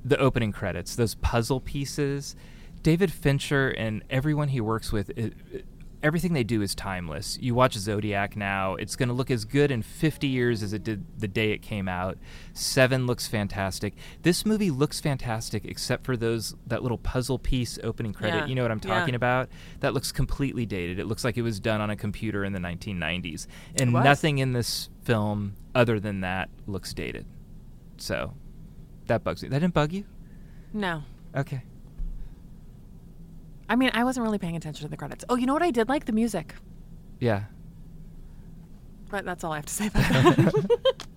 the 0.05 0.17
opening 0.17 0.51
credits, 0.51 0.97
those 0.97 1.15
puzzle 1.15 1.61
pieces. 1.61 2.35
David 2.83 3.11
Fincher 3.11 3.69
and 3.69 4.03
everyone 4.09 4.49
he 4.49 4.61
works 4.61 4.91
with, 4.91 5.09
it, 5.11 5.33
it- 5.51 5.65
everything 6.03 6.33
they 6.33 6.43
do 6.43 6.61
is 6.61 6.75
timeless. 6.75 7.37
You 7.39 7.55
watch 7.55 7.75
Zodiac 7.75 8.35
now, 8.35 8.75
it's 8.75 8.97
going 8.97 9.07
to 9.07 9.15
look 9.15 9.31
as 9.31 9.45
good 9.45 9.71
in 9.71 9.81
50 9.81 10.27
years 10.27 10.61
as 10.61 10.73
it 10.73 10.83
did 10.83 11.05
the 11.17 11.29
day 11.29 11.51
it 11.51 11.61
came 11.61 11.87
out. 11.87 12.17
Seven 12.51 13.07
looks 13.07 13.25
fantastic. 13.25 13.93
This 14.21 14.45
movie 14.45 14.69
looks 14.69 14.99
fantastic 14.99 15.63
except 15.63 16.03
for 16.05 16.17
those 16.17 16.55
that 16.67 16.81
little 16.83 16.97
puzzle 16.97 17.39
piece 17.39 17.79
opening 17.83 18.11
credit. 18.11 18.35
Yeah. 18.39 18.45
You 18.47 18.55
know 18.55 18.63
what 18.63 18.71
I'm 18.71 18.81
Yeah. 18.83 18.99
talking 18.99 19.15
about? 19.15 19.47
That 19.79 19.93
looks 19.93 20.11
completely 20.11 20.65
dated. 20.65 20.99
It 20.99 21.05
looks 21.05 21.23
like 21.23 21.37
it 21.37 21.41
was 21.41 21.61
done 21.61 21.79
on 21.79 21.89
a 21.89 21.95
computer 21.95 22.43
in 22.43 22.51
the 22.51 22.59
1990s. 22.59 23.47
And 23.79 23.93
nothing 23.93 24.39
in 24.39 24.51
this 24.51 24.89
film 25.03 25.53
other 25.73 26.01
than 26.01 26.19
that 26.19 26.49
looks 26.67 26.93
dated. 26.93 27.25
So 27.95 28.33
that 29.07 29.23
bugs 29.23 29.41
me. 29.41 29.47
That 29.47 29.59
didn't 29.59 29.73
bug 29.73 29.93
you? 29.93 30.03
no 30.73 31.03
Okay. 31.33 31.63
I 33.69 33.75
mean 33.75 33.89
i 33.93 34.03
wasn't 34.03 34.23
really 34.23 34.37
paying 34.39 34.55
attention 34.55 34.83
to 34.85 34.89
the 34.89 34.97
credits 34.97 35.23
oh 35.29 35.35
you 35.35 35.45
know 35.45 35.53
what 35.53 35.63
i 35.63 35.71
did 35.71 35.87
like 35.89 36.05
the 36.05 36.11
music 36.11 36.55
Yeah. 37.19 37.43
but 39.09 39.25
that's 39.25 39.43
all 39.43 39.51
i 39.51 39.57
have 39.57 39.65
to 39.65 39.73
say 39.73 39.87
about 39.87 40.03
that 40.35 41.07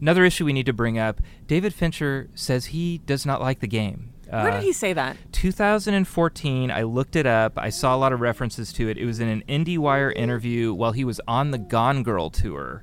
Another 0.00 0.24
issue 0.24 0.46
we 0.46 0.54
need 0.54 0.64
to 0.64 0.72
bring 0.72 0.98
up 0.98 1.20
David 1.46 1.74
Fincher 1.74 2.30
says 2.34 2.66
he 2.66 2.98
does 3.04 3.26
not 3.26 3.42
like 3.42 3.60
the 3.60 3.66
game. 3.66 4.14
where 4.30 4.48
Uh, 4.48 4.50
did 4.52 4.62
he 4.62 4.72
say 4.72 4.94
that 4.94 5.18
2014, 5.32 6.70
I 6.70 6.82
looked 6.84 7.16
it 7.16 7.26
up. 7.26 7.58
I 7.58 7.68
saw 7.68 7.94
a 7.94 7.98
lot 7.98 8.14
of 8.14 8.20
references 8.22 8.72
to 8.74 8.88
it. 8.88 8.96
It 8.96 9.04
was 9.04 9.20
in 9.20 9.28
an 9.28 9.42
IndieWire 9.46 10.10
interview 10.16 10.72
while 10.72 10.92
he 10.92 11.04
was 11.04 11.20
on 11.28 11.50
the 11.50 11.58
Gone 11.58 12.02
Girl 12.02 12.30
tour. 12.30 12.82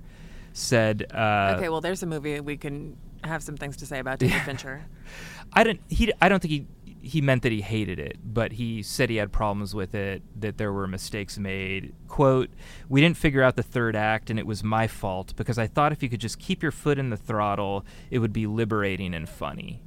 Said, 0.53 1.11
uh, 1.11 1.55
okay 1.57 1.69
well 1.69 1.81
there's 1.81 2.03
a 2.03 2.05
movie 2.05 2.39
we 2.39 2.55
can 2.55 2.95
have 3.23 3.41
some 3.41 3.57
things 3.57 3.77
to 3.77 3.85
say 3.87 3.97
about 3.97 4.19
david 4.19 4.41
fincher 4.43 4.85
I 5.53 5.63
don't. 5.63 5.79
He. 5.87 6.11
I 6.21 6.29
don't 6.29 6.39
think 6.39 6.51
he. 6.51 6.67
He 7.01 7.21
meant 7.21 7.43
that 7.43 7.51
he 7.51 7.61
hated 7.61 7.99
it, 7.99 8.17
but 8.23 8.53
he 8.53 8.81
said 8.83 9.09
he 9.09 9.17
had 9.17 9.31
problems 9.31 9.73
with 9.75 9.95
it. 9.95 10.21
That 10.39 10.57
there 10.57 10.73
were 10.73 10.87
mistakes 10.87 11.37
made. 11.37 11.93
"Quote: 12.07 12.49
We 12.89 13.01
didn't 13.01 13.17
figure 13.17 13.43
out 13.43 13.55
the 13.55 13.63
third 13.63 13.95
act, 13.95 14.29
and 14.29 14.39
it 14.39 14.45
was 14.45 14.63
my 14.63 14.87
fault 14.87 15.33
because 15.35 15.57
I 15.57 15.67
thought 15.67 15.91
if 15.91 16.01
you 16.01 16.09
could 16.09 16.21
just 16.21 16.39
keep 16.39 16.61
your 16.61 16.71
foot 16.71 16.97
in 16.97 17.09
the 17.09 17.17
throttle, 17.17 17.85
it 18.09 18.19
would 18.19 18.33
be 18.33 18.47
liberating 18.47 19.13
and 19.13 19.27
funny." 19.27 19.81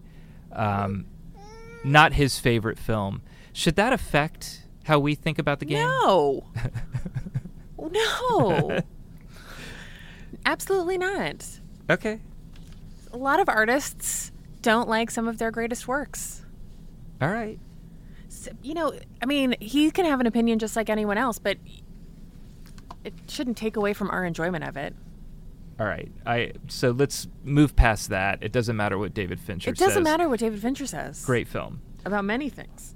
Um, 0.53 1.07
not 1.85 2.15
his 2.15 2.39
favorite 2.39 2.79
film. 2.79 3.23
Should 3.53 3.77
that 3.77 3.93
affect 3.93 4.65
how 4.85 4.99
we 4.99 5.15
think 5.15 5.39
about 5.39 5.61
the 5.61 5.67
game? 5.67 5.79
No. 5.79 6.45
no. 7.79 8.81
Absolutely 10.45 10.99
not. 10.99 11.47
Okay. 11.89 12.21
A 13.13 13.17
lot 13.17 13.41
of 13.41 13.49
artists 13.49 14.33
don't 14.63 14.89
like 14.89 15.11
some 15.11 15.27
of 15.27 15.39
their 15.39 15.51
greatest 15.51 15.89
works. 15.89 16.45
All 17.21 17.31
right. 17.31 17.59
S 18.29 18.49
you 18.63 18.75
know, 18.75 18.93
I 19.23 19.27
mean, 19.27 19.55
he 19.61 19.91
can 19.91 20.05
have 20.05 20.21
an 20.21 20.27
opinion 20.27 20.59
just 20.59 20.77
like 20.77 20.89
anyone 20.89 21.19
else, 21.19 21.39
but 21.39 21.59
it 23.05 23.15
shouldn't 23.29 23.57
take 23.57 23.77
away 23.77 23.93
from 23.93 24.11
our 24.11 24.25
enjoyment 24.25 24.65
of 24.65 24.77
it. 24.77 24.95
All 25.79 25.87
right. 25.87 26.11
I. 26.27 26.53
So 26.69 26.91
let's 26.91 27.27
move 27.43 27.75
past 27.75 28.11
that. 28.11 28.43
It 28.43 28.53
doesn't 28.53 28.77
matter 28.77 28.99
what 28.99 29.15
David 29.15 29.41
Fincher 29.41 29.71
says. 29.71 29.73
It 29.73 29.79
doesn't 29.79 30.05
says. 30.05 30.05
matter 30.05 30.29
what 30.29 30.41
David 30.41 30.61
Fincher 30.61 30.87
says. 30.87 31.25
Great 31.25 31.49
film. 31.49 31.81
About 32.05 32.25
many 32.25 32.49
things. 32.49 32.95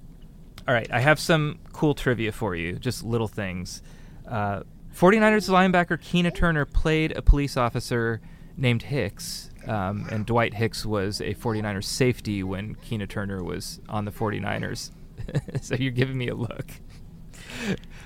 All 0.67 0.73
right, 0.73 0.91
I 0.91 1.01
have 1.01 1.21
some 1.21 1.59
cool 1.75 1.95
trivia 1.95 2.33
for 2.33 2.55
you, 2.55 2.79
just 2.79 3.05
little 3.05 3.29
things. 3.29 3.83
Uh, 4.27 4.63
49ers 4.97 5.51
linebacker 5.51 6.01
Keena 6.01 6.31
Turner 6.31 6.65
played 6.65 7.13
a 7.13 7.21
police 7.21 7.59
officer 7.59 8.23
named 8.57 8.85
Hicks, 8.85 9.51
um, 9.67 10.07
and 10.11 10.27
Dwight 10.27 10.55
Hicks 10.55 10.85
was 10.85 11.21
a 11.21 11.35
49ers 11.35 11.85
safety 11.85 12.43
when 12.43 12.75
Keena 12.77 13.07
Turner 13.07 13.43
was 13.43 13.81
on 13.89 14.05
the 14.05 14.11
49ers. 14.11 14.91
so 15.61 15.75
you're 15.75 15.93
giving 15.93 16.19
me 16.19 16.29
a 16.29 16.35
look. 16.35 16.67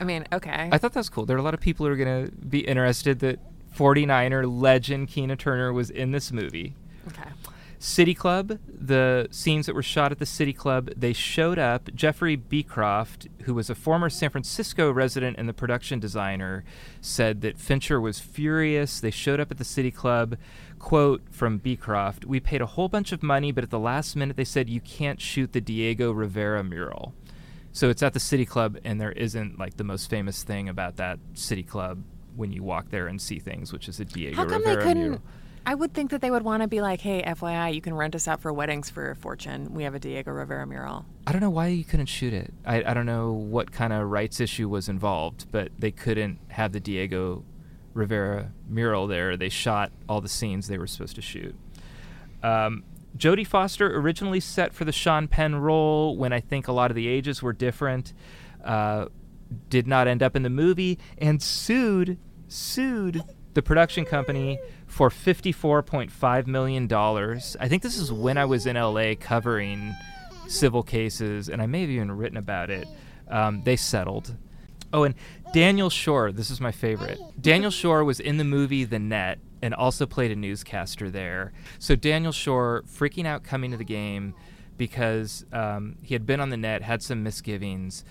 I 0.00 0.04
mean, 0.04 0.26
okay. 0.32 0.68
I 0.70 0.78
thought 0.78 0.92
that 0.92 1.00
was 1.00 1.08
cool. 1.08 1.26
There 1.26 1.36
are 1.36 1.40
a 1.40 1.42
lot 1.42 1.54
of 1.54 1.60
people 1.60 1.86
who 1.86 1.92
are 1.92 1.96
going 1.96 2.26
to 2.26 2.32
be 2.32 2.60
interested 2.60 3.20
that 3.20 3.40
49er 3.76 4.44
legend 4.60 5.08
Keena 5.08 5.36
Turner 5.36 5.72
was 5.72 5.90
in 5.90 6.12
this 6.12 6.32
movie. 6.32 6.74
okay. 7.08 7.30
City 7.80 8.12
Club, 8.12 8.58
the 8.66 9.28
scenes 9.30 9.66
that 9.66 9.74
were 9.74 9.84
shot 9.84 10.10
at 10.10 10.18
the 10.18 10.26
City 10.26 10.52
Club, 10.52 10.90
they 10.96 11.12
showed 11.12 11.58
up. 11.60 11.88
Jeffrey 11.94 12.34
Beecroft, 12.34 13.28
who 13.42 13.54
was 13.54 13.70
a 13.70 13.74
former 13.74 14.10
San 14.10 14.30
Francisco 14.30 14.90
resident 14.90 15.36
and 15.38 15.48
the 15.48 15.52
production 15.52 16.00
designer, 16.00 16.64
said 17.00 17.40
that 17.42 17.56
Fincher 17.56 18.00
was 18.00 18.18
furious. 18.18 18.98
They 18.98 19.12
showed 19.12 19.38
up 19.38 19.52
at 19.52 19.58
the 19.58 19.64
City 19.64 19.92
Club. 19.92 20.36
Quote 20.78 21.22
from 21.30 21.58
Beecroft 21.58 22.24
We 22.24 22.40
paid 22.40 22.60
a 22.60 22.66
whole 22.66 22.88
bunch 22.88 23.12
of 23.12 23.22
money, 23.22 23.52
but 23.52 23.64
at 23.64 23.70
the 23.70 23.78
last 23.78 24.16
minute 24.16 24.36
they 24.36 24.44
said, 24.44 24.68
You 24.68 24.80
can't 24.80 25.20
shoot 25.20 25.52
the 25.52 25.60
Diego 25.60 26.12
Rivera 26.12 26.62
mural. 26.64 27.14
So 27.72 27.90
it's 27.90 28.02
at 28.02 28.12
the 28.12 28.20
City 28.20 28.44
Club, 28.46 28.78
and 28.84 29.00
there 29.00 29.12
isn't 29.12 29.58
like 29.58 29.76
the 29.76 29.84
most 29.84 30.08
famous 30.10 30.42
thing 30.42 30.68
about 30.68 30.96
that 30.96 31.18
City 31.34 31.62
Club 31.62 32.02
when 32.34 32.52
you 32.52 32.62
walk 32.62 32.90
there 32.90 33.06
and 33.06 33.20
see 33.20 33.38
things, 33.38 33.72
which 33.72 33.88
is 33.88 34.00
a 34.00 34.04
Diego 34.04 34.36
How 34.36 34.44
come 34.46 34.62
Rivera 34.62 34.76
they 34.76 34.82
couldn't? 34.82 35.02
mural. 35.02 35.22
I 35.66 35.74
would 35.74 35.92
think 35.92 36.12
that 36.12 36.22
they 36.22 36.30
would 36.30 36.42
want 36.44 36.62
to 36.62 36.68
be 36.68 36.80
like, 36.80 37.00
hey, 37.00 37.22
FYI, 37.22 37.74
you 37.74 37.82
can 37.82 37.92
rent 37.94 38.14
us 38.14 38.26
out 38.26 38.40
for 38.40 38.50
weddings 38.52 38.88
for 38.88 39.10
a 39.10 39.16
fortune. 39.16 39.74
We 39.74 39.82
have 39.82 39.94
a 39.94 39.98
Diego 39.98 40.30
Rivera 40.30 40.66
mural. 40.66 41.04
I 41.26 41.32
don't 41.32 41.42
know 41.42 41.50
why 41.50 41.66
you 41.66 41.84
couldn't 41.84 42.06
shoot 42.06 42.32
it. 42.32 42.54
I, 42.64 42.82
I 42.82 42.94
don't 42.94 43.04
know 43.04 43.32
what 43.32 43.70
kind 43.70 43.92
of 43.92 44.08
rights 44.08 44.40
issue 44.40 44.66
was 44.68 44.88
involved, 44.88 45.46
but 45.52 45.70
they 45.78 45.90
couldn't 45.90 46.38
have 46.48 46.72
the 46.72 46.80
Diego 46.80 47.44
Rivera 47.98 48.52
mural 48.68 49.06
there. 49.06 49.36
They 49.36 49.48
shot 49.48 49.92
all 50.08 50.20
the 50.20 50.28
scenes 50.28 50.68
they 50.68 50.78
were 50.78 50.86
supposed 50.86 51.16
to 51.16 51.22
shoot. 51.22 51.54
Um, 52.42 52.84
Jodie 53.16 53.46
Foster 53.46 53.98
originally 53.98 54.40
set 54.40 54.72
for 54.72 54.84
the 54.84 54.92
Sean 54.92 55.28
Penn 55.28 55.56
role 55.56 56.16
when 56.16 56.32
I 56.32 56.40
think 56.40 56.68
a 56.68 56.72
lot 56.72 56.90
of 56.90 56.94
the 56.94 57.08
ages 57.08 57.42
were 57.42 57.52
different. 57.52 58.12
Uh, 58.64 59.06
did 59.68 59.86
not 59.86 60.06
end 60.06 60.22
up 60.22 60.36
in 60.36 60.42
the 60.42 60.50
movie 60.50 60.98
and 61.16 61.42
sued 61.42 62.18
sued 62.48 63.22
the 63.54 63.62
production 63.62 64.04
company 64.04 64.58
for 64.86 65.10
$54.5 65.10 66.46
million. 66.46 66.92
I 66.92 67.68
think 67.68 67.82
this 67.82 67.98
is 67.98 68.12
when 68.12 68.38
I 68.38 68.44
was 68.44 68.66
in 68.66 68.76
LA 68.76 69.14
covering 69.18 69.94
civil 70.46 70.82
cases, 70.82 71.48
and 71.48 71.60
I 71.60 71.66
may 71.66 71.82
have 71.82 71.90
even 71.90 72.12
written 72.12 72.38
about 72.38 72.70
it. 72.70 72.86
Um, 73.28 73.62
they 73.64 73.76
settled. 73.76 74.36
Oh, 74.92 75.04
and 75.04 75.14
Daniel 75.52 75.90
Schorr, 75.90 76.32
this 76.32 76.50
is 76.50 76.60
my 76.60 76.72
favorite. 76.72 77.18
Daniel 77.40 77.70
Schorr 77.70 78.04
was 78.04 78.20
in 78.20 78.38
the 78.38 78.44
movie 78.44 78.84
The 78.84 78.98
Net 78.98 79.38
and 79.60 79.74
also 79.74 80.06
played 80.06 80.30
a 80.30 80.36
newscaster 80.36 81.10
there. 81.10 81.52
So 81.78 81.96
Daniel 81.96 82.32
Schorr 82.32 82.82
freaking 82.82 83.26
out 83.26 83.42
coming 83.42 83.70
to 83.72 83.76
the 83.76 83.84
game 83.84 84.34
because 84.76 85.44
um, 85.52 85.96
he 86.02 86.14
had 86.14 86.24
been 86.24 86.40
on 86.40 86.50
the 86.50 86.56
net, 86.56 86.82
had 86.82 87.02
some 87.02 87.22
misgivings. 87.22 88.04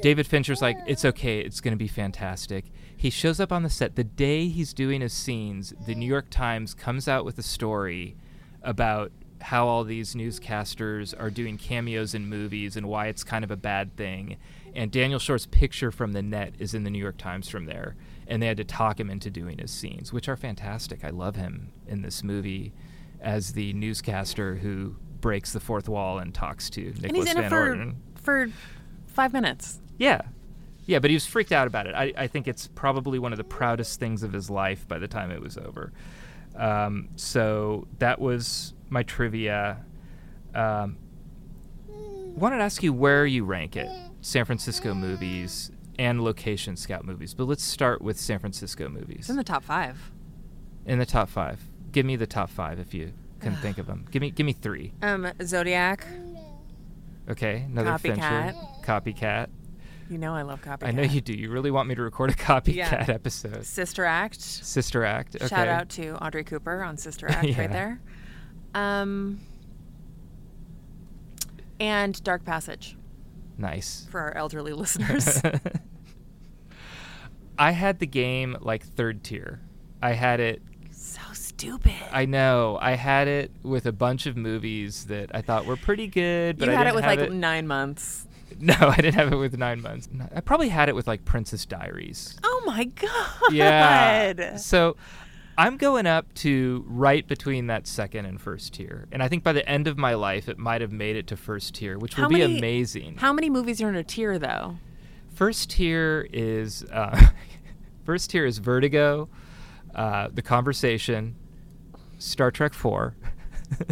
David 0.00 0.26
Fincher's 0.26 0.62
like, 0.62 0.78
it's 0.86 1.04
okay, 1.04 1.40
it's 1.40 1.60
going 1.60 1.72
to 1.72 1.78
be 1.78 1.86
fantastic. 1.86 2.64
He 2.96 3.10
shows 3.10 3.38
up 3.38 3.52
on 3.52 3.62
the 3.62 3.70
set 3.70 3.94
the 3.94 4.04
day 4.04 4.48
he's 4.48 4.72
doing 4.72 5.02
his 5.02 5.12
scenes. 5.12 5.74
The 5.86 5.94
New 5.94 6.06
York 6.06 6.30
Times 6.30 6.74
comes 6.74 7.06
out 7.06 7.24
with 7.24 7.38
a 7.38 7.42
story 7.42 8.16
about 8.62 9.12
how 9.44 9.66
all 9.66 9.84
these 9.84 10.14
newscasters 10.14 11.12
are 11.20 11.28
doing 11.28 11.58
cameos 11.58 12.14
in 12.14 12.26
movies 12.26 12.78
and 12.78 12.88
why 12.88 13.08
it's 13.08 13.22
kind 13.22 13.44
of 13.44 13.50
a 13.50 13.56
bad 13.56 13.94
thing. 13.94 14.38
And 14.74 14.90
Daniel 14.90 15.18
Schorr's 15.18 15.44
picture 15.44 15.90
from 15.90 16.12
the 16.12 16.22
net 16.22 16.54
is 16.58 16.72
in 16.72 16.84
the 16.84 16.88
New 16.88 16.98
York 16.98 17.18
Times 17.18 17.50
from 17.50 17.66
there. 17.66 17.94
And 18.26 18.42
they 18.42 18.46
had 18.46 18.56
to 18.56 18.64
talk 18.64 18.98
him 18.98 19.10
into 19.10 19.30
doing 19.30 19.58
his 19.58 19.70
scenes, 19.70 20.14
which 20.14 20.30
are 20.30 20.36
fantastic. 20.36 21.04
I 21.04 21.10
love 21.10 21.36
him 21.36 21.72
in 21.86 22.00
this 22.00 22.24
movie 22.24 22.72
as 23.20 23.52
the 23.52 23.74
newscaster 23.74 24.56
who 24.56 24.96
breaks 25.20 25.52
the 25.52 25.60
fourth 25.60 25.90
wall 25.90 26.18
and 26.18 26.32
talks 26.32 26.70
to 26.70 26.80
Nicholas 26.80 27.04
and 27.04 27.16
he's 27.16 27.26
in 27.28 27.36
Van 27.36 27.44
it 27.44 27.48
for 27.50 27.68
Orton. 27.68 27.96
for 28.14 28.48
five 29.06 29.34
minutes. 29.34 29.78
Yeah. 29.98 30.22
Yeah, 30.86 31.00
but 31.00 31.10
he 31.10 31.14
was 31.16 31.26
freaked 31.26 31.52
out 31.52 31.66
about 31.66 31.86
it. 31.86 31.94
I, 31.94 32.14
I 32.16 32.26
think 32.28 32.48
it's 32.48 32.68
probably 32.68 33.18
one 33.18 33.32
of 33.32 33.36
the 33.36 33.44
proudest 33.44 34.00
things 34.00 34.22
of 34.22 34.32
his 34.32 34.48
life 34.48 34.88
by 34.88 34.98
the 34.98 35.08
time 35.08 35.30
it 35.30 35.42
was 35.42 35.58
over. 35.58 35.92
Um, 36.56 37.08
so 37.16 37.88
that 37.98 38.20
was 38.20 38.73
my 38.90 39.02
trivia. 39.02 39.84
Um, 40.54 40.98
wanted 41.88 42.56
to 42.58 42.62
ask 42.62 42.82
you 42.82 42.92
where 42.92 43.26
you 43.26 43.44
rank 43.44 43.76
it 43.76 43.88
San 44.20 44.44
Francisco 44.44 44.94
movies 44.94 45.70
and 45.98 46.20
location 46.22 46.76
scout 46.76 47.04
movies. 47.04 47.34
But 47.34 47.44
let's 47.44 47.62
start 47.64 48.02
with 48.02 48.18
San 48.18 48.38
Francisco 48.38 48.88
movies. 48.88 49.20
It's 49.20 49.30
in 49.30 49.36
the 49.36 49.44
top 49.44 49.62
five. 49.62 50.12
In 50.86 50.98
the 50.98 51.06
top 51.06 51.28
five. 51.28 51.60
Give 51.92 52.04
me 52.04 52.16
the 52.16 52.26
top 52.26 52.50
five 52.50 52.78
if 52.78 52.92
you 52.94 53.12
can 53.40 53.54
think 53.56 53.78
of 53.78 53.86
them. 53.86 54.06
Give 54.10 54.20
me 54.22 54.30
give 54.30 54.46
me 54.46 54.52
three. 54.52 54.92
Um, 55.02 55.30
Zodiac. 55.42 56.06
Okay, 57.28 57.64
another 57.68 57.90
Copycat. 57.90 58.00
Fincher. 58.00 58.54
Copycat. 58.84 59.46
You 60.10 60.18
know 60.18 60.34
I 60.34 60.42
love 60.42 60.60
Copycat. 60.60 60.86
I 60.88 60.90
know 60.90 61.02
you 61.02 61.20
do. 61.22 61.32
You 61.32 61.50
really 61.50 61.70
want 61.70 61.88
me 61.88 61.94
to 61.94 62.02
record 62.02 62.30
a 62.30 62.34
copycat 62.34 62.74
Yeah. 62.74 63.04
episode. 63.08 63.64
Sister 63.64 64.04
Act. 64.04 64.40
Sister 64.40 65.04
Act. 65.04 65.36
Okay. 65.36 65.46
Shout 65.46 65.68
out 65.68 65.88
to 65.90 66.22
Audrey 66.22 66.44
Cooper 66.44 66.82
on 66.82 66.96
Sister 66.98 67.26
Act 67.30 67.44
Yeah. 67.46 67.60
right 67.60 67.70
there. 67.72 68.00
Um, 68.74 69.40
and 71.80 72.22
Dark 72.24 72.44
Passage 72.44 72.96
Nice. 73.58 74.06
for 74.10 74.20
our 74.20 74.36
elderly 74.36 74.72
listeners. 74.72 75.40
I 77.58 77.70
had 77.70 77.98
the 78.00 78.06
game 78.06 78.56
like 78.60 78.84
third 78.84 79.22
tier. 79.22 79.60
I 80.02 80.12
had 80.12 80.40
it. 80.40 80.60
so 80.90 81.20
stupid. 81.32 81.92
I 82.10 82.26
know. 82.26 82.78
I 82.80 82.92
had 82.92 83.28
it 83.28 83.52
with 83.62 83.86
a 83.86 83.92
bunch 83.92 84.26
of 84.26 84.36
movies 84.36 85.06
that 85.06 85.30
I 85.34 85.40
thought 85.40 85.66
were 85.66 85.76
pretty 85.76 86.08
good, 86.08 86.58
but 86.58 86.66
you 86.68 86.74
I 86.74 86.76
had 86.76 86.86
it 86.88 86.94
with 86.94 87.04
like 87.04 87.20
it. 87.20 87.32
nine 87.32 87.66
months. 87.66 88.26
No, 88.60 88.74
I 88.78 88.94
didn't 88.96 89.14
have 89.14 89.32
it 89.32 89.36
with 89.36 89.58
nine 89.58 89.82
months. 89.82 90.08
I 90.32 90.40
probably 90.40 90.68
had 90.68 90.88
it 90.88 90.94
with 90.94 91.08
like 91.08 91.24
Princess 91.24 91.66
Diaries. 91.66 92.38
Oh 92.44 92.62
my 92.64 92.84
god. 93.00 93.52
Yeah. 93.52 94.56
So 94.58 94.96
I'm 95.56 95.76
going 95.76 96.06
up 96.06 96.32
to 96.34 96.84
right 96.88 97.26
between 97.26 97.68
that 97.68 97.86
second 97.86 98.26
and 98.26 98.40
first 98.40 98.74
tier. 98.74 99.06
And 99.12 99.22
I 99.22 99.28
think 99.28 99.44
by 99.44 99.52
the 99.52 99.66
end 99.68 99.86
of 99.86 99.96
my 99.96 100.14
life, 100.14 100.48
it 100.48 100.58
might 100.58 100.80
have 100.80 100.92
made 100.92 101.16
it 101.16 101.26
to 101.28 101.36
first 101.36 101.74
tier, 101.74 101.98
which 101.98 102.14
How 102.14 102.28
would 102.28 102.34
be 102.34 102.42
amazing. 102.42 103.16
How 103.16 103.32
many 103.32 103.50
movies 103.50 103.80
are 103.80 103.88
in 103.88 103.94
a 103.94 104.04
tier 104.04 104.38
though? 104.38 104.78
First 105.34 105.70
tier 105.70 106.28
is 106.32 106.84
uh, 106.92 107.28
first 108.04 108.30
tier 108.30 108.46
is 108.46 108.58
Vertigo, 108.58 109.28
uh, 109.94 110.28
The 110.32 110.42
Conversation, 110.42 111.36
Star 112.18 112.50
Trek 112.50 112.74
Four, 112.74 113.16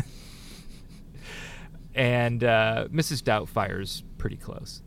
and 1.94 2.42
uh, 2.42 2.88
Mrs. 2.92 3.22
Doubtfire's 3.22 4.02
pretty 4.18 4.36
close. 4.36 4.82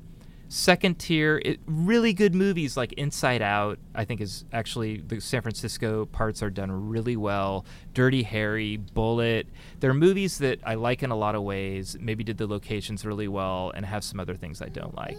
Second 0.56 1.00
tier, 1.00 1.42
it, 1.44 1.60
really 1.66 2.14
good 2.14 2.34
movies 2.34 2.78
like 2.78 2.94
Inside 2.94 3.42
Out. 3.42 3.78
I 3.94 4.06
think 4.06 4.22
is 4.22 4.46
actually 4.54 5.02
the 5.06 5.20
San 5.20 5.42
Francisco 5.42 6.06
parts 6.06 6.42
are 6.42 6.50
done 6.50 6.72
really 6.72 7.18
well. 7.18 7.66
Dirty 7.94 8.24
Harry, 8.24 8.78
Bullitt. 8.78 9.48
They're 9.82 9.94
movies 9.94 10.38
that 10.38 10.62
I 10.64 10.76
like 10.76 11.04
in 11.04 11.12
a 11.12 11.16
lot 11.16 11.36
of 11.36 11.44
ways. 11.44 11.98
Maybe 12.00 12.24
did 12.24 12.38
the 12.38 12.48
locations 12.48 13.06
really 13.06 13.28
well 13.28 13.74
and 13.76 13.86
have 13.86 14.02
some 14.02 14.18
other 14.18 14.36
things 14.36 14.62
I 14.62 14.70
don't 14.70 14.96
like. 14.96 15.18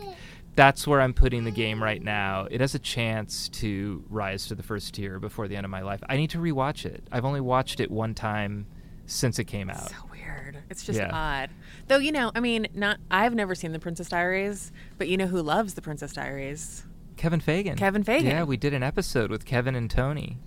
That's 0.55 0.87
where 0.87 1.03
I'm 1.03 1.13
putting 1.13 1.45
the 1.45 1.51
game 1.51 1.83
right 1.83 2.03
now. 2.03 2.49
It 2.51 2.63
has 2.63 2.75
a 2.75 2.79
chance 2.79 3.51
to 3.51 4.03
rise 4.09 4.47
to 4.47 4.55
the 4.55 4.63
first 4.63 4.95
tier 4.95 5.21
before 5.21 5.49
the 5.49 5.57
end 5.57 5.67
of 5.67 5.71
my 5.71 5.83
life. 5.83 6.01
I 6.09 6.17
need 6.17 6.31
to 6.31 6.39
rewatch 6.39 6.87
it. 6.87 7.07
I've 7.13 7.27
only 7.27 7.43
watched 7.43 7.79
it 7.79 7.91
one 7.91 8.15
time 8.15 8.67
since 9.07 9.39
it 9.39 9.45
came 9.45 9.71
out. 9.71 9.77
It's 9.83 9.91
so 9.91 10.05
weird. 10.11 10.59
It's 10.71 10.85
just 10.85 10.99
Yeah. 10.99 11.11
odd. 11.13 11.51
Though 11.89 11.99
you 11.99 12.13
know, 12.13 12.33
I 12.35 12.41
mean, 12.41 12.67
not 12.75 12.99
I've 13.11 13.35
never 13.35 13.55
seen 13.55 13.73
The 13.73 13.79
Princess 13.79 14.09
Diaries, 14.09 14.73
but 14.99 15.09
you 15.09 15.17
know 15.17 15.27
who 15.27 15.41
loves 15.43 15.75
The 15.75 15.83
Princess 15.83 16.13
Diaries? 16.13 16.85
Kevin 17.17 17.41
Fagan. 17.41 17.77
Kevin 17.77 18.03
Fagan. 18.05 18.27
Yeah, 18.31 18.45
we 18.45 18.57
did 18.57 18.75
an 18.75 18.83
episode 18.83 19.31
with 19.31 19.45
Kevin 19.47 19.75
and 19.75 19.91
Tony. 19.91 20.39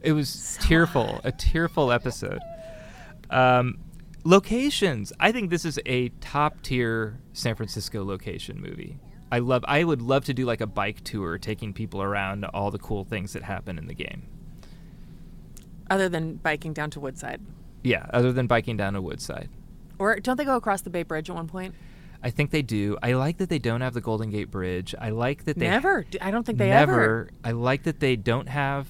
It 0.00 0.12
was 0.12 0.58
tearful, 0.62 1.20
a 1.24 1.32
tearful 1.32 1.90
episode. 1.92 2.40
Um, 3.30 3.78
locations. 4.24 5.12
I 5.20 5.32
think 5.32 5.50
this 5.50 5.64
is 5.64 5.78
a 5.86 6.08
top 6.20 6.62
tier 6.62 7.20
San 7.32 7.54
Francisco 7.54 8.04
location 8.04 8.60
movie. 8.60 8.98
I 9.32 9.38
love. 9.40 9.64
I 9.66 9.82
would 9.82 10.00
love 10.02 10.24
to 10.26 10.34
do 10.34 10.44
like 10.44 10.60
a 10.60 10.66
bike 10.66 11.02
tour, 11.02 11.38
taking 11.38 11.72
people 11.72 12.00
around 12.02 12.44
all 12.44 12.70
the 12.70 12.78
cool 12.78 13.04
things 13.04 13.32
that 13.32 13.42
happen 13.42 13.78
in 13.78 13.86
the 13.86 13.94
game. 13.94 14.28
Other 15.90 16.08
than 16.08 16.36
biking 16.36 16.72
down 16.72 16.90
to 16.90 17.00
Woodside. 17.00 17.40
Yeah, 17.84 18.06
other 18.12 18.32
than 18.32 18.46
biking 18.48 18.76
down 18.76 18.94
to 18.94 19.00
Woodside. 19.02 19.48
Or 19.98 20.16
don't 20.18 20.36
they 20.36 20.44
go 20.44 20.56
across 20.56 20.80
the 20.80 20.90
Bay 20.90 21.04
Bridge 21.04 21.30
at 21.30 21.36
one 21.36 21.46
point? 21.46 21.74
I 22.22 22.30
think 22.30 22.50
they 22.50 22.62
do. 22.62 22.96
I 23.02 23.12
like 23.12 23.36
that 23.36 23.48
they 23.50 23.58
don't 23.60 23.82
have 23.82 23.94
the 23.94 24.00
Golden 24.00 24.30
Gate 24.30 24.50
Bridge. 24.50 24.94
I 24.98 25.10
like 25.10 25.44
that 25.44 25.58
they 25.58 25.68
Never. 25.68 26.06
I 26.20 26.30
don't 26.30 26.44
think 26.44 26.58
they 26.58 26.70
never. 26.70 26.92
ever. 26.94 27.28
I 27.44 27.52
like 27.52 27.82
that 27.84 28.00
they 28.00 28.16
don't 28.16 28.48
have 28.48 28.88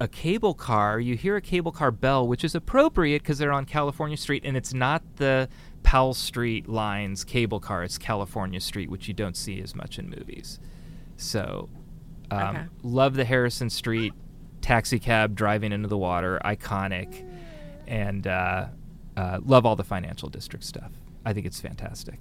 a 0.00 0.08
cable 0.08 0.54
car. 0.54 0.98
You 0.98 1.14
hear 1.14 1.36
a 1.36 1.42
cable 1.42 1.70
car 1.70 1.90
bell, 1.90 2.26
which 2.26 2.42
is 2.42 2.54
appropriate 2.54 3.22
because 3.22 3.36
they're 3.38 3.52
on 3.52 3.66
California 3.66 4.16
Street, 4.16 4.42
and 4.46 4.56
it's 4.56 4.72
not 4.72 5.02
the 5.16 5.48
Powell 5.82 6.14
Street 6.14 6.68
lines 6.68 7.22
cable 7.22 7.60
car. 7.60 7.84
It's 7.84 7.98
California 7.98 8.60
Street, 8.60 8.90
which 8.90 9.06
you 9.08 9.14
don't 9.14 9.36
see 9.36 9.60
as 9.60 9.74
much 9.76 9.98
in 9.98 10.08
movies. 10.08 10.58
So, 11.18 11.68
um, 12.30 12.40
Okay. 12.56 12.64
love 12.82 13.14
the 13.14 13.26
Harrison 13.26 13.68
Street 13.68 14.14
taxi 14.62 14.98
cab 14.98 15.34
driving 15.34 15.70
into 15.72 15.88
the 15.88 15.98
water, 15.98 16.40
iconic, 16.44 17.24
and 17.86 18.26
uh, 18.26 18.66
uh, 19.16 19.40
love 19.44 19.66
all 19.66 19.76
the 19.76 19.84
financial 19.84 20.28
district 20.28 20.64
stuff. 20.64 20.92
I 21.24 21.32
think 21.32 21.46
it's 21.46 21.60
fantastic. 21.60 22.18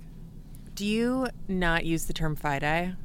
Do 0.75 0.85
you 0.85 1.27
not 1.47 1.85
use 1.85 2.05
the 2.05 2.13
term 2.13 2.35
FiDi? 2.35 2.95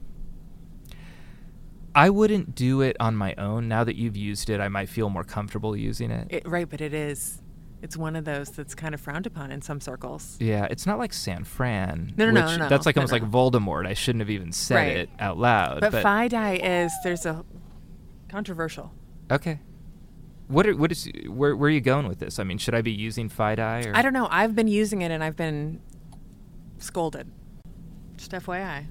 I 1.94 2.10
wouldn't 2.10 2.54
do 2.54 2.82
it 2.82 2.96
on 3.00 3.16
my 3.16 3.34
own. 3.38 3.68
Now 3.68 3.82
that 3.84 3.96
you've 3.96 4.16
used 4.16 4.50
it, 4.50 4.60
I 4.60 4.68
might 4.68 4.88
feel 4.88 5.08
more 5.08 5.24
comfortable 5.24 5.74
using 5.76 6.10
it. 6.10 6.26
It, 6.30 6.48
right, 6.48 6.68
but 6.68 6.80
it 6.82 6.92
is. 6.92 7.40
It's 7.82 7.96
one 7.96 8.16
of 8.16 8.24
those 8.24 8.50
that's 8.50 8.74
kind 8.74 8.94
of 8.94 9.00
frowned 9.00 9.26
upon 9.26 9.50
in 9.50 9.62
some 9.62 9.80
circles. 9.80 10.36
yeah, 10.40 10.66
it's 10.70 10.86
not 10.86 10.98
like 10.98 11.12
San 11.12 11.44
Fran. 11.44 12.12
No, 12.16 12.26
no, 12.26 12.32
no, 12.40 12.46
which- 12.46 12.58
no, 12.58 12.68
That's 12.68 12.84
like 12.86 12.96
no, 12.96 13.00
almost 13.02 13.12
no. 13.12 13.18
like 13.18 13.30
Voldemort. 13.30 13.86
I 13.86 13.94
shouldn't 13.94 14.20
have 14.20 14.30
even 14.30 14.52
said 14.52 14.74
Right. 14.76 14.96
it 14.96 15.10
out 15.18 15.38
loud. 15.38 15.80
But, 15.80 15.92
But, 15.92 16.02
is 16.64 16.92
there's 17.04 17.24
a 17.26 17.44
controversial. 18.28 18.92
okay. 19.30 19.60
What 20.48 20.66
are, 20.66 20.76
what 20.76 20.92
is 20.92 21.10
where 21.28 21.56
where 21.56 21.68
are 21.68 21.72
you 21.72 21.80
going 21.80 22.06
with 22.08 22.18
this? 22.20 22.38
I 22.38 22.44
mean, 22.44 22.58
should 22.58 22.74
I 22.74 22.82
be 22.82 22.92
using 22.92 23.28
FiDi 23.28 23.86
or 23.86 23.96
I 23.96 24.02
don't 24.02 24.12
know. 24.12 24.28
I've 24.30 24.54
been 24.54 24.68
using 24.68 25.02
it 25.02 25.10
and 25.10 25.22
I've 25.24 25.36
been 25.36 25.80
scolded. 26.78 27.30
Just 28.16 28.30
FYI. 28.32 28.86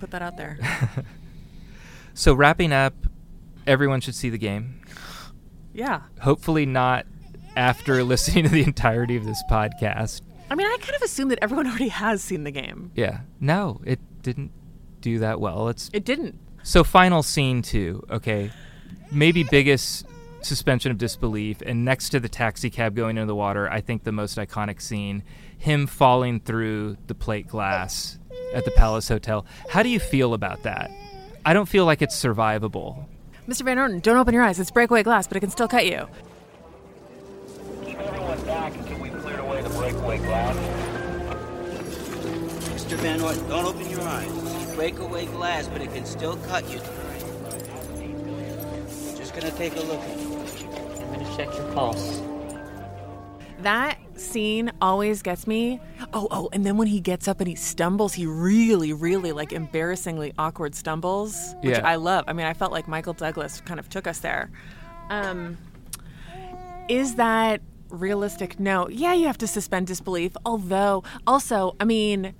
Put 0.00 0.10
that 0.10 0.22
out 0.22 0.36
there. 0.36 0.58
So 2.18 2.32
wrapping 2.32 2.72
up, 2.72 2.94
everyone 3.66 4.00
should 4.00 4.14
see 4.14 4.30
the 4.30 4.38
game. 4.38 4.80
yeah. 5.74 6.00
Hopefully 6.22 6.64
not 6.64 7.04
after 7.56 8.02
listening 8.04 8.44
to 8.44 8.50
the 8.50 8.62
entirety 8.62 9.16
of 9.16 9.26
this 9.26 9.42
podcast. 9.50 10.22
I 10.50 10.54
mean, 10.54 10.66
I 10.66 10.78
kind 10.80 10.94
of 10.94 11.02
assume 11.02 11.28
that 11.28 11.40
everyone 11.42 11.66
already 11.66 11.88
has 11.88 12.22
seen 12.24 12.44
the 12.44 12.50
game. 12.50 12.90
Yeah. 12.94 13.20
No, 13.38 13.82
it 13.84 14.00
didn't 14.22 14.50
do 15.02 15.18
that 15.18 15.40
well. 15.40 15.68
It's 15.68 15.90
It 15.92 16.06
didn't. 16.06 16.38
So 16.62 16.82
final 16.84 17.22
scene 17.22 17.60
two. 17.60 18.02
Okay. 18.10 18.50
maybe 19.12 19.44
biggest 19.44 20.06
suspension 20.42 20.90
of 20.90 20.98
disbelief. 20.98 21.62
And 21.64 21.84
next 21.84 22.10
to 22.10 22.20
the 22.20 22.28
taxi 22.28 22.70
cab 22.70 22.94
going 22.94 23.16
into 23.16 23.26
the 23.26 23.34
water, 23.34 23.70
I 23.70 23.80
think 23.80 24.04
the 24.04 24.12
most 24.12 24.38
iconic 24.38 24.80
scene 24.80 25.22
him 25.58 25.86
falling 25.86 26.40
through 26.40 26.96
the 27.06 27.14
plate 27.14 27.48
glass 27.48 28.18
at 28.54 28.64
the 28.64 28.70
Palace 28.72 29.08
Hotel. 29.08 29.46
How 29.68 29.82
do 29.82 29.88
you 29.88 29.98
feel 29.98 30.34
about 30.34 30.62
that? 30.64 30.90
I 31.44 31.52
don't 31.52 31.68
feel 31.68 31.84
like 31.84 32.02
it's 32.02 32.14
survivable. 32.20 33.06
Mr. 33.48 33.62
Van 33.62 33.78
Orton, 33.78 34.00
don't 34.00 34.16
open 34.16 34.34
your 34.34 34.42
eyes. 34.42 34.58
It's 34.58 34.70
breakaway 34.70 35.02
glass, 35.02 35.26
but 35.26 35.36
it 35.36 35.40
can 35.40 35.50
still 35.50 35.68
cut 35.68 35.86
you. 35.86 36.08
Keep 37.84 37.98
everyone 38.00 38.44
back 38.44 38.74
until 38.74 38.98
we've 38.98 39.16
cleared 39.22 39.40
away 39.40 39.62
the 39.62 39.70
breakaway 39.70 40.18
glass. 40.18 40.56
Mr. 42.70 42.96
Van 42.96 43.20
Orton, 43.20 43.48
don't 43.48 43.64
open 43.64 43.88
your 43.88 44.02
eyes. 44.02 44.30
it's 44.62 44.74
Breakaway 44.74 45.26
glass, 45.26 45.68
but 45.68 45.80
it 45.80 45.92
can 45.94 46.04
still 46.04 46.36
cut 46.48 46.68
you. 46.70 46.80
Just 49.36 49.58
gonna 49.58 49.70
take 49.70 49.76
a 49.76 49.86
look 49.86 50.00
at 50.00 50.18
you. 50.18 50.34
I'm 51.04 51.12
gonna 51.12 51.36
check 51.36 51.54
your 51.56 51.70
pulse. 51.72 52.22
That 53.60 53.98
scene 54.18 54.72
always 54.80 55.22
gets 55.22 55.46
me. 55.46 55.78
Oh, 56.14 56.28
oh, 56.30 56.48
and 56.52 56.64
then 56.64 56.76
when 56.78 56.86
he 56.86 57.00
gets 57.00 57.28
up 57.28 57.40
and 57.40 57.48
he 57.48 57.54
stumbles, 57.54 58.14
he 58.14 58.24
really, 58.26 58.92
really 58.92 59.32
like 59.32 59.52
embarrassingly 59.52 60.32
awkward 60.38 60.74
stumbles, 60.74 61.54
which 61.60 61.76
Yeah. 61.76 61.86
I 61.86 61.96
love. 61.96 62.24
I 62.28 62.32
mean, 62.32 62.46
I 62.46 62.54
felt 62.54 62.72
like 62.72 62.88
Michael 62.88 63.12
Douglas 63.12 63.60
kind 63.62 63.78
of 63.78 63.88
took 63.90 64.06
us 64.06 64.20
there. 64.20 64.50
Um, 65.10 65.58
is 66.88 67.16
that 67.16 67.60
realistic? 67.90 68.58
No. 68.58 68.88
Yeah, 68.88 69.12
you 69.14 69.26
have 69.26 69.38
to 69.38 69.46
suspend 69.46 69.86
disbelief. 69.86 70.36
Although, 70.46 71.02
also, 71.26 71.76
I 71.78 71.84
mean, 71.84 72.34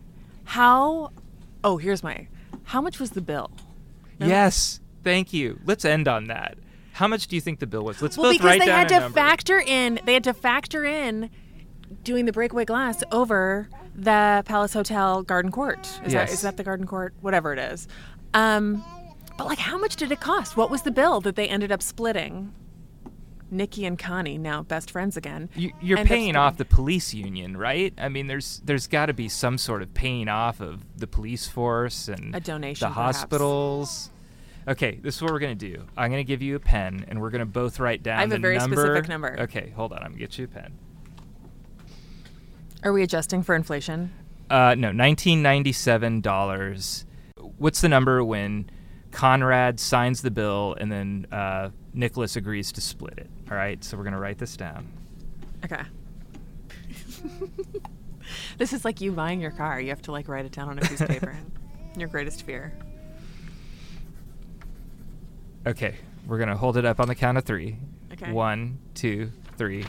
how? 0.44 1.12
Oh, 1.62 1.76
here's 1.76 2.02
my. 2.02 2.28
How 2.64 2.80
much 2.80 2.98
was 2.98 3.10
the 3.10 3.20
bill? 3.20 3.50
No? 4.18 4.26
Yes, 4.26 4.80
thank 5.04 5.32
you. 5.32 5.60
Let's 5.64 5.84
end 5.84 6.08
on 6.08 6.26
that. 6.28 6.56
How 6.96 7.06
much 7.08 7.26
do 7.26 7.36
you 7.36 7.40
think 7.42 7.60
the 7.60 7.66
bill 7.66 7.84
was? 7.84 8.00
Let's 8.00 8.16
well, 8.16 8.32
both 8.32 8.40
because 8.40 8.58
they 8.58 8.66
had 8.66 8.88
to 8.88 9.00
number. 9.00 9.14
factor 9.16 9.58
in. 9.60 10.00
They 10.04 10.14
had 10.14 10.24
to 10.24 10.32
factor 10.34 10.84
in 10.84 11.30
doing 12.02 12.24
the 12.24 12.32
breakaway 12.32 12.64
glass 12.64 13.02
over 13.12 13.68
the 13.94 14.42
Palace 14.46 14.72
Hotel 14.72 15.22
Garden 15.22 15.50
Court. 15.52 15.80
Is 16.04 16.12
that 16.12 16.28
Yes. 16.28 16.32
is 16.32 16.40
that 16.42 16.56
the 16.56 16.64
Garden 16.64 16.86
Court? 16.86 17.14
Whatever 17.20 17.52
it 17.52 17.58
is. 17.58 17.86
Um, 18.34 18.82
but 19.36 19.46
like, 19.46 19.58
how 19.58 19.78
much 19.78 19.96
did 19.96 20.10
it 20.10 20.20
cost? 20.20 20.56
What 20.56 20.70
was 20.70 20.82
the 20.82 20.90
bill 20.90 21.20
that 21.20 21.36
they 21.36 21.48
ended 21.48 21.70
up 21.70 21.82
splitting? 21.82 22.54
Nikki 23.50 23.84
and 23.84 23.96
Connie, 23.98 24.38
now 24.38 24.62
best 24.62 24.90
friends 24.90 25.16
again. 25.16 25.48
You, 25.54 25.70
up 25.96 26.06
paying 26.06 26.34
off 26.34 26.56
the 26.56 26.64
police 26.64 27.14
union, 27.14 27.56
right? 27.56 27.94
I 27.96 28.08
mean, 28.08 28.26
there's 28.26 28.60
there's 28.64 28.86
got 28.88 29.06
to 29.06 29.12
be 29.14 29.28
some 29.28 29.56
sort 29.58 29.82
of 29.82 29.94
paying 29.94 30.28
off 30.28 30.60
of 30.60 30.82
the 30.98 31.06
police 31.06 31.46
force 31.46 32.08
and 32.08 32.34
A 32.34 32.40
donation, 32.40 32.88
the 32.88 32.92
perhaps. 32.92 33.18
hospitals. 33.18 34.10
Okay, 34.68 34.98
this 35.00 35.16
is 35.16 35.22
what 35.22 35.30
we're 35.30 35.38
gonna 35.38 35.54
do. 35.54 35.84
I'm 35.96 36.10
gonna 36.10 36.24
give 36.24 36.42
you 36.42 36.56
a 36.56 36.60
pen, 36.60 37.04
and 37.08 37.20
we're 37.20 37.30
gonna 37.30 37.46
both 37.46 37.78
write 37.78 38.02
down 38.02 38.18
I 38.18 38.22
have 38.22 38.32
a 38.32 38.38
very 38.38 38.58
number. 38.58 38.76
specific 38.76 39.08
number. 39.08 39.36
Okay, 39.40 39.72
hold 39.76 39.92
on. 39.92 39.98
I'm 39.98 40.10
gonna 40.10 40.18
get 40.18 40.38
you 40.38 40.46
a 40.46 40.48
pen. 40.48 40.72
Are 42.82 42.92
we 42.92 43.02
adjusting 43.02 43.42
for 43.42 43.54
inflation? 43.54 44.12
Uh, 44.50 44.74
no, 44.76 44.88
1997 44.88 46.20
dollars. 46.20 47.04
What's 47.58 47.80
the 47.80 47.88
number 47.88 48.24
when 48.24 48.68
Conrad 49.12 49.78
signs 49.78 50.22
the 50.22 50.30
bill 50.30 50.76
and 50.80 50.90
then 50.90 51.26
uh, 51.30 51.70
Nicholas 51.94 52.34
agrees 52.34 52.72
to 52.72 52.80
split 52.80 53.14
it? 53.18 53.30
All 53.50 53.56
right, 53.56 53.82
so 53.84 53.96
we're 53.96 54.04
gonna 54.04 54.20
write 54.20 54.38
this 54.38 54.56
down. 54.56 54.88
Okay. 55.64 55.82
this 58.58 58.72
is 58.72 58.84
like 58.84 59.00
you 59.00 59.12
buying 59.12 59.40
your 59.40 59.52
car. 59.52 59.80
You 59.80 59.90
have 59.90 60.02
to 60.02 60.12
like 60.12 60.26
write 60.26 60.44
it 60.44 60.52
down 60.52 60.68
on 60.68 60.78
a 60.78 60.82
piece 60.82 61.00
of 61.00 61.08
paper. 61.08 61.36
your 61.96 62.08
greatest 62.08 62.42
fear. 62.42 62.72
Okay, 65.66 65.96
we're 66.26 66.38
gonna 66.38 66.56
hold 66.56 66.76
it 66.76 66.84
up 66.84 67.00
on 67.00 67.08
the 67.08 67.14
count 67.14 67.38
of 67.38 67.44
three. 67.44 67.78
Okay. 68.12 68.32
One, 68.32 68.78
two, 68.94 69.32
three. 69.56 69.84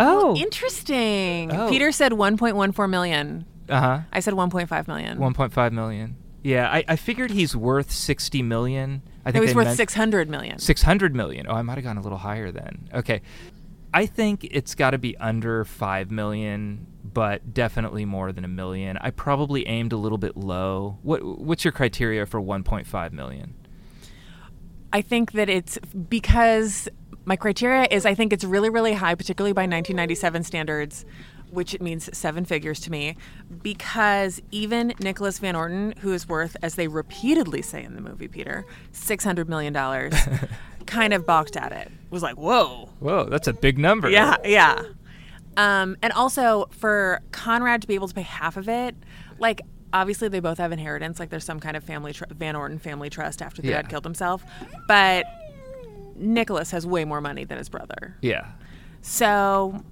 Oh, 0.00 0.34
interesting. 0.36 1.54
Oh. 1.54 1.68
Peter 1.68 1.92
said 1.92 2.12
1.14 2.12 2.90
million. 2.90 3.44
Uh 3.68 3.80
huh. 3.80 4.00
I 4.12 4.20
said 4.20 4.34
1.5 4.34 4.88
million. 4.88 5.18
1.5 5.18 5.72
million. 5.72 6.16
Yeah, 6.42 6.68
I, 6.68 6.84
I 6.88 6.96
figured 6.96 7.30
he's 7.30 7.54
worth 7.54 7.92
60 7.92 8.42
million. 8.42 9.02
I 9.24 9.28
No, 9.28 9.32
think 9.32 9.42
he's 9.44 9.50
they 9.52 9.56
worth 9.56 9.66
meant 9.66 9.76
600 9.76 10.28
million. 10.28 10.58
600 10.58 11.14
million. 11.14 11.46
Oh, 11.48 11.54
I 11.54 11.62
might 11.62 11.76
have 11.76 11.84
gone 11.84 11.98
a 11.98 12.02
little 12.02 12.18
higher 12.18 12.50
then. 12.50 12.88
Okay. 12.92 13.22
I 13.94 14.06
think 14.06 14.44
it's 14.50 14.74
got 14.74 14.90
to 14.90 14.98
be 14.98 15.16
under 15.18 15.64
5 15.64 16.10
million, 16.10 16.86
but 17.04 17.54
definitely 17.54 18.04
more 18.06 18.32
than 18.32 18.44
a 18.44 18.48
million. 18.48 18.96
I 18.96 19.10
probably 19.10 19.68
aimed 19.68 19.92
a 19.92 19.96
little 19.98 20.18
bit 20.18 20.36
low. 20.36 20.98
What 21.02 21.22
what's 21.22 21.64
your 21.64 21.72
criteria 21.72 22.26
for 22.26 22.40
1.5 22.40 23.12
million? 23.12 23.54
I 24.92 25.02
think 25.02 25.32
that 25.32 25.48
it's 25.48 25.78
because 26.08 26.88
my 27.24 27.36
criteria 27.36 27.86
is 27.90 28.04
I 28.04 28.14
think 28.14 28.32
it's 28.32 28.44
really, 28.44 28.70
really 28.70 28.94
high, 28.94 29.14
particularly 29.14 29.52
by 29.52 29.62
1997 29.62 30.44
standards, 30.44 31.04
which 31.50 31.74
it 31.74 31.82
means 31.82 32.08
seven 32.16 32.44
figures 32.44 32.80
to 32.80 32.90
me, 32.90 33.16
because 33.62 34.40
even 34.50 34.94
Nicholas 35.00 35.38
Van 35.38 35.54
Orton, 35.54 35.94
who 36.00 36.12
is 36.12 36.28
worth, 36.28 36.56
as 36.62 36.74
they 36.74 36.88
repeatedly 36.88 37.62
say 37.62 37.84
in 37.84 37.94
the 37.94 38.00
movie, 38.00 38.28
Peter, 38.28 38.64
$600 38.92 39.48
million, 39.48 39.74
kind 40.86 41.12
of 41.12 41.26
balked 41.26 41.56
at 41.56 41.72
it. 41.72 41.90
Was 42.10 42.22
like, 42.22 42.36
whoa. 42.36 42.88
Whoa, 43.00 43.24
that's 43.24 43.48
a 43.48 43.52
big 43.52 43.78
number. 43.78 44.08
Yeah, 44.08 44.36
yeah. 44.44 44.82
Um, 45.56 45.96
and 46.02 46.12
also 46.14 46.68
for 46.70 47.20
Conrad 47.30 47.82
to 47.82 47.88
be 47.88 47.94
able 47.94 48.08
to 48.08 48.14
pay 48.14 48.22
half 48.22 48.56
of 48.56 48.68
it, 48.68 48.96
like 49.38 49.60
obviously 49.92 50.28
they 50.28 50.40
both 50.40 50.58
have 50.58 50.72
inheritance, 50.72 51.18
like 51.20 51.30
there's 51.30 51.44
some 51.44 51.60
kind 51.60 51.76
of 51.76 51.84
family 51.84 52.12
tr- 52.12 52.24
Van 52.30 52.56
Orton 52.56 52.78
family 52.78 53.10
trust 53.10 53.42
after 53.42 53.60
the 53.62 53.68
Yeah. 53.68 53.82
dad 53.82 53.88
killed 53.90 54.04
himself, 54.04 54.44
but 54.88 55.26
Nicholas 56.16 56.70
has 56.70 56.86
way 56.86 57.04
more 57.04 57.20
money 57.20 57.44
than 57.44 57.58
his 57.58 57.68
brother. 57.68 58.16
Yeah. 58.22 58.52
So 59.00 59.82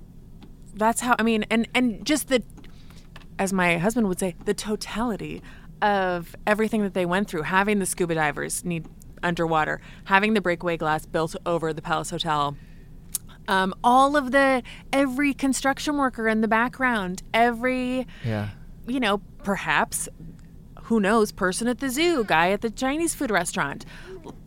that's 0.74 1.00
how 1.00 1.16
I 1.18 1.22
mean, 1.22 1.44
and 1.50 1.68
and 1.74 2.04
just 2.04 2.28
the, 2.28 2.42
as 3.38 3.52
my 3.52 3.78
husband 3.78 4.08
would 4.08 4.18
say, 4.18 4.36
the 4.44 4.54
totality 4.54 5.42
of 5.82 6.36
everything 6.46 6.82
that 6.82 6.94
they 6.94 7.06
went 7.06 7.28
through, 7.28 7.42
having 7.42 7.78
the 7.78 7.86
scuba 7.86 8.14
divers 8.14 8.64
need 8.64 8.86
underwater, 9.22 9.80
having 10.04 10.34
the 10.34 10.40
breakaway 10.40 10.76
glass 10.76 11.06
built 11.06 11.34
over 11.46 11.72
the 11.72 11.82
Palace 11.82 12.10
Hotel. 12.10 12.56
Um, 13.48 13.74
all 13.82 14.16
of 14.16 14.30
the 14.30 14.62
every 14.92 15.34
construction 15.34 15.96
worker 15.96 16.28
in 16.28 16.40
the 16.40 16.46
background, 16.48 17.22
every 17.34 18.06
Yeah. 18.24 18.50
You 18.86 19.00
know, 19.00 19.18
perhaps 19.44 20.08
who 20.82 21.00
knows, 21.00 21.30
person 21.32 21.68
at 21.68 21.78
the 21.78 21.88
zoo, 21.88 22.24
guy 22.24 22.50
at 22.50 22.62
the 22.62 22.70
Chinese 22.70 23.14
food 23.14 23.30
restaurant. 23.30 23.84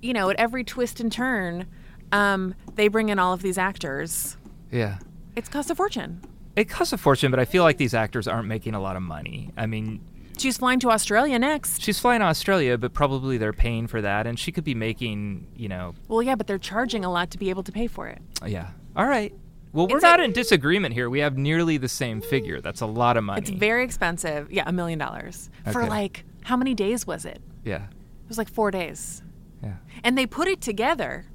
You 0.02 0.14
know, 0.14 0.30
at 0.30 0.36
every 0.38 0.64
twist 0.64 1.00
and 1.00 1.12
turn, 1.12 1.68
um, 2.12 2.54
they 2.76 2.88
bring 2.90 3.10
in 3.10 3.18
all 3.20 3.34
of 3.34 3.42
these 3.42 3.58
actors. 3.58 4.36
Yeah. 4.72 5.00
It's 5.36 5.48
cost 5.50 5.70
a 5.72 5.76
fortune. 5.76 6.22
It 6.56 6.66
costs 6.70 6.92
a 6.94 6.98
fortune, 6.98 7.32
but 7.32 7.40
I 7.40 7.46
feel 7.46 7.64
like 7.64 7.78
these 7.78 7.94
actors 7.94 8.28
aren't 8.28 8.48
making 8.48 8.76
a 8.76 8.82
lot 8.82 8.96
of 8.96 9.02
money. 9.02 9.52
I 9.58 9.66
mean, 9.66 10.02
She's 10.38 10.58
flying 10.58 10.80
to 10.80 10.90
Australia 10.90 11.38
next. 11.40 11.82
she's 11.82 12.00
flying 12.00 12.20
to 12.22 12.26
Australia, 12.26 12.78
but 12.78 12.92
probably 12.94 13.38
they're 13.38 13.54
paying 13.54 13.86
for 13.88 14.02
that, 14.02 14.26
and 14.28 14.38
she 14.38 14.52
could 14.52 14.64
be 14.64 14.74
making, 14.76 15.48
you 15.56 15.70
know, 15.70 15.94
Well, 16.08 16.24
yeah, 16.24 16.36
but 16.36 16.48
they're 16.48 16.58
charging 16.58 17.06
a 17.06 17.12
lot 17.12 17.30
to 17.32 17.38
be 17.38 17.50
able 17.52 17.62
to 17.64 17.72
pay 17.72 17.86
for 17.88 18.08
it. 18.08 18.20
yeah. 18.46 18.70
All 18.96 19.06
right. 19.06 19.34
Well, 19.74 19.88
we're 19.88 19.98
It's 19.98 20.04
not 20.04 20.20
in 20.20 20.32
disagreement 20.32 20.94
here. 20.94 21.10
We 21.10 21.20
have 21.20 21.36
nearly 21.38 21.78
the 21.78 21.90
same 21.90 22.22
figure. 22.22 22.62
That's 22.62 22.82
a 22.82 22.86
lot 22.86 23.18
of 23.18 23.24
money. 23.24 23.42
It's 23.42 23.50
very 23.50 23.84
expensive. 23.84 24.52
Yeah, 24.52 24.64
a 24.68 24.72
million 24.72 25.00
dollars 25.00 25.50
for 25.72 25.82
Okay. 25.82 25.90
like 25.90 26.24
how 26.44 26.56
many 26.56 26.74
days 26.74 27.06
was 27.08 27.26
it? 27.26 27.42
yeah. 27.66 27.84
It 27.86 28.30
was 28.30 28.38
like 28.38 28.50
four 28.50 28.72
days. 28.72 29.22
Yeah. 29.62 29.74
And 30.04 30.18
they 30.18 30.26
put 30.26 30.48
it 30.48 30.62
together. 30.62 31.26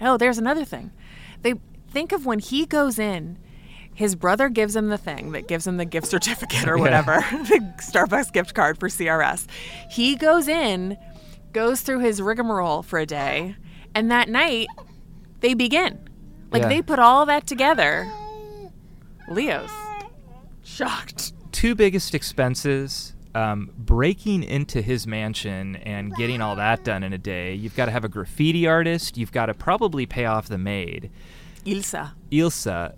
Oh, 0.00 0.16
there's 0.16 0.38
another 0.38 0.64
thing. 0.64 0.92
They 1.42 1.54
think 1.90 2.12
of 2.12 2.24
when 2.24 2.38
he 2.38 2.64
goes 2.66 2.98
in, 2.98 3.38
his 3.92 4.14
brother 4.14 4.48
gives 4.48 4.74
him 4.76 4.88
the 4.88 4.96
thing 4.98 5.32
that 5.32 5.46
gives 5.48 5.66
him 5.66 5.76
the 5.76 5.84
gift 5.84 6.06
certificate 6.06 6.66
or 6.68 6.76
Yeah. 6.78 6.82
whatever, 6.82 7.14
the 7.32 7.74
Starbucks 7.80 8.32
gift 8.32 8.54
card 8.54 8.78
for 8.80 8.88
CRS. 8.88 9.46
He 9.90 10.14
goes 10.16 10.48
in, 10.48 10.96
goes 11.52 11.80
through 11.82 11.98
his 12.00 12.22
rigmarole 12.22 12.82
for 12.82 12.98
a 12.98 13.06
day, 13.06 13.56
and 13.94 14.10
that 14.10 14.28
night 14.28 14.68
they 15.40 15.52
begin. 15.54 16.07
Like 16.50 16.62
Yeah. 16.62 16.68
they 16.68 16.82
put 16.82 16.98
all 16.98 17.26
that 17.26 17.46
together. 17.46 18.10
Leo's 19.28 19.70
shocked. 20.64 21.32
Two 21.52 21.74
biggest 21.74 22.14
expenses 22.14 23.14
um, 23.34 23.70
breaking 23.76 24.42
into 24.42 24.80
his 24.80 25.06
mansion 25.06 25.76
and 25.76 26.14
getting 26.16 26.40
all 26.40 26.56
that 26.56 26.84
done 26.84 27.02
in 27.02 27.12
a 27.12 27.18
day. 27.18 27.54
You've 27.54 27.76
got 27.76 27.86
to 27.86 27.90
have 27.90 28.04
a 28.04 28.08
graffiti 28.08 28.66
artist. 28.66 29.16
You've 29.16 29.32
got 29.32 29.46
to 29.46 29.54
probably 29.54 30.06
pay 30.06 30.24
off 30.24 30.48
the 30.48 30.58
maid. 30.58 31.10
Ilsa. 31.66 32.12
Ilsa, 32.30 32.94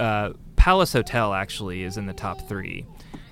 uh, 0.00 0.30
Palace 0.56 0.92
Hotel 0.92 1.32
actually 1.32 1.84
is 1.84 1.96
in 1.96 2.06
the 2.06 2.12
top 2.12 2.48
three. 2.48 2.84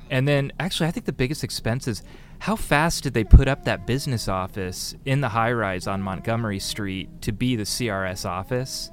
And 0.09 0.29
then, 0.29 0.53
actually, 0.61 0.87
I 0.87 0.93
think 0.93 1.07
the 1.07 1.13
biggest 1.13 1.43
expense 1.43 1.89
is 1.89 2.03
how 2.39 2.55
fast 2.55 3.03
did 3.03 3.13
they 3.15 3.25
put 3.25 3.49
up 3.49 3.65
that 3.65 3.87
business 3.87 4.29
office 4.29 4.95
in 5.05 5.21
the 5.21 5.31
high 5.31 5.53
rise 5.53 5.87
on 5.89 6.01
Montgomery 6.01 6.61
Street 6.61 7.21
to 7.23 7.33
be 7.33 7.57
the 7.57 7.65
CRS 7.65 8.25
office? 8.25 8.91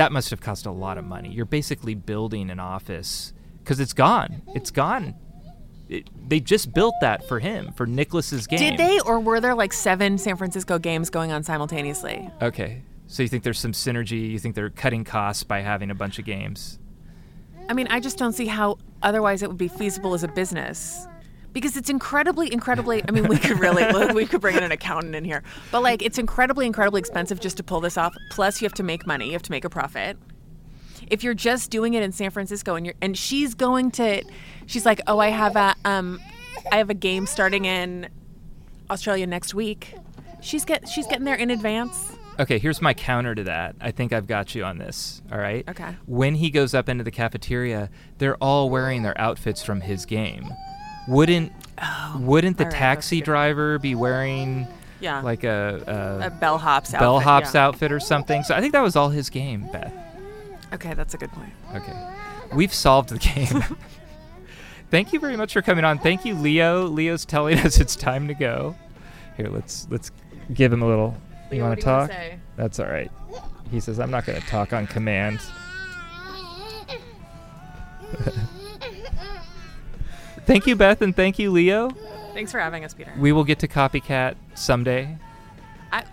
That 0.00 0.12
must 0.12 0.30
have 0.30 0.40
cost 0.40 0.64
a 0.64 0.70
lot 0.70 0.96
of 0.96 1.04
money. 1.04 1.28
You're 1.30 1.44
basically 1.44 1.94
building 1.94 2.48
an 2.48 2.58
office 2.58 3.34
because 3.58 3.80
it's 3.80 3.92
gone. 3.92 4.40
It's 4.54 4.70
gone. 4.70 5.14
it, 5.90 6.08
they 6.26 6.40
just 6.40 6.72
built 6.72 6.94
that 7.02 7.28
for 7.28 7.38
him 7.38 7.74
for 7.74 7.84
Nicholas's 7.84 8.46
game. 8.46 8.60
Did 8.60 8.78
they, 8.78 8.98
or 9.00 9.20
were 9.20 9.40
there 9.40 9.54
like 9.54 9.74
seven 9.74 10.16
San 10.16 10.38
Francisco 10.38 10.78
games 10.78 11.10
going 11.10 11.32
on 11.32 11.42
simultaneously? 11.42 12.30
Okay, 12.40 12.80
so 13.08 13.22
you 13.22 13.28
think 13.28 13.42
there's 13.42 13.58
some 13.58 13.72
synergy? 13.72 14.30
You 14.30 14.38
think 14.38 14.54
they're 14.54 14.70
cutting 14.70 15.04
costs 15.04 15.44
by 15.44 15.60
having 15.60 15.90
a 15.90 15.94
bunch 15.94 16.18
of 16.18 16.24
games? 16.24 16.78
I 17.68 17.74
mean, 17.74 17.86
I 17.88 18.00
just 18.00 18.16
don't 18.16 18.32
see 18.32 18.46
how 18.46 18.78
otherwise 19.02 19.42
it 19.42 19.48
would 19.48 19.58
be 19.58 19.68
feasible 19.68 20.14
as 20.14 20.24
a 20.24 20.28
business. 20.28 21.06
Because 21.52 21.76
it's 21.76 21.90
incredibly, 21.90 22.52
incredibly. 22.52 23.02
I 23.06 23.10
mean, 23.10 23.26
we 23.26 23.36
could 23.36 23.58
really, 23.58 23.84
we 24.14 24.26
could 24.26 24.40
bring 24.40 24.56
in 24.56 24.62
an 24.62 24.72
accountant 24.72 25.14
in 25.14 25.24
here, 25.24 25.42
but 25.72 25.82
like, 25.82 26.02
it's 26.02 26.18
incredibly, 26.18 26.66
incredibly 26.66 27.00
expensive 27.00 27.40
just 27.40 27.56
to 27.56 27.62
pull 27.62 27.80
this 27.80 27.98
off. 27.98 28.14
Plus, 28.30 28.60
you 28.60 28.66
have 28.66 28.74
to 28.74 28.82
make 28.82 29.06
money. 29.06 29.26
You 29.26 29.32
have 29.32 29.42
to 29.42 29.50
make 29.50 29.64
a 29.64 29.70
profit. 29.70 30.16
If 31.08 31.24
you're 31.24 31.34
just 31.34 31.70
doing 31.70 31.94
it 31.94 32.02
in 32.02 32.12
San 32.12 32.30
Francisco 32.30 32.76
and 32.76 32.86
you're, 32.86 32.94
and 33.00 33.18
she's 33.18 33.54
going 33.54 33.90
to, 33.92 34.22
she's 34.66 34.86
like, 34.86 35.00
oh, 35.08 35.18
I 35.18 35.28
have 35.28 35.56
a, 35.56 35.74
um, 35.84 36.20
I 36.70 36.76
have 36.76 36.88
a 36.88 36.94
game 36.94 37.26
starting 37.26 37.64
in 37.64 38.08
Australia 38.90 39.26
next 39.26 39.52
week. 39.52 39.94
She's 40.40 40.64
get, 40.64 40.88
she's 40.88 41.06
getting 41.08 41.24
there 41.24 41.34
in 41.34 41.50
advance. 41.50 42.12
Okay, 42.38 42.58
here's 42.58 42.80
my 42.80 42.94
counter 42.94 43.34
to 43.34 43.44
that. 43.44 43.76
I 43.82 43.90
think 43.90 44.14
I've 44.14 44.26
got 44.26 44.54
you 44.54 44.64
on 44.64 44.78
this. 44.78 45.20
All 45.30 45.38
right. 45.38 45.68
Okay. 45.68 45.94
When 46.06 46.36
he 46.36 46.48
goes 46.48 46.72
up 46.72 46.88
into 46.88 47.04
the 47.04 47.10
cafeteria, 47.10 47.90
they're 48.16 48.36
all 48.36 48.70
wearing 48.70 49.02
their 49.02 49.18
outfits 49.20 49.62
from 49.62 49.82
his 49.82 50.06
game. 50.06 50.48
Wouldn't 51.10 51.52
oh, 51.82 52.16
wouldn't 52.20 52.58
the 52.58 52.64
all 52.64 52.70
right, 52.70 52.78
taxi 52.78 53.20
driver 53.20 53.78
be 53.78 53.94
wearing 53.94 54.66
Yeah. 55.00 55.20
like 55.22 55.44
a, 55.44 56.18
a, 56.22 56.26
A 56.26 56.30
bellhop's 56.30 56.92
bellhop's 56.92 57.48
outfit, 57.48 57.54
yeah. 57.54 57.66
outfit 57.66 57.92
or 57.92 58.00
something? 58.00 58.42
So 58.44 58.54
I 58.54 58.60
think 58.60 58.72
that 58.72 58.82
was 58.82 58.96
all 58.96 59.08
his 59.10 59.28
game, 59.30 59.68
Beth. 59.72 59.92
Okay, 60.72 60.94
that's 60.94 61.14
a 61.14 61.18
good 61.18 61.32
point. 61.32 61.52
Okay. 61.74 61.92
We've 62.54 62.72
solved 62.72 63.08
the 63.10 63.18
game. 63.18 63.64
Thank 64.90 65.12
you 65.12 65.20
very 65.20 65.36
much 65.36 65.52
for 65.52 65.62
coming 65.62 65.84
on. 65.84 65.98
Thank 65.98 66.24
you, 66.24 66.34
Leo. 66.34 66.84
Leo's 66.86 67.24
telling 67.24 67.58
us 67.58 67.78
it's 67.78 67.94
time 67.96 68.26
to 68.28 68.34
go. 68.34 68.76
Here, 69.36 69.48
let's 69.48 69.86
let's 69.90 70.10
give 70.52 70.72
him 70.72 70.82
a 70.82 70.86
little. 70.86 71.16
Leo, 71.50 71.58
you 71.58 71.62
want 71.68 71.80
to 71.80 71.86
you 71.86 71.92
wanna 71.92 72.06
talk? 72.06 72.10
say? 72.10 72.38
That's 72.56 72.78
all 72.80 72.88
right. 72.88 73.10
He 73.70 73.78
says 73.80 74.00
I'm 74.00 74.10
not 74.10 74.26
going 74.26 74.40
to 74.40 74.46
talk 74.48 74.72
on 74.72 74.86
command. 74.88 75.40
thank 80.46 80.66
you, 80.66 80.76
Beth, 80.76 81.02
and 81.02 81.14
thank 81.14 81.38
you, 81.38 81.50
Leo. 81.50 81.90
Thanks 82.34 82.52
for 82.52 82.60
having 82.60 82.84
us, 82.84 82.94
Peter. 82.94 83.12
We 83.18 83.32
will 83.32 83.44
get 83.44 83.58
to 83.60 83.68
copycat 83.68 84.36
someday. 84.54 85.16
I, 85.92 86.04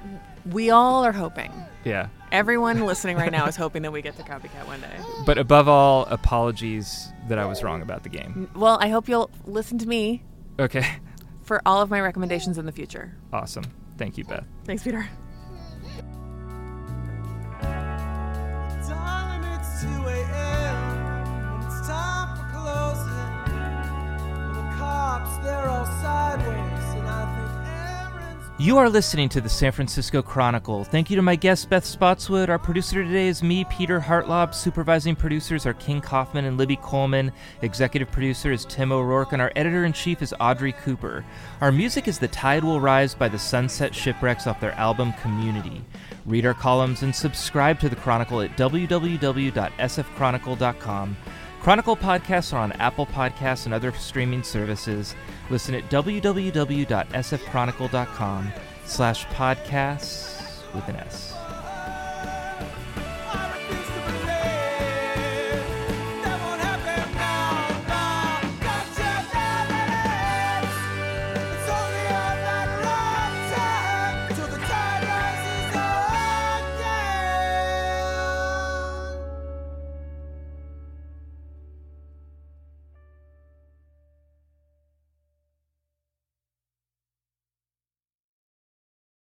we 0.52 0.70
all 0.72 1.04
are 1.06 1.12
hoping. 1.12 1.52
Yeah. 1.84 2.08
Everyone 2.32 2.86
listening 2.86 3.16
right 3.18 3.32
now 3.32 3.46
is 3.46 3.56
hoping 3.56 3.84
that 3.84 3.92
we 3.92 4.02
get 4.02 4.18
to 4.18 4.24
copycat 4.24 4.68
one 4.68 4.82
day. 4.82 4.98
But 5.26 5.38
above 5.38 5.68
all, 5.68 6.06
apologies 6.06 7.12
that 7.30 7.38
I 7.40 7.46
was 7.46 7.64
wrong 7.64 7.82
about 7.82 8.04
the 8.04 8.10
game. 8.10 8.50
Well, 8.56 8.78
I 8.82 8.90
hope 8.90 9.08
you'll 9.08 9.30
listen 9.46 9.78
to 9.80 9.88
me 9.88 10.24
Okay. 10.60 10.86
for 11.44 11.62
all 11.66 11.82
of 11.82 11.90
my 11.90 12.02
recommendations 12.02 12.58
in 12.58 12.66
the 12.66 12.72
future. 12.72 13.16
Awesome. 13.32 13.66
Thank 13.98 14.18
you, 14.18 14.26
Beth. 14.26 14.46
Thanks, 14.66 14.84
Peter. 14.84 15.08
You 28.60 28.80
are 28.80 28.90
listening 28.90 29.30
to 29.30 29.40
the 29.40 29.50
San 29.50 29.72
Francisco 29.72 30.24
Chronicle. 30.24 30.84
Thank 30.84 31.12
you 31.12 31.16
to 31.16 31.22
my 31.22 31.36
guest, 31.36 31.70
Beth 31.70 31.86
Spotswood. 31.86 32.50
Our 32.50 32.58
producer 32.58 33.04
today 33.04 33.28
is 33.28 33.44
me, 33.44 33.66
Peter 33.66 34.00
Hartlaub. 34.00 34.56
Supervising 34.56 35.16
producers 35.16 35.68
are 35.68 35.76
King 35.76 36.02
Kaufman 36.02 36.46
and 36.46 36.58
Libby 36.58 36.78
Coleman. 36.78 37.32
Executive 37.62 38.12
producer 38.12 38.52
is 38.52 38.66
Tim 38.66 38.92
O'Rourke, 38.92 39.34
and 39.34 39.44
our 39.44 39.52
editor 39.56 39.86
in 39.86 39.94
chief 39.94 40.24
is 40.24 40.34
Audrey 40.40 40.74
Cooper. 40.74 41.24
Our 41.62 41.72
music 41.72 42.08
is 42.08 42.18
The 42.18 42.30
Tide 42.30 42.64
Will 42.64 42.82
Rise 42.82 43.14
by 43.14 43.28
the 43.28 43.38
Sunset 43.38 43.94
Shipwrecks 43.94 44.48
off 44.48 44.60
their 44.60 44.74
album 44.74 45.14
Community. 45.22 45.84
Read 46.26 46.48
our 46.48 46.56
columns 46.56 47.04
and 47.04 47.16
subscribe 47.16 47.80
to 47.82 47.90
the 47.90 47.96
Chronicle 47.96 48.42
at 48.42 48.58
www.sfchronicle.com. 48.58 51.18
Chronicle 51.68 51.98
podcasts 51.98 52.54
are 52.54 52.60
on 52.60 52.72
Apple 52.72 53.06
Podcasts 53.06 53.66
and 53.66 53.74
other 53.74 53.92
streaming 53.92 54.42
services. 54.42 55.14
Listen 55.50 55.76
at 55.76 55.90
www.sfchronicle.com 55.90 58.54
slash 58.86 59.26
podcasts 59.26 60.74
with 60.74 60.88
an 60.88 60.96
S. 60.96 61.37